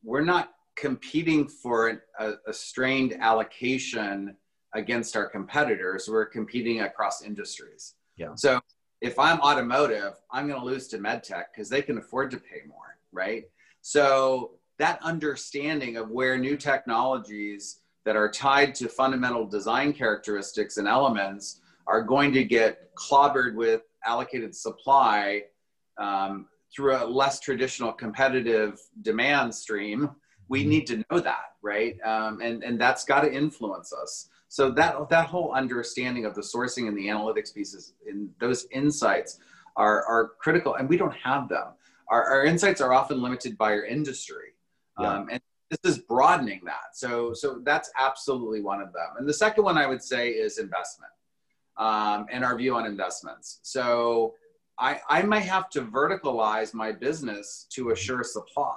we're 0.04 0.24
not 0.24 0.54
competing 0.76 1.48
for 1.48 2.02
a, 2.20 2.34
a 2.48 2.54
strained 2.54 3.14
allocation 3.20 4.36
against 4.74 5.16
our 5.16 5.28
competitors. 5.28 6.08
We're 6.10 6.26
competing 6.26 6.82
across 6.82 7.24
industries. 7.24 7.96
Yeah. 8.18 8.36
So 8.36 8.60
if 9.02 9.18
I'm 9.18 9.40
automotive, 9.42 10.14
I'm 10.32 10.48
going 10.48 10.60
to 10.60 10.66
lose 10.66 10.88
to 10.90 10.98
medtech 10.98 11.46
because 11.54 11.70
they 11.70 11.82
can 11.82 11.98
afford 11.98 12.32
to 12.32 12.38
pay 12.38 12.62
more, 12.68 12.98
right? 13.12 13.46
So 13.82 14.52
that 14.78 15.00
understanding 15.04 15.98
of 15.98 16.10
where 16.10 16.38
new 16.38 16.58
technologies 16.58 17.82
that 18.06 18.16
are 18.16 18.30
tied 18.30 18.74
to 18.76 18.88
fundamental 18.90 19.46
design 19.46 19.94
characteristics 19.94 20.78
and 20.78 20.88
elements 20.88 21.62
are 21.88 22.02
going 22.02 22.32
to 22.34 22.44
get 22.44 22.94
clobbered 22.96 23.56
with 23.56 23.82
allocated 24.06 24.56
supply 24.56 25.44
um, 26.02 26.48
through 26.74 26.96
a 26.96 27.06
less 27.06 27.40
traditional 27.40 27.92
competitive 27.92 28.80
demand 29.02 29.54
stream, 29.54 30.10
we 30.48 30.62
mm-hmm. 30.62 30.70
need 30.70 30.88
to 30.88 31.06
know 31.10 31.20
that, 31.20 31.56
right? 31.62 31.98
Um, 32.04 32.42
and 32.42 32.64
and 32.64 32.80
that's 32.80 33.04
got 33.06 33.22
to 33.22 33.32
influence 33.32 33.94
us. 33.94 34.30
So 34.48 34.72
that 34.72 35.10
that 35.10 35.28
whole 35.28 35.52
understanding 35.54 36.26
of 36.26 36.36
the 36.36 36.42
sourcing 36.42 36.88
and 36.88 36.98
the 36.98 37.08
analytics 37.08 37.54
pieces 37.54 37.94
and 38.08 38.30
those 38.40 38.68
insights 38.72 39.40
are 39.76 40.06
are 40.06 40.32
critical, 40.40 40.76
and 40.76 40.90
we 40.90 40.98
don't 40.98 41.16
have 41.16 41.48
them. 41.48 41.68
Our, 42.10 42.24
our 42.26 42.44
insights 42.44 42.82
are 42.82 42.92
often 42.92 43.22
limited 43.22 43.58
by 43.58 43.72
our 43.72 43.86
industry, 43.86 44.50
yeah. 45.00 45.14
um, 45.14 45.30
and 45.32 45.42
this 45.70 45.80
is 45.86 46.00
broadening 46.00 46.62
that. 46.66 46.96
So 46.96 47.34
so 47.34 47.62
that's 47.64 47.90
absolutely 47.98 48.62
one 48.62 48.82
of 48.82 48.92
them. 48.92 49.10
And 49.18 49.28
the 49.28 49.34
second 49.34 49.64
one 49.64 49.78
I 49.78 49.88
would 49.88 50.04
say 50.04 50.30
is 50.30 50.58
investment 50.58 51.14
um, 51.78 52.28
and 52.32 52.44
our 52.44 52.58
view 52.58 52.76
on 52.76 52.86
investments. 52.86 53.60
So 53.64 54.36
I, 54.82 55.00
I 55.08 55.22
might 55.22 55.42
have 55.42 55.70
to 55.72 55.84
verticalize 55.84 56.74
my 56.74 56.92
business 56.92 57.68
to 57.70 57.92
assure 57.92 58.24
supply. 58.24 58.76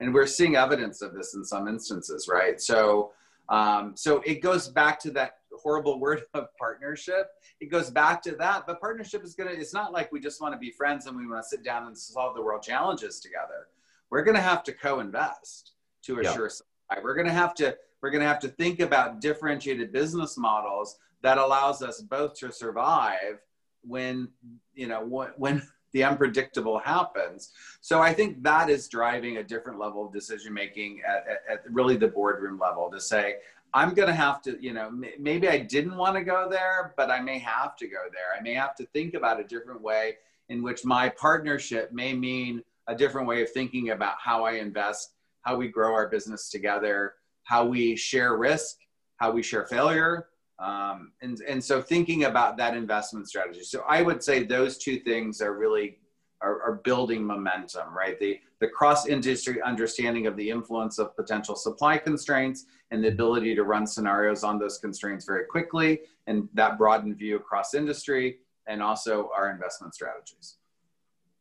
And 0.00 0.12
we're 0.12 0.26
seeing 0.26 0.56
evidence 0.56 1.02
of 1.02 1.14
this 1.14 1.34
in 1.34 1.44
some 1.44 1.68
instances, 1.68 2.28
right? 2.28 2.60
So, 2.60 3.12
um, 3.50 3.92
so 3.94 4.22
it 4.22 4.40
goes 4.40 4.68
back 4.68 4.98
to 5.00 5.10
that 5.12 5.36
horrible 5.52 6.00
word 6.04 6.22
of 6.32 6.48
partnership. 6.58 7.28
It 7.60 7.70
goes 7.70 7.90
back 7.90 8.22
to 8.22 8.32
that, 8.36 8.66
but 8.66 8.80
partnership 8.80 9.22
is 9.22 9.34
gonna, 9.34 9.50
it's 9.50 9.74
not 9.74 9.92
like 9.92 10.10
we 10.10 10.18
just 10.18 10.40
wanna 10.40 10.58
be 10.58 10.70
friends 10.70 11.06
and 11.06 11.16
we 11.16 11.26
wanna 11.26 11.42
sit 11.42 11.62
down 11.62 11.86
and 11.86 11.96
solve 11.96 12.34
the 12.34 12.42
world 12.42 12.62
challenges 12.62 13.20
together. 13.20 13.68
We're 14.10 14.22
gonna 14.22 14.40
have 14.40 14.64
to 14.64 14.72
co-invest 14.72 15.72
to 16.04 16.20
assure 16.20 16.44
yeah. 16.44 16.48
supply. 16.48 17.04
We're 17.04 17.14
gonna 17.14 17.32
have 17.32 17.54
to, 17.56 17.76
we're 18.00 18.10
gonna 18.10 18.26
have 18.26 18.40
to 18.40 18.48
think 18.48 18.80
about 18.80 19.20
differentiated 19.20 19.92
business 19.92 20.38
models 20.38 20.98
that 21.22 21.36
allows 21.36 21.82
us 21.82 22.00
both 22.00 22.34
to 22.40 22.50
survive 22.50 23.40
when 23.86 24.28
you 24.74 24.86
know 24.86 25.00
when 25.36 25.62
the 25.92 26.02
unpredictable 26.02 26.78
happens. 26.78 27.52
So 27.80 28.02
i 28.02 28.12
think 28.12 28.42
that 28.42 28.68
is 28.68 28.88
driving 28.88 29.38
a 29.38 29.42
different 29.42 29.78
level 29.78 30.04
of 30.06 30.12
decision 30.12 30.52
making 30.52 31.00
at, 31.06 31.24
at, 31.28 31.42
at, 31.48 31.72
really 31.72 31.96
the 31.96 32.08
boardroom 32.08 32.58
level 32.58 32.90
to 32.90 33.00
say 33.00 33.36
i'm 33.72 33.94
going 33.94 34.08
to 34.08 34.14
have 34.14 34.42
to 34.42 34.58
you 34.60 34.72
know 34.72 34.90
maybe 35.18 35.48
i 35.48 35.58
didn't 35.58 35.96
want 35.96 36.16
to 36.16 36.24
go 36.24 36.48
there 36.50 36.94
but 36.96 37.10
i 37.10 37.20
may 37.20 37.38
have 37.38 37.76
to 37.76 37.86
go 37.86 38.02
there. 38.12 38.38
I 38.38 38.42
may 38.42 38.54
have 38.54 38.74
to 38.76 38.86
think 38.86 39.14
about 39.14 39.40
a 39.40 39.44
different 39.44 39.80
way 39.80 40.16
in 40.48 40.62
which 40.62 40.84
my 40.84 41.08
partnership 41.08 41.92
may 41.92 42.12
mean 42.12 42.62
a 42.86 42.94
different 42.94 43.26
way 43.26 43.42
of 43.42 43.50
thinking 43.50 43.90
about 43.90 44.16
how 44.18 44.44
i 44.44 44.52
invest 44.52 45.14
how 45.42 45.56
we 45.56 45.68
grow 45.68 45.92
our 45.92 46.08
business 46.08 46.50
together 46.50 47.14
how 47.44 47.64
we 47.64 47.94
share 47.94 48.36
risk 48.36 48.78
how 49.16 49.30
we 49.30 49.42
share 49.42 49.66
failure 49.66 50.28
um, 50.58 51.12
and, 51.20 51.40
and 51.48 51.62
so 51.62 51.82
thinking 51.82 52.24
about 52.24 52.56
that 52.58 52.76
investment 52.76 53.28
strategy. 53.28 53.62
So 53.62 53.84
I 53.88 54.02
would 54.02 54.22
say 54.22 54.44
those 54.44 54.78
two 54.78 54.98
things 55.00 55.40
are 55.40 55.54
really 55.54 55.98
are, 56.40 56.62
are 56.62 56.80
building 56.84 57.24
momentum, 57.24 57.94
right? 57.96 58.18
The, 58.20 58.38
the 58.60 58.68
cross 58.68 59.06
industry 59.06 59.60
understanding 59.62 60.26
of 60.26 60.36
the 60.36 60.50
influence 60.50 60.98
of 60.98 61.16
potential 61.16 61.56
supply 61.56 61.96
constraints 61.96 62.66
and 62.90 63.02
the 63.02 63.08
ability 63.08 63.54
to 63.54 63.64
run 63.64 63.86
scenarios 63.86 64.44
on 64.44 64.58
those 64.58 64.78
constraints 64.78 65.24
very 65.24 65.46
quickly 65.46 66.00
and 66.26 66.48
that 66.54 66.76
broadened 66.76 67.16
view 67.16 67.36
across 67.36 67.74
industry 67.74 68.38
and 68.66 68.82
also 68.82 69.30
our 69.36 69.50
investment 69.50 69.94
strategies. 69.94 70.56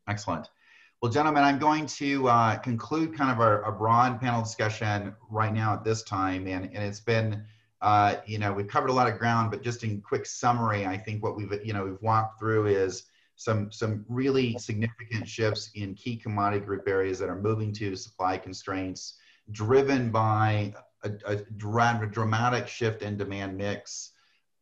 Excellent. 0.08 0.50
Well, 1.02 1.12
gentlemen, 1.12 1.44
I'm 1.44 1.60
going 1.60 1.86
to 1.86 2.28
uh, 2.30 2.58
conclude 2.58 3.16
kind 3.18 3.30
of 3.30 3.42
our, 3.42 3.64
our 3.64 3.74
broad 3.74 4.22
panel 4.22 4.42
discussion 4.42 5.14
right 5.30 5.54
now 5.54 5.74
at 5.74 5.84
this 5.84 6.02
time. 6.04 6.48
And, 6.48 6.66
and 6.66 6.84
it's 6.84 7.02
been 7.02 7.44
uh, 7.84 8.16
you 8.26 8.40
know, 8.40 8.54
we've 8.54 8.68
covered 8.68 8.90
a 8.90 8.94
lot 8.94 9.12
of 9.12 9.20
ground, 9.20 9.52
but 9.52 9.62
just 9.62 9.84
in 9.84 10.00
quick 10.00 10.26
summary, 10.26 10.86
I 10.86 10.98
think 10.98 11.22
what 11.22 11.36
we've, 11.36 11.54
you 11.66 11.74
know, 11.74 11.84
we've 11.84 12.02
walked 12.02 12.40
through 12.40 12.68
is 12.68 13.04
some, 13.36 13.70
some 13.74 14.06
really 14.08 14.58
significant 14.58 15.28
shifts 15.28 15.70
in 15.76 15.94
key 15.94 16.16
commodity 16.16 16.66
group 16.66 16.88
areas 16.88 17.20
that 17.20 17.28
are 17.28 17.40
moving 17.40 17.74
to 17.74 17.98
supply 17.98 18.38
constraints 18.38 19.18
driven 19.52 20.12
by 20.12 20.74
a, 21.04 21.12
a 21.26 21.36
dramatic 21.58 22.70
shift 22.70 23.02
in 23.02 23.18
demand 23.18 23.58
mix 23.58 24.12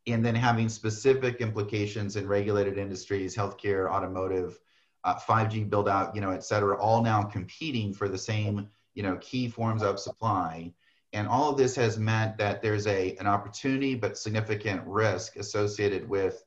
and 0.07 0.25
then 0.25 0.33
having 0.33 0.67
specific 0.67 1.41
implications 1.41 2.15
in 2.15 2.27
regulated 2.27 2.79
industries, 2.79 3.35
healthcare, 3.35 3.87
automotive, 3.87 4.59
uh, 5.03 5.13
5G 5.13 5.69
build 5.69 5.87
out, 5.87 6.15
you 6.15 6.21
know, 6.21 6.31
et 6.31 6.43
cetera, 6.43 6.75
all 6.75 7.03
now 7.03 7.21
competing 7.21 7.93
for 7.93 8.09
the 8.09 8.17
same, 8.17 8.67
you 8.95 9.03
know, 9.03 9.17
key 9.17 9.47
forms 9.47 9.83
of 9.83 9.99
supply 9.99 10.73
and 11.13 11.27
all 11.27 11.49
of 11.49 11.57
this 11.57 11.75
has 11.75 11.97
meant 11.97 12.37
that 12.37 12.61
there's 12.61 12.87
a, 12.87 13.15
an 13.17 13.27
opportunity 13.27 13.95
but 13.95 14.17
significant 14.17 14.81
risk 14.85 15.35
associated 15.35 16.07
with 16.07 16.43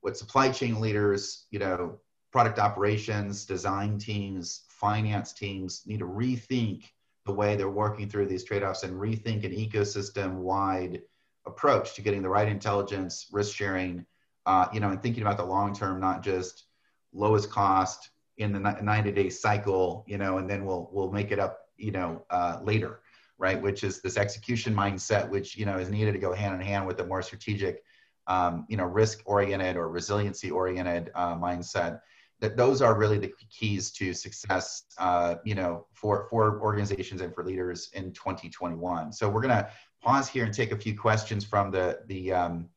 what 0.00 0.16
supply 0.16 0.50
chain 0.50 0.80
leaders, 0.80 1.46
you 1.50 1.58
know, 1.58 1.98
product 2.32 2.58
operations, 2.58 3.44
design 3.44 3.98
teams, 3.98 4.64
finance 4.68 5.32
teams 5.32 5.82
need 5.86 6.00
to 6.00 6.06
rethink 6.06 6.84
the 7.26 7.32
way 7.32 7.56
they're 7.56 7.70
working 7.70 8.08
through 8.08 8.26
these 8.26 8.44
trade-offs 8.44 8.82
and 8.82 8.94
rethink 8.94 9.44
an 9.44 9.52
ecosystem-wide 9.52 11.02
approach 11.46 11.94
to 11.94 12.02
getting 12.02 12.22
the 12.22 12.28
right 12.28 12.48
intelligence, 12.48 13.28
risk 13.32 13.54
sharing, 13.54 14.04
uh, 14.46 14.66
you 14.72 14.80
know, 14.80 14.90
and 14.90 15.02
thinking 15.02 15.22
about 15.22 15.36
the 15.36 15.44
long 15.44 15.74
term, 15.74 16.00
not 16.00 16.22
just 16.22 16.64
lowest 17.12 17.50
cost 17.50 18.10
in 18.36 18.52
the 18.52 18.58
90 18.58 19.12
day 19.12 19.28
cycle, 19.28 20.04
you 20.06 20.18
know, 20.18 20.38
and 20.38 20.48
then 20.48 20.64
we'll 20.64 20.88
we'll 20.92 21.10
make 21.10 21.32
it 21.32 21.38
up, 21.38 21.60
you 21.76 21.90
know, 21.90 22.24
uh, 22.30 22.58
later 22.62 23.00
right? 23.38 23.60
Which 23.60 23.84
is 23.84 24.00
this 24.00 24.16
execution 24.16 24.74
mindset, 24.74 25.28
which 25.28 25.56
you 25.56 25.64
know 25.64 25.78
is 25.78 25.88
needed 25.88 26.12
to 26.12 26.18
go 26.18 26.34
hand 26.34 26.54
in 26.54 26.60
hand 26.60 26.86
with 26.86 27.00
a 27.00 27.06
more 27.06 27.22
strategic, 27.22 27.82
um, 28.26 28.66
you 28.68 28.76
know, 28.76 28.84
risk-oriented 28.84 29.76
or 29.76 29.88
resiliency-oriented 29.88 31.10
uh, 31.14 31.36
mindset. 31.36 32.00
That 32.40 32.56
those 32.56 32.82
are 32.82 32.96
really 32.96 33.18
the 33.18 33.32
keys 33.50 33.90
to 33.92 34.12
success, 34.12 34.84
uh, 34.98 35.36
you 35.44 35.54
know, 35.54 35.86
for 35.92 36.28
for 36.30 36.60
organizations 36.60 37.20
and 37.20 37.34
for 37.34 37.44
leaders 37.44 37.90
in 37.94 38.12
2021. 38.12 39.12
So 39.12 39.28
we're 39.28 39.40
gonna 39.40 39.70
pause 40.02 40.28
here 40.28 40.44
and 40.44 40.54
take 40.54 40.72
a 40.72 40.76
few 40.76 40.96
questions 40.96 41.44
from 41.44 41.70
the 41.70 42.00
the 42.06 42.32
um, 42.32 42.68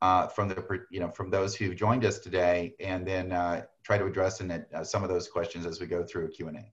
uh, 0.00 0.26
from 0.28 0.48
the 0.48 0.84
you 0.90 1.00
know 1.00 1.10
from 1.10 1.30
those 1.30 1.54
who 1.54 1.74
joined 1.74 2.04
us 2.04 2.18
today, 2.18 2.74
and 2.80 3.06
then 3.06 3.32
uh, 3.32 3.62
try 3.82 3.98
to 3.98 4.04
address 4.04 4.40
in 4.40 4.50
uh, 4.50 4.84
some 4.84 5.02
of 5.02 5.08
those 5.08 5.28
questions 5.28 5.66
as 5.66 5.80
we 5.80 5.86
go 5.86 6.04
through 6.04 6.26
a 6.26 6.28
Q 6.28 6.48
and 6.48 6.58
A. 6.58 6.72